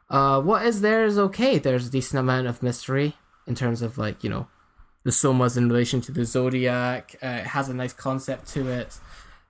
[0.10, 1.58] Uh, what is there is okay.
[1.58, 4.48] There's a decent amount of mystery in terms of, like, you know,
[5.04, 7.16] the Sohmas in relation to the Zodiac.
[7.22, 9.00] Uh, it has a nice concept to it.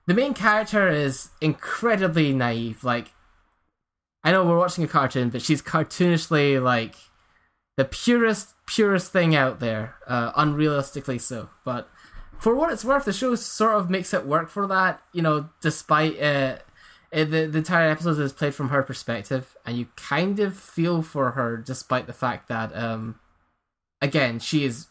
[0.06, 2.84] The main character is incredibly naive.
[2.84, 3.12] Like,
[4.24, 6.96] I know we're watching a cartoon, but she's cartoonishly like
[7.76, 11.50] the purest, purest thing out there, uh, unrealistically so.
[11.64, 11.88] But
[12.38, 15.00] for what it's worth, the show sort of makes it work for that.
[15.12, 16.58] You know, despite uh,
[17.12, 21.02] uh, the the entire episode is played from her perspective, and you kind of feel
[21.02, 23.18] for her, despite the fact that, um,
[24.00, 24.88] again, she is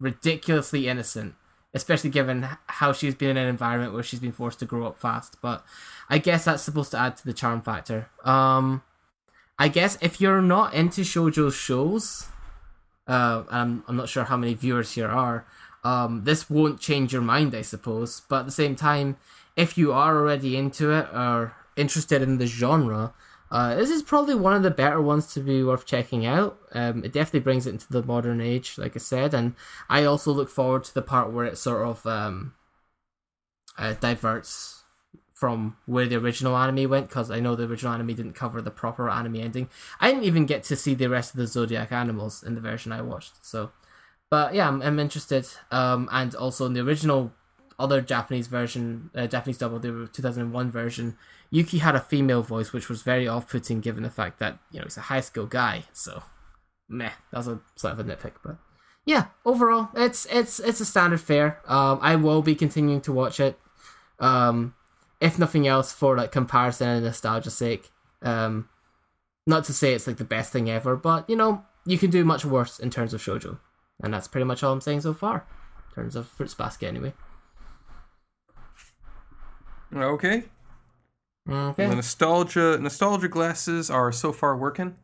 [0.00, 1.34] ridiculously innocent
[1.74, 4.98] especially given how she's been in an environment where she's been forced to grow up
[4.98, 5.36] fast.
[5.42, 5.64] But
[6.08, 8.08] I guess that's supposed to add to the charm factor.
[8.24, 8.82] Um,
[9.58, 12.26] I guess if you're not into shoujo shows,
[13.06, 15.46] uh, I'm I'm not sure how many viewers here are.
[15.88, 18.22] Um, this won't change your mind, I suppose.
[18.28, 19.16] But at the same time,
[19.56, 23.14] if you are already into it or interested in the genre,
[23.50, 26.58] uh, this is probably one of the better ones to be worth checking out.
[26.72, 29.54] Um, it definitely brings it into the modern age, like I said, and
[29.88, 32.52] I also look forward to the part where it sort of um,
[33.78, 34.84] uh, diverts
[35.32, 38.78] from where the original anime went, because I know the original anime didn't cover the
[38.82, 39.68] proper anime ending.
[40.00, 42.92] I didn't even get to see the rest of the Zodiac animals in the version
[42.92, 43.70] I watched, so.
[44.30, 45.46] But yeah, I'm, I'm interested.
[45.70, 47.32] Um, and also in the original
[47.78, 51.16] other Japanese version, uh, Japanese double, the 2001 version,
[51.50, 54.84] Yuki had a female voice, which was very off-putting given the fact that you know
[54.84, 55.84] he's a high school guy.
[55.92, 56.22] So,
[56.88, 58.56] meh, that's a sort of a nitpick, but
[59.06, 61.60] yeah, overall, it's it's it's a standard fare.
[61.66, 63.58] Um, I will be continuing to watch it,
[64.20, 64.74] um,
[65.20, 67.90] if nothing else for like comparison and nostalgia sake.
[68.20, 68.68] Um,
[69.46, 72.22] not to say it's like the best thing ever, but you know you can do
[72.22, 73.58] much worse in terms of shojo,
[74.02, 75.44] and that's pretty much all I'm saying so far,
[75.90, 77.12] in terms of Fruits Basket anyway.
[79.94, 80.44] Okay.
[81.48, 81.86] Okay.
[81.86, 84.96] The nostalgia nostalgia glasses are so far working.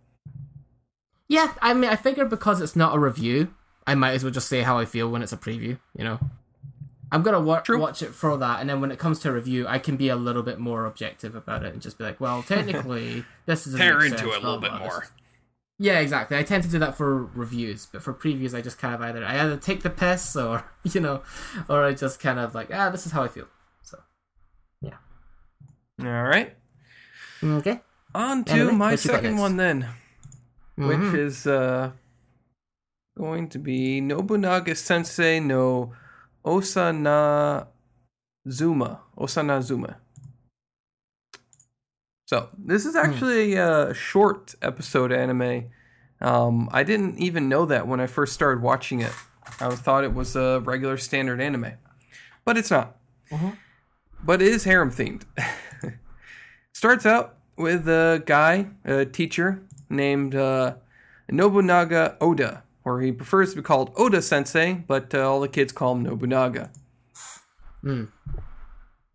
[1.27, 3.55] Yeah, I mean, I figured because it's not a review,
[3.87, 5.79] I might as well just say how I feel when it's a preview.
[5.97, 6.21] You know,
[7.11, 9.79] I'm gonna wa- watch it for that, and then when it comes to review, I
[9.79, 13.25] can be a little bit more objective about it and just be like, well, technically,
[13.47, 15.07] this is a Tear into it a little bit more.
[15.79, 16.37] Yeah, exactly.
[16.37, 19.25] I tend to do that for reviews, but for previews, I just kind of either
[19.25, 21.23] I either take the piss or you know,
[21.69, 23.47] or I just kind of like, ah, this is how I feel.
[23.83, 23.99] So,
[24.81, 24.99] yeah.
[26.01, 26.57] All right.
[27.43, 27.81] Okay.
[28.15, 29.89] On to Anyway, my what you got second one then,
[30.79, 30.89] Mhm.
[30.89, 31.91] which is uh
[33.19, 35.93] going to be Nobunaga Sensei no
[36.45, 37.67] Osana
[38.49, 39.01] Zuma.
[39.19, 39.97] Osana Zuma.
[42.27, 45.67] So this is actually a short episode anime.
[46.21, 49.13] Um, I didn't even know that when I first started watching it.
[49.61, 51.73] I thought it was a regular standard anime,
[52.45, 52.97] but it's not.
[54.25, 55.25] But it is harem themed.
[56.73, 60.77] Starts out with a guy, a teacher named uh,
[61.31, 65.73] Nobunaga Oda, or he prefers to be called Oda Sensei, but uh, all the kids
[65.73, 66.71] call him Nobunaga.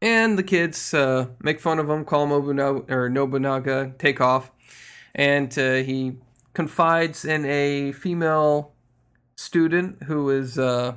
[0.01, 4.49] And the kids uh, make fun of him, call him Nobunaga, or Nobunaga, take off,
[5.13, 6.13] and uh, he
[6.53, 8.73] confides in a female
[9.35, 10.95] student who is uh,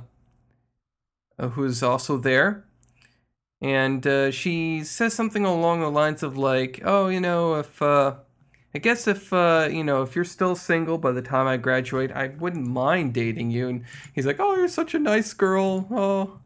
[1.37, 2.65] uh, who is also there,
[3.61, 8.15] and uh, she says something along the lines of like, "Oh, you know, if uh,
[8.73, 12.11] I guess if uh, you know if you're still single by the time I graduate,
[12.13, 15.87] I wouldn't mind dating you." And he's like, "Oh, you're such a nice girl.
[15.91, 16.39] Oh."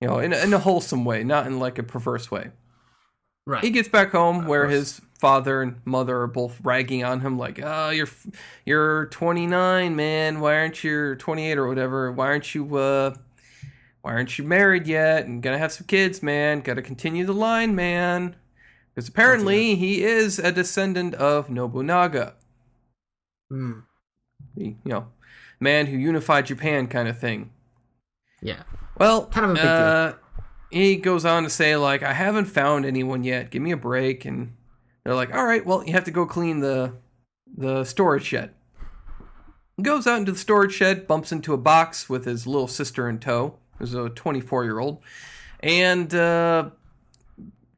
[0.00, 2.50] You know, in, a- in a wholesome way, not in like a perverse way.
[3.46, 3.62] Right.
[3.62, 7.60] He gets back home where his father and mother are both ragging on him, like,
[7.62, 8.08] "Oh, you're
[8.64, 10.40] you're 29, man.
[10.40, 12.10] Why aren't you 28 or whatever?
[12.10, 13.14] Why aren't you uh,
[14.00, 15.26] why aren't you married yet?
[15.26, 16.60] And gonna have some kids, man.
[16.62, 18.36] Got to continue the line, man.
[18.94, 22.34] Because apparently he is a descendant of Nobunaga,
[23.50, 23.80] Hmm.
[24.56, 25.08] the you know
[25.60, 27.50] man who unified Japan, kind of thing.
[28.40, 28.62] Yeah.
[28.98, 29.70] Well, Kind of a big deal.
[29.72, 30.12] uh,
[30.70, 33.50] he goes on to say like, I haven't found anyone yet.
[33.50, 34.24] Give me a break.
[34.24, 34.54] And
[35.04, 36.94] they're like, all right, well, you have to go clean the
[37.56, 38.50] the storage shed.
[39.76, 43.08] He goes out into the storage shed, bumps into a box with his little sister
[43.08, 45.00] in tow, who's a 24 year old,
[45.60, 46.70] and uh,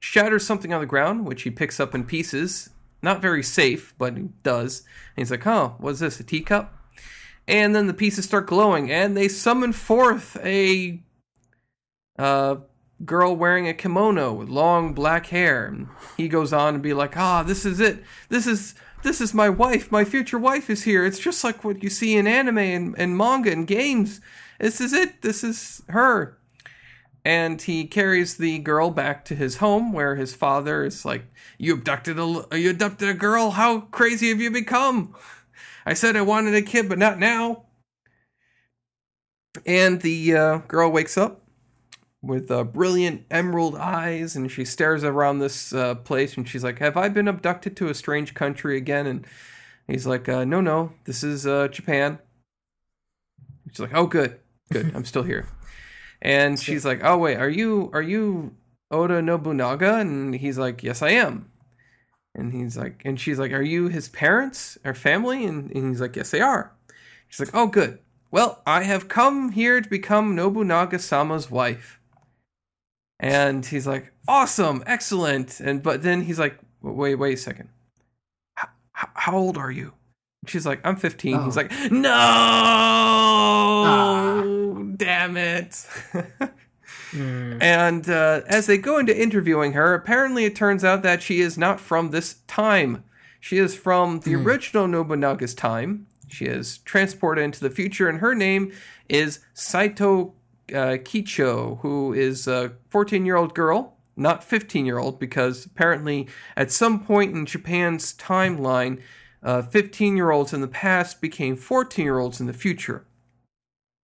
[0.01, 2.71] shatters something on the ground, which he picks up in pieces.
[3.03, 4.81] Not very safe, but he does.
[4.81, 6.19] And he's like, oh, what's this?
[6.21, 6.75] A teacup?
[7.49, 11.01] And then the pieces start glowing, and they summon forth a
[12.19, 12.57] uh,
[13.05, 15.67] girl wearing a kimono with long black hair.
[15.67, 18.03] And he goes on to be like, "Ah, this is it.
[18.29, 19.93] This is this is my wife.
[19.93, 21.05] My future wife is here.
[21.05, 24.21] It's just like what you see in anime and, and manga and games.
[24.59, 25.23] This is it.
[25.23, 26.39] This is her."
[27.25, 31.27] And he carries the girl back to his home, where his father is like,
[31.59, 33.53] "You abducted a you abducted a girl.
[33.53, 35.15] How crazy have you become?"
[35.87, 37.67] I said I wanted a kid, but not now.
[39.65, 41.43] And the uh, girl wakes up
[42.21, 46.81] with uh, brilliant emerald eyes, and she stares around this uh, place, and she's like,
[46.81, 49.27] "Have I been abducted to a strange country again?" And
[49.87, 52.19] he's like, uh, "No, no, this is uh, Japan."
[53.71, 54.41] She's like, "Oh, good,
[54.73, 55.47] good, I'm still here."
[56.21, 58.57] And she's like, "Oh, wait, are you are you
[58.91, 61.51] Oda Nobunaga?" And he's like, "Yes, I am."
[62.39, 66.01] And he's like, and she's like, "Are you his parents or family?" And, and he's
[66.03, 66.71] like, "Yes, they are."
[67.29, 67.99] She's like, "Oh, good.
[68.31, 71.99] Well, I have come here to become Nobunaga Sama's wife."
[73.19, 77.71] And he's like, "Awesome, excellent." And but then he's like, "Wait, wait a second.
[78.59, 78.67] H-
[79.03, 79.95] h- how old are you?"
[80.47, 81.61] She's like, "I'm 15." He's Oh.
[81.63, 84.43] like, "No, Ah.
[84.97, 85.87] damn it."
[87.17, 87.59] Hmm.
[87.61, 91.57] And uh, as they go into interviewing her, apparently it turns out that she is
[91.57, 93.05] not from this time.
[93.41, 96.07] She is from the original Nobunaga's time.
[96.29, 98.73] She is transported into the future, and her name
[99.09, 100.35] is Saito
[100.71, 106.29] uh, Kicho, who is a 14 year old girl, not 15 year old, because apparently
[106.57, 109.01] at some point in Japan's timeline,
[109.45, 113.07] 15 year olds in the past became 14 year olds in the future.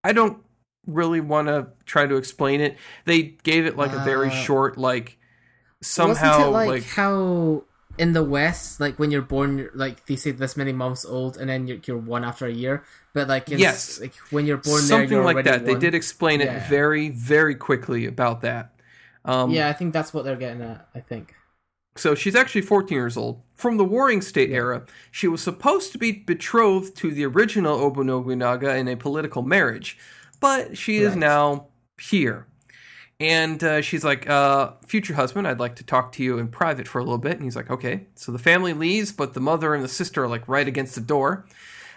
[0.03, 0.42] I don't
[0.85, 2.77] really want to try to explain it.
[3.05, 5.17] They gave it like a very Uh, short, like
[5.81, 7.63] somehow like, like how
[7.97, 11.37] in the West, like when you're born, you're- like they say this many months old,
[11.37, 12.83] and then you're, you're one after a year.
[13.13, 13.99] But like Yes.
[14.01, 15.65] like when you're born, there, something you're like that.
[15.65, 18.73] They did explain it very, very quickly about that.
[19.25, 20.87] Um, Yeah, I think that's what they're getting at.
[20.95, 21.35] I think.
[21.95, 23.43] So she's actually 14 years old.
[23.53, 28.03] From the Warring State era, she was supposed to be betrothed to the original Obu
[28.03, 29.95] Nobunaga in a political marriage,
[30.43, 31.67] but she is now
[32.01, 32.47] here.
[33.17, 36.85] And uh, she's like, uh, future husband, I'd like to talk to you in private
[36.85, 37.37] for a little bit.
[37.37, 38.07] And he's like, okay.
[38.15, 41.01] So the family leaves, but the mother and the sister are like right against the
[41.01, 41.45] door.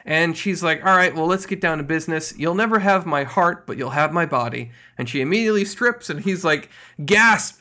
[0.05, 2.35] And she's like, all right, well, let's get down to business.
[2.39, 4.71] You'll never have my heart, but you'll have my body.
[4.97, 6.71] And she immediately strips, and he's like,
[7.05, 7.61] gasp.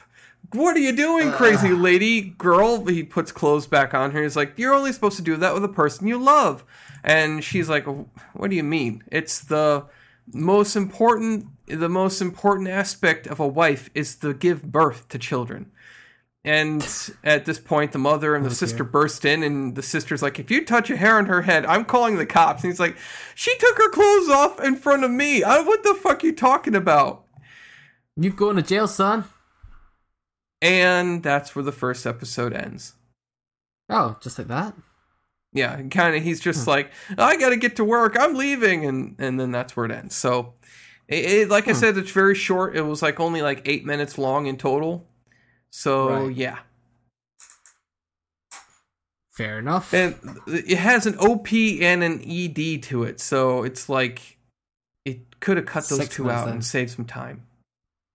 [0.51, 2.21] What are you doing, crazy lady?
[2.21, 4.21] Girl, he puts clothes back on her.
[4.21, 6.63] He's like, You're only supposed to do that with a person you love.
[7.03, 7.87] And she's like,
[8.33, 9.03] What do you mean?
[9.11, 9.87] It's the
[10.33, 15.71] most important the most important aspect of a wife is to give birth to children.
[16.43, 16.87] And
[17.23, 20.51] at this point, the mother and the sister burst in, and the sister's like, If
[20.51, 22.63] you touch a hair on her head, I'm calling the cops.
[22.63, 22.97] And he's like,
[23.33, 25.43] She took her clothes off in front of me.
[25.43, 27.25] I, what the fuck are you talking about?
[28.15, 29.25] You going to jail, son?
[30.61, 32.93] And that's where the first episode ends.
[33.89, 34.75] Oh, just like that.
[35.55, 36.21] Yeah, kind of.
[36.21, 36.69] He's just Hmm.
[36.71, 38.15] like, I gotta get to work.
[38.19, 40.13] I'm leaving, and and then that's where it ends.
[40.15, 40.53] So,
[41.07, 41.79] it, it- like I Hmm.
[41.79, 42.75] said, it's very short.
[42.75, 45.07] It was like only like eight minutes long in total.
[45.71, 46.35] So Right.
[46.35, 46.59] yeah,
[49.31, 49.93] Fair enough.
[49.93, 50.15] and
[50.47, 53.19] it has an OP and an ED to it.
[53.19, 54.37] So it's like
[55.03, 56.55] it could have cut those Six two out then.
[56.55, 57.45] and saved some time.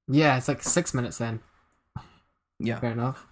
[0.08, 1.40] yeah, it's like six minutes then.
[2.58, 2.80] Yeah.
[2.80, 3.26] Fair enough.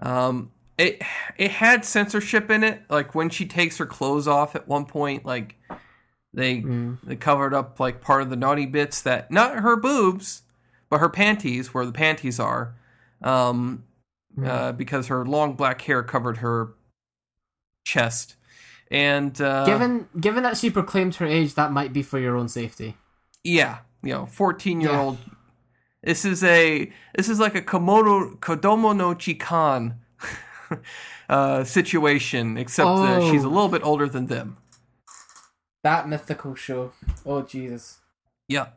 [0.00, 1.02] Um, it
[1.36, 2.82] it had censorship in it.
[2.88, 5.56] Like when she takes her clothes off at one point, like
[6.34, 6.98] they Mm.
[7.02, 10.42] they covered up like part of the naughty bits that not her boobs,
[10.90, 12.74] but her panties, where the panties are,
[13.22, 13.84] um,
[14.44, 16.74] uh, because her long black hair covered her
[17.84, 18.36] chest,
[18.90, 22.48] and uh, given given that she proclaimed her age, that might be for your own
[22.48, 22.96] safety.
[23.44, 25.18] yeah, you know, fourteen year old.
[26.02, 29.96] This is a this is like a komodo kodomo no chikan
[31.28, 33.50] uh, situation, except that she's a Oh.
[33.50, 34.56] little bit older than them.
[35.82, 36.92] That mythical show.
[37.24, 37.98] Oh Jesus.
[38.48, 38.68] Yeah.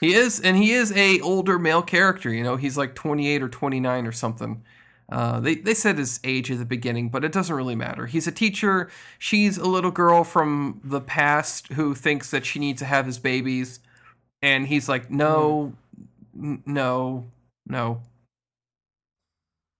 [0.00, 2.30] He is, and he is a older male character.
[2.32, 4.62] You know, he's like 28 or 29 or something.
[5.10, 8.06] Uh, they they said his age at the beginning, but it doesn't really matter.
[8.06, 8.88] He's a teacher.
[9.18, 13.18] She's a little girl from the past who thinks that she needs to have his
[13.18, 13.78] babies,
[14.42, 15.74] and he's like, no,
[16.34, 17.26] n- no,
[17.66, 18.00] no.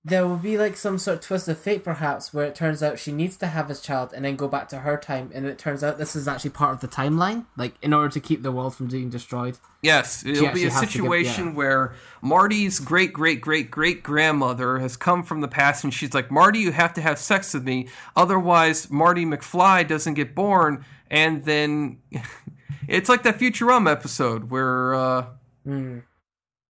[0.09, 2.97] There will be like some sort of twist of fate, perhaps, where it turns out
[2.97, 5.59] she needs to have his child and then go back to her time, and it
[5.59, 8.53] turns out this is actually part of the timeline, like in order to keep the
[8.53, 9.59] world from being destroyed.
[9.83, 11.53] Yes, it'll be a to give- situation yeah.
[11.55, 16.31] where Marty's great great great great grandmother has come from the past and she's like,
[16.31, 21.45] Marty, you have to have sex with me, otherwise Marty McFly doesn't get born, and
[21.45, 21.99] then
[22.89, 25.27] it's like that Futurama episode where uh,
[25.65, 25.99] Hmm.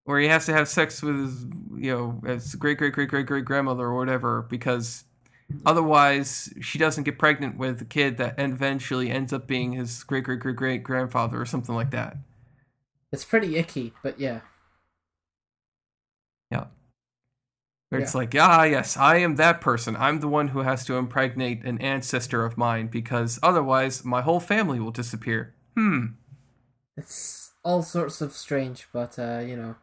[0.07, 1.45] Where he has to have sex with his
[1.77, 5.05] you know his great great great great great grandmother or whatever because
[5.67, 10.25] otherwise she doesn't get pregnant with the kid that eventually ends up being his great
[10.25, 12.17] great great great grandfather or something like that.
[13.13, 14.41] It's pretty icky, but yeah.
[16.51, 16.67] Yeah.
[17.89, 19.97] Where it's like, ah, yes, I am that person.
[19.97, 24.41] I'm the one who has to impregnate an ancestor of mine because otherwise my whole
[24.41, 25.55] family will disappear.
[25.77, 26.07] Hmm.
[26.97, 29.77] It's all sorts of strange, but uh, you know,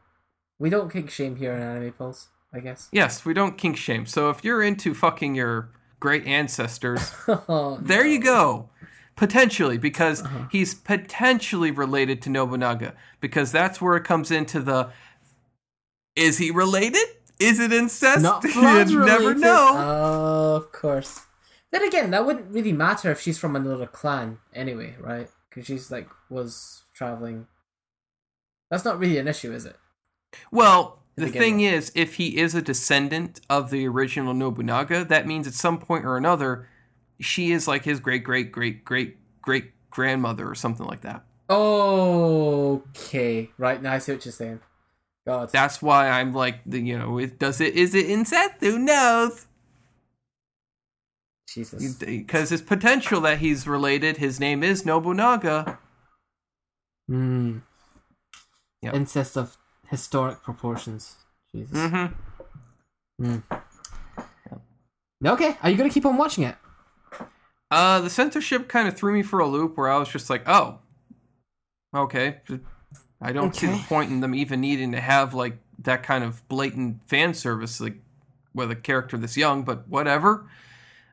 [0.60, 2.90] we don't kink shame here in Anime Pulse, I guess.
[2.92, 4.06] Yes, we don't kink shame.
[4.06, 5.70] So if you're into fucking your
[6.00, 8.70] great ancestors, Oh, there you go.
[9.16, 10.48] Potentially, because Uh-huh.
[10.52, 12.94] he's potentially related to Nobunaga.
[13.20, 14.90] Because that's where it comes into the
[16.16, 17.06] is he related?
[17.40, 18.22] Is it incest?
[18.22, 19.72] Not you never know.
[19.76, 21.22] Oh, of course.
[21.72, 25.28] Then again, that wouldn't really matter if she's from another clan, anyway, right?
[25.50, 27.48] Because she's like was traveling.
[28.70, 29.76] That's not really an issue, is it?
[30.52, 31.74] Well, the thing with.
[31.74, 36.06] is, if he is a descendant of the original Nobunaga, that means at some point
[36.06, 36.68] or another,
[37.20, 41.24] she is like his great great great great great grandmother or something like that.
[41.50, 44.60] Okay, right now I see what you're saying.
[45.26, 48.56] God, That's why I'm like, the you know, it, does it is it incest?
[48.62, 49.48] Who knows?
[51.48, 51.96] Jesus.
[51.96, 55.78] Because it's potential that he's related, his name is Nobunaga.
[57.08, 57.60] Hmm.
[58.82, 58.96] Yep.
[58.96, 59.58] Incest of
[59.94, 61.18] historic proportions.
[61.54, 61.78] Jesus.
[61.78, 63.36] Mm-hmm.
[65.24, 66.56] Okay, are you gonna keep on watching it?
[67.70, 70.42] Uh, the censorship kind of threw me for a loop where I was just like,
[70.48, 70.80] oh,
[71.96, 72.38] okay.
[73.22, 76.48] I don't see the point in them even needing to have like that kind of
[76.48, 78.02] blatant fan service, like
[78.56, 80.50] with a character this young, but whatever.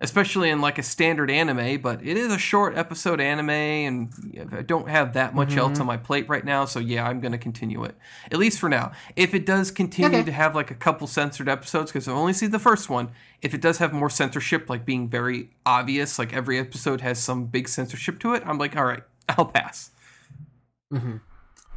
[0.02, 4.62] Especially in like a standard anime, but it is a short episode anime, and I
[4.62, 5.81] don't have that much else Mm-hmm.
[5.82, 6.64] on my plate right now.
[6.64, 7.94] So yeah, I'm going to continue it
[8.32, 8.93] at least for now.
[9.14, 10.24] If it does continue Okay.
[10.24, 13.10] to have like a couple censored episodes, because I've only seen the first one,
[13.43, 17.44] if it does have more censorship, like being very obvious, like every episode has some
[17.44, 19.90] big censorship to it, I'm like, all right, I'll pass.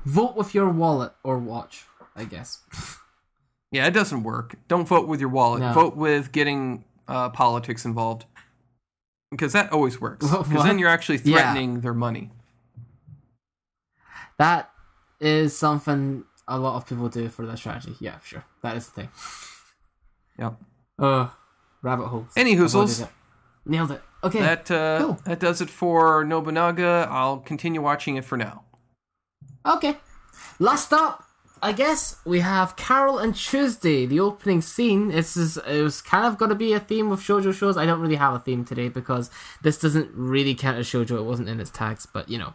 [0.05, 1.83] Vote with your wallet or watch,
[2.15, 2.59] I guess.
[3.71, 4.53] Yeah, it doesn't work.
[4.67, 5.61] Don't vote with your wallet.
[5.61, 5.73] No.
[5.73, 8.25] Vote with getting uh, politics involved.
[9.31, 10.25] Because that always works.
[10.31, 11.37] Because then you're actually Yeah.
[11.53, 12.31] threatening their money.
[14.37, 14.69] That
[15.19, 17.95] is something a lot of people do for their strategy.
[17.99, 18.43] Yeah, sure.
[18.61, 19.09] That is the thing.
[20.39, 20.55] Yep.
[20.99, 21.27] Uh,
[21.81, 22.27] rabbit holes.
[22.35, 23.07] Any hoozles.
[23.65, 24.01] Nailed it.
[24.23, 24.39] Okay.
[24.39, 25.19] That uh, Cool.
[25.25, 27.07] that does it for Nobunaga.
[27.09, 28.63] I'll continue watching it for now.
[29.65, 29.97] Okay.
[30.59, 31.23] Last up,
[31.63, 34.05] I guess we have Carole and Tuesday.
[34.05, 35.07] The opening scene.
[35.07, 37.77] This is it was kind of going to be a theme of shoujo shows.
[37.77, 39.29] I don't really have a theme today because
[39.61, 41.19] this doesn't really count as shoujo.
[41.19, 42.53] It wasn't in its tags, but you know,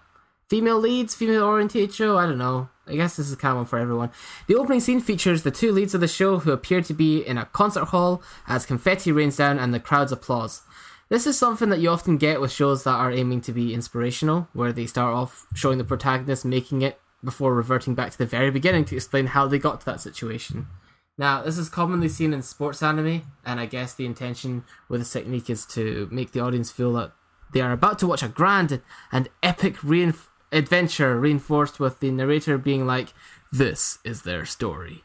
[0.51, 2.18] female leads, female oriented show.
[2.18, 2.68] I don't know.
[2.86, 4.10] I guess this is kind of one for everyone.
[4.47, 7.39] The opening scene features the two leads of the show who appear to be in
[7.39, 10.60] a concert hall as confetti rains down and the crowd's applause.
[11.09, 14.48] This is something that you often get with shows that are aiming to be inspirational,
[14.52, 18.50] where they start off showing the protagonist making it before reverting back to the very
[18.50, 20.66] beginning to explain how they got to that situation.
[21.16, 25.12] Now, this is commonly seen in sports anime, and I guess the intention with this
[25.12, 27.12] technique is to make the audience feel that
[27.52, 28.80] they are about to watch a grand
[29.10, 33.12] and epic reinf- adventure reinforced with the narrator being like,
[33.50, 35.02] this is their story.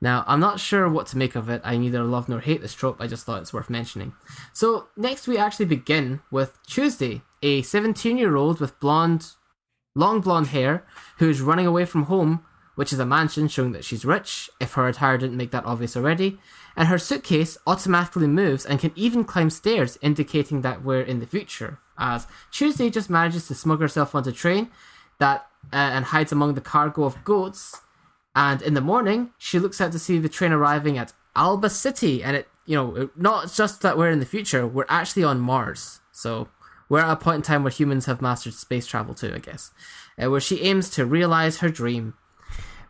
[0.00, 1.62] Now, I'm not sure what to make of it.
[1.64, 4.12] I neither love nor hate this trope, I just thought it's worth mentioning.
[4.52, 9.28] So, next we actually begin with Tuesday, a 17 year old with blonde,
[9.94, 10.84] long blonde hair
[11.18, 12.44] who is running away from home,
[12.74, 15.96] which is a mansion showing that she's rich, if her attire didn't make that obvious
[15.96, 16.38] already,
[16.76, 21.26] and her suitcase automatically moves and can even climb stairs, indicating that we're in the
[21.26, 21.78] future.
[21.96, 24.70] As Tuesday just manages to smuggle herself onto a train
[25.18, 27.80] that uh, and hides among the cargo of goats.
[28.34, 32.22] And in the morning, she looks out to see the train arriving at Alba City,
[32.22, 36.00] and it you know not just that we're in the future, we're actually on Mars.
[36.10, 36.48] So
[36.88, 39.70] we're at a point in time where humans have mastered space travel too, I guess,
[40.22, 42.14] uh, where she aims to realize her dream.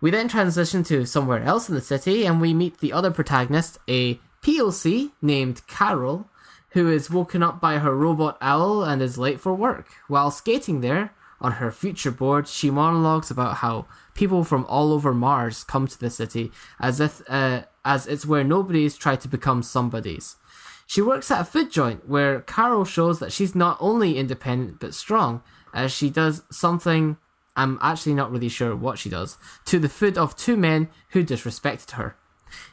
[0.01, 3.79] We then transition to somewhere else in the city, and we meet the other protagonist,
[3.89, 6.29] a POC named Carole,
[6.71, 9.87] who is woken up by her robot owl and is late for work.
[10.09, 11.13] While skating there,
[11.45, 15.99] on her future board, she monologues about how people from all over Mars come to
[15.99, 16.51] the city
[16.81, 20.37] as if uh, as it's where nobody's tried to become somebody's.
[20.87, 24.95] She works at a food joint where Carole shows that she's not only independent but
[24.95, 25.43] strong,
[25.73, 27.17] as she does something
[27.57, 31.25] I'm actually not really sure what she does to the food of two men who
[31.25, 32.17] disrespected her.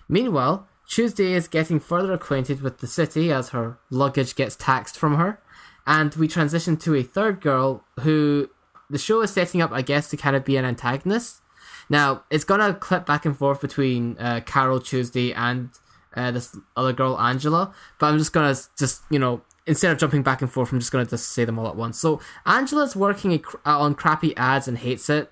[0.09, 5.15] Meanwhile, Tuesday is getting further acquainted with the city as her luggage gets taxed from
[5.15, 5.39] her,
[5.85, 8.49] and we transition to a third girl who
[8.89, 11.41] the show is setting up, I guess, to kind of be an antagonist.
[11.89, 15.69] Now, it's gonna clip back and forth between uh, Carole Tuesday and
[16.15, 20.23] uh, this other girl, Angela, but I'm just gonna just you know instead of jumping
[20.23, 21.99] back and forth, I'm just gonna just say them all at once.
[21.99, 25.31] So Angela's working a, uh, on crappy ads and hates it,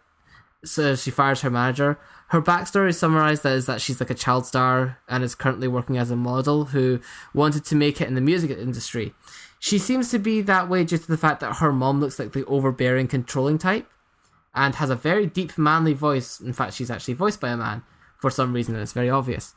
[0.63, 1.99] so she fires her manager.
[2.29, 6.11] Her backstory summarized is that she's like a child star and is currently working as
[6.11, 7.01] a model who
[7.33, 9.15] wanted to make it in the music industry.
[9.57, 12.33] She seems to be that way due to the fact that her mom looks like
[12.33, 13.89] the overbearing, controlling type
[14.53, 16.39] and has a very deep, manly voice.
[16.39, 17.83] In fact, she's actually voiced by a man
[18.19, 19.55] for some reason, and it's very obvious.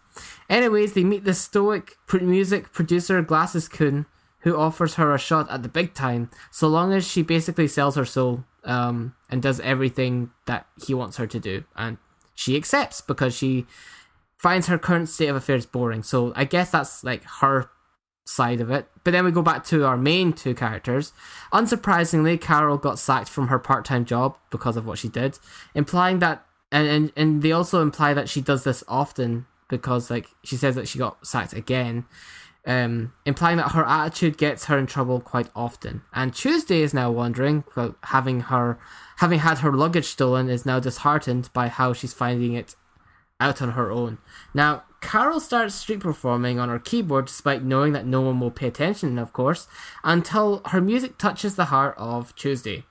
[0.48, 4.06] Anyways, they meet the stoic music producer Glasses Kun,
[4.40, 7.97] who offers her a shot at the big time, so long as she basically sells
[7.97, 11.64] her soul um, and does everything that he wants her to do.
[11.76, 11.98] And
[12.34, 13.66] she accepts because she
[14.39, 16.02] finds her current state of affairs boring.
[16.02, 17.70] So I guess that's like her
[18.24, 18.86] side of it.
[19.05, 21.12] But then we go back to our main two characters.
[21.52, 25.39] Unsurprisingly, Carol got sacked from her part time job because of what she did,
[25.74, 30.27] implying that and, and and they also imply that she does this often because like
[30.43, 32.07] she says that she got sacked again.
[32.65, 36.03] Um, implying that her attitude gets her in trouble quite often.
[36.15, 38.78] And Tuesday is now wondering about having her
[39.16, 42.77] having had her luggage stolen is now disheartened by how she's finding it
[43.40, 44.19] out on her own.
[44.55, 48.69] Now, Carole starts street performing on her keyboard despite knowing that no one will pay
[48.69, 49.66] attention, of course,
[50.05, 52.85] until her music touches the heart of Tuesday.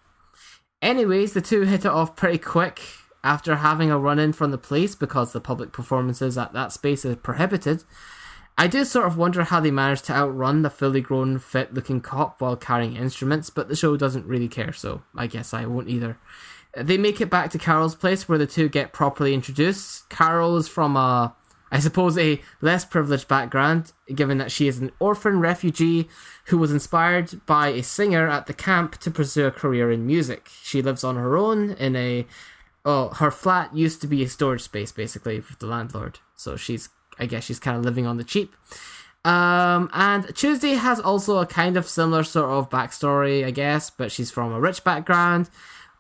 [0.81, 2.81] Anyways, the two hit it off pretty quick
[3.23, 7.05] after having a run in from the police because the public performances at that space
[7.05, 7.83] is prohibited.
[8.57, 12.01] I do sort of wonder how they managed to outrun the fully grown, fit looking
[12.01, 15.89] cop while carrying instruments, but the show doesn't really care, so I guess I won't
[15.89, 16.17] either.
[16.75, 20.09] They make it back to Carole's place where the two get properly introduced.
[20.09, 21.35] Carole is from a,
[21.71, 26.07] I suppose, a less privileged background, given that she is an orphan refugee
[26.45, 30.49] who was inspired by a singer at the camp to pursue a career in music.
[30.61, 32.25] She lives on her own in a,
[32.85, 36.89] oh, her flat used to be a storage space basically for the landlord, so she's
[37.19, 38.53] I guess she's kind of living on the cheap.
[39.23, 44.11] Um, and Tuesday has also a kind of similar sort of backstory, I guess, but
[44.11, 45.49] she's from a rich background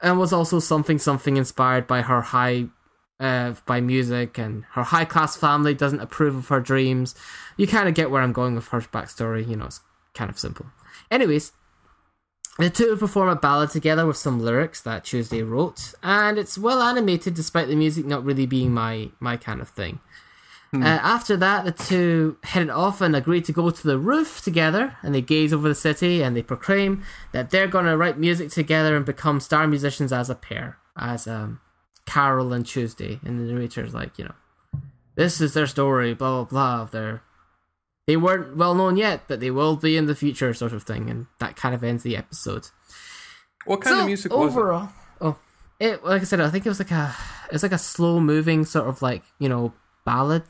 [0.01, 2.65] and was also something something inspired by her high
[3.19, 7.13] uh, by music and her high class family doesn't approve of her dreams.
[7.57, 9.81] You kind of get where I'm going with her backstory, you know, it's
[10.15, 10.65] kind of simple.
[11.11, 11.51] Anyways,
[12.61, 16.81] the two perform a ballad together with some lyrics that Tuesday wrote, and it's well
[16.81, 19.99] animated despite the music not really being my my kind of thing.
[20.73, 24.95] Uh, after that, the two headed off and agreed to go to the roof together,
[25.01, 28.49] and they gaze over the city and they proclaim that they're going to write music
[28.49, 31.59] together and become star musicians as a pair, as um,
[32.05, 33.19] Carole and Tuesday.
[33.25, 34.81] And the narrator's like, you know,
[35.15, 36.85] this is their story, blah blah blah.
[36.85, 37.21] They're
[38.11, 41.09] they weren't well known yet, but they will be in the future, sort of thing.
[41.09, 42.67] And that kind of ends the episode.
[43.63, 44.89] What kind so of music was overall,
[45.21, 45.37] oh,
[45.79, 47.15] it like I said, I think it was like a
[47.53, 49.71] it's like a slow moving sort of like you know
[50.05, 50.43] ballad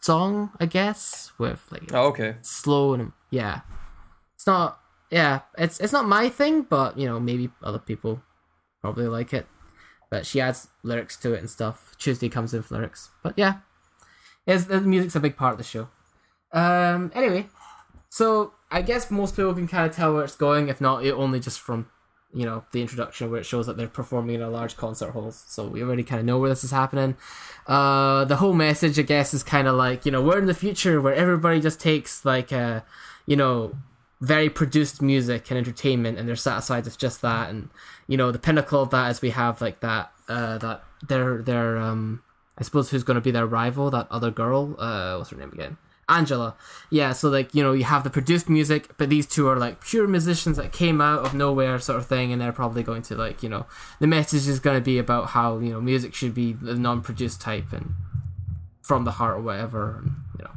[0.00, 2.36] song, I guess, with like Oh, okay.
[2.40, 3.60] slow and yeah.
[4.36, 4.80] It's not
[5.10, 8.22] yeah, it's it's not my thing, but you know maybe other people
[8.80, 9.46] probably like it.
[10.08, 11.94] But she adds lyrics to it and stuff.
[11.98, 13.56] Tuesday comes in with lyrics, but yeah,
[14.46, 15.88] it's, the music's a big part of the show.
[16.52, 17.10] Um.
[17.14, 17.48] Anyway,
[18.08, 21.12] so I guess most people can kind of tell where it's going, if not it
[21.12, 21.88] only just from
[22.34, 25.32] you know the introduction where it shows that they're performing in a large concert hall.
[25.32, 27.16] So we already kind of know where this is happening.
[27.66, 30.54] Uh, the whole message, I guess, is kind of like you know we're in the
[30.54, 32.80] future where everybody just takes like uh,
[33.26, 33.76] you know
[34.22, 37.68] very produced music and entertainment and they're satisfied with just that and
[38.06, 41.76] you know the pinnacle of that is we have like that uh that their their
[41.76, 42.22] um
[42.56, 45.50] i suppose who's going to be their rival that other girl uh what's her name
[45.52, 45.76] again
[46.12, 46.54] angela.
[46.90, 49.84] Yeah so like you know you have the produced music but these two are like
[49.84, 53.16] pure musicians that came out of nowhere sort of thing and they're probably going to
[53.16, 53.66] like you know
[54.00, 57.40] the message is going to be about how you know music should be the non-produced
[57.40, 57.94] type and
[58.82, 60.50] from the heart or whatever and, you know.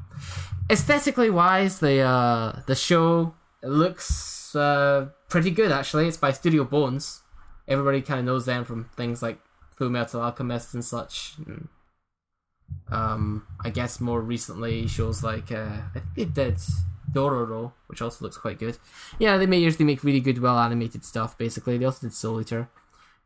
[0.69, 3.33] Aesthetically wise the uh the show
[3.63, 6.07] looks uh pretty good actually.
[6.07, 7.21] It's by studio bones.
[7.67, 9.39] Everybody kind of knows them from things like
[9.75, 11.67] full metal alchemist and such and,
[12.91, 16.57] um i guess more recently shows like uh i think they did
[17.11, 18.77] dororo which also looks quite good
[19.19, 22.41] yeah they may usually make really good well animated stuff basically they also did soul
[22.41, 22.69] eater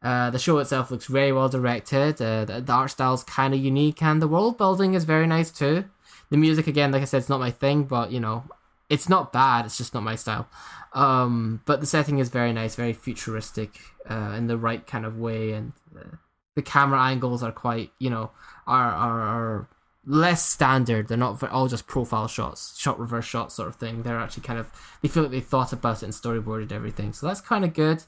[0.01, 2.21] uh, the show itself looks very well directed.
[2.21, 5.51] Uh, the, the art style's kind of unique, and the world building is very nice
[5.51, 5.85] too.
[6.29, 8.43] The music, again, like I said, it's not my thing, but you know,
[8.89, 9.65] it's not bad.
[9.65, 10.47] It's just not my style.
[10.93, 13.79] Um, but the setting is very nice, very futuristic,
[14.09, 16.15] uh, in the right kind of way, and uh,
[16.55, 18.31] the camera angles are quite, you know,
[18.69, 19.69] are are, are
[20.05, 21.07] less standard.
[21.07, 24.03] They're not all just profile shots, shot reverse shots sort of thing.
[24.03, 24.67] They're actually kind of
[25.01, 27.13] they feel like they thought about it and storyboarded everything.
[27.13, 28.03] So that's kind of good.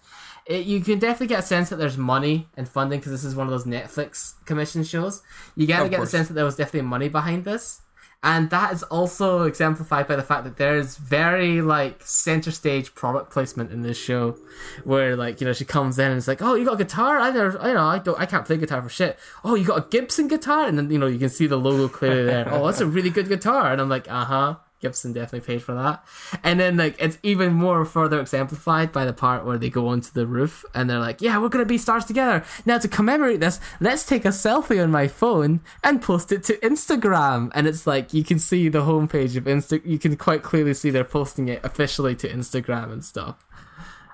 [0.46, 3.36] It, you can definitely get a sense that there's money and funding because this is
[3.36, 5.22] one of those Netflix commission shows.
[5.56, 6.12] You gotta Of get course.
[6.12, 7.82] the sense that there was definitely money behind this.
[8.24, 13.32] And that is also exemplified by the fact that there's very like center stage product
[13.32, 14.38] placement in this show,
[14.84, 17.18] where like you know she comes in and it's like, oh, you got a guitar?
[17.18, 19.18] I never, you know, I don't, I can't play guitar for shit.
[19.44, 20.68] Oh, you got a Gibson guitar?
[20.68, 22.48] And then you know you can see the logo clearly there.
[22.54, 23.72] oh, that's a really good guitar.
[23.72, 24.56] And I'm like, uh huh.
[24.82, 26.04] Gibson definitely paid for that.
[26.44, 30.12] And then like it's even more further exemplified by the part where they go onto
[30.12, 33.60] the roof and they're like, "Yeah, we're gonna be stars together." Now to commemorate this,
[33.80, 37.52] let's take a selfie on my phone and post it to Instagram.
[37.54, 39.82] And it's like you can see the homepage of Insta.
[39.86, 43.46] You can quite clearly see they're posting it officially to Instagram and stuff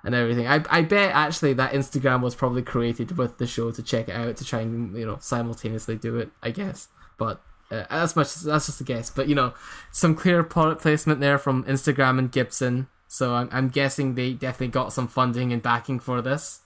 [0.03, 0.47] and everything.
[0.47, 4.15] I I bet actually that Instagram was probably created with the show to check it
[4.15, 6.31] out to try and you know simultaneously do it.
[6.41, 6.87] I guess,
[7.17, 7.41] but
[7.71, 9.09] uh, that's much that's just a guess.
[9.09, 9.53] But you know,
[9.91, 12.87] some clear product placement there from Instagram and Gibson.
[13.07, 16.61] So I'm I'm guessing they definitely got some funding and backing for this.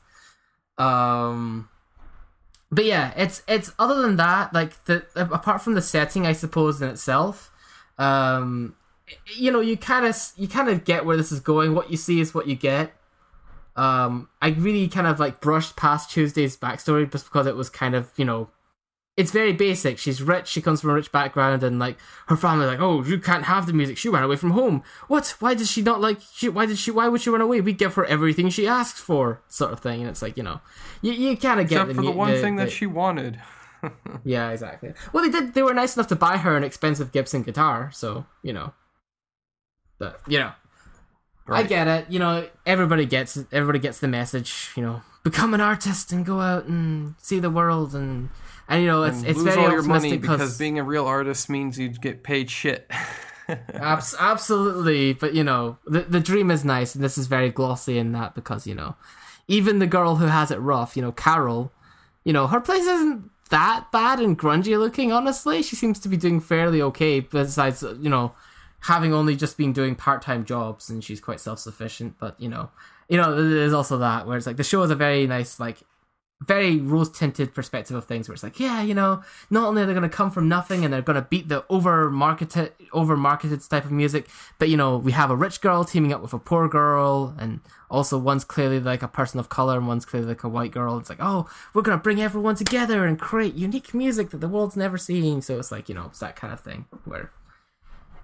[0.77, 1.69] Um.
[2.73, 6.81] But yeah, it's it's other than that, like the apart from the setting, I suppose
[6.81, 7.51] in itself,
[7.97, 8.75] um,
[9.35, 11.75] you know, you kind of you kind of get where this is going.
[11.75, 12.93] What you see is what you get
[13.75, 17.95] um i really kind of like brushed past tuesday's backstory just because it was kind
[17.95, 18.49] of you know
[19.21, 22.65] it's very basic she's rich she comes from a rich background and like her family
[22.65, 25.67] like oh you can't have the music she ran away from home what why did
[25.67, 28.05] she not like she why did she why would she run away we give her
[28.05, 30.59] everything she asks for sort of thing and it's like you know
[31.01, 33.39] you, you kind of get Except for the one thing the- that she wanted.
[34.23, 37.41] yeah exactly well they did they were nice enough to buy her an expensive gibson
[37.43, 38.73] guitar so you know
[39.99, 40.51] but you know
[41.47, 42.05] I get it.
[42.09, 43.37] You know, everybody gets.
[43.51, 44.69] Everybody gets the message.
[44.77, 48.29] You know, become an artist and go out and see the world and
[48.71, 51.05] and you know it's And it's lose very all your money because being a real
[51.05, 52.89] artist means you get paid shit.
[53.73, 55.13] abs- absolutely.
[55.13, 58.33] But you know, the the dream is nice, and this is very glossy in that
[58.33, 58.95] because you know,
[59.47, 61.71] even the girl who has it rough, you know, Carole,
[62.23, 65.11] you know, her place isn't that bad and grungy looking.
[65.11, 67.19] Honestly, she seems to be doing fairly okay.
[67.19, 68.31] Besides, you know,
[68.81, 72.17] having only just been doing part time jobs, and she's quite self sufficient.
[72.19, 72.69] But you know,
[73.09, 75.79] you know, there's also that where it's like the show is a very nice like.
[76.43, 79.85] Very rose tinted perspective of things, where it's like, yeah, you know, not only are
[79.85, 83.15] they going to come from nothing and they're going to beat the over marketed, over
[83.15, 84.27] marketed type of music,
[84.57, 87.59] but you know, we have a rich girl teaming up with a poor girl, and
[87.91, 90.97] also one's clearly like a person of color and one's clearly like a white girl.
[90.97, 94.77] It's like, oh, we're gonna bring everyone together and create unique music that the world's
[94.77, 95.41] never seen.
[95.41, 97.31] So it's like, you know, it's that kind of thing where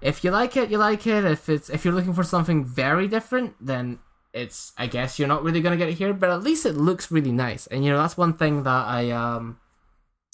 [0.00, 1.24] if you like it, you like it.
[1.24, 3.98] If it's if you're looking for something very different, then
[4.32, 6.12] it's I guess you're not really gonna get it here.
[6.12, 9.10] But at least it looks really nice, and you know that's one thing that I
[9.10, 9.58] um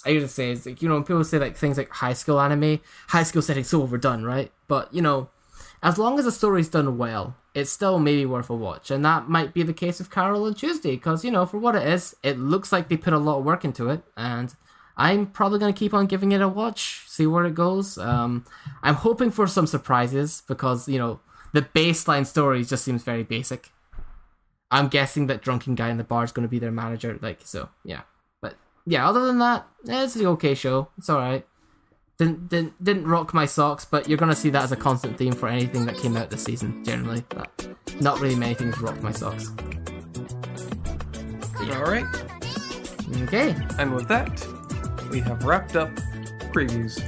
[0.04, 2.40] I usually say is like you know when people say like things like high school
[2.40, 4.52] anime, high school setting so overdone, right?
[4.68, 5.28] But you know
[5.84, 8.90] as long as the story's done well, it's still maybe worth a watch.
[8.90, 11.76] And that might be the case with Carole on Tuesday, because, you know, for what
[11.76, 14.02] it is, it looks like they put a lot of work into it.
[14.16, 14.54] And
[14.96, 17.98] I'm probably to keep on giving it a watch, see where it goes.
[17.98, 18.46] Um,
[18.82, 21.20] I'm hoping for some surprises, because, you know,
[21.52, 23.70] the baseline story just seems very basic.
[24.74, 27.18] I'm guessing that drunken guy in the bar is going to be their manager.
[27.22, 28.02] Like, so, yeah.
[28.42, 28.56] But,
[28.86, 30.88] yeah, other than that, it's an okay show.
[30.98, 31.46] It's alright
[32.18, 35.32] didn't didn't didn't rock my socks, but you're gonna see that as a constant theme
[35.32, 37.24] for anything that came out this season, generally.
[37.28, 37.68] But
[38.00, 39.50] not really many things rocked my socks.
[41.58, 42.06] All right.
[43.22, 43.54] Okay.
[43.78, 44.46] And with that,
[45.10, 45.90] we have wrapped up
[46.52, 47.00] previews.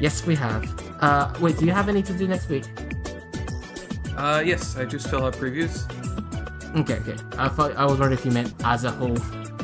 [0.00, 0.64] Yes, we have.
[1.00, 2.64] Uh, wait, do you have any to do next week?
[4.16, 5.90] Uh, yes, I do still have previews.
[6.74, 7.16] Okay, okay.
[7.38, 9.16] I thought I was wondering if you meant as a whole,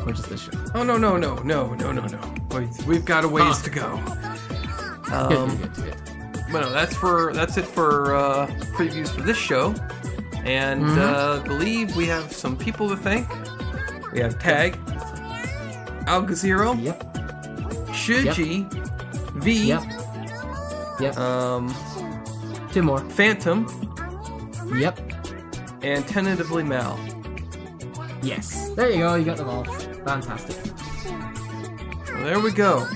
[0.07, 0.51] or just this show.
[0.75, 2.35] Oh no no no no no no no.
[2.59, 3.95] We, we've got a ways to go.
[5.13, 5.97] Um, good, good, good.
[6.53, 8.47] Well, no, that's for that's it for uh,
[8.77, 9.75] previews for this show,
[10.45, 13.29] and uh, believe we have some people to thank.
[14.13, 14.79] We have Tag,
[16.07, 17.03] Al Gazero, Yep.
[17.93, 18.71] Shiji,
[19.43, 19.83] V, Yep.
[21.01, 21.17] Yep.
[21.19, 21.75] um,
[22.73, 23.01] Two more.
[23.11, 23.67] Phantom,
[24.75, 25.12] Yep.
[25.83, 26.99] And tentatively Mal.
[28.23, 28.71] Yes.
[28.71, 29.15] There you go.
[29.17, 29.65] You got them all.
[29.65, 30.57] Fantastic.
[32.07, 32.87] Well, there we go.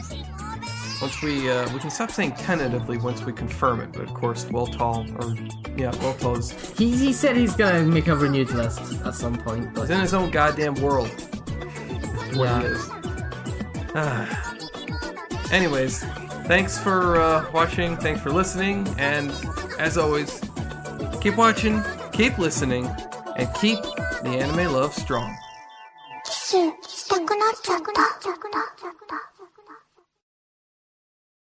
[1.01, 4.45] Once we uh, we can stop saying tentatively once we confirm it, but of course,
[4.47, 5.35] Weltall or
[5.77, 9.83] yeah, Weltall's He, he said he's gonna make a renewed list at some point, but
[9.83, 11.11] He's in his own goddamn world.
[12.33, 12.61] Yeah.
[12.61, 12.91] he is.
[13.95, 14.55] Ah.
[15.53, 16.03] Anyways,
[16.47, 17.97] thanks for uh, watching.
[17.99, 18.87] Thanks for listening.
[18.99, 19.31] And
[19.79, 20.41] as always,
[21.21, 21.83] keep watching,
[22.17, 22.87] keep listening,
[23.37, 23.83] and keep
[24.23, 25.37] the anime love strong.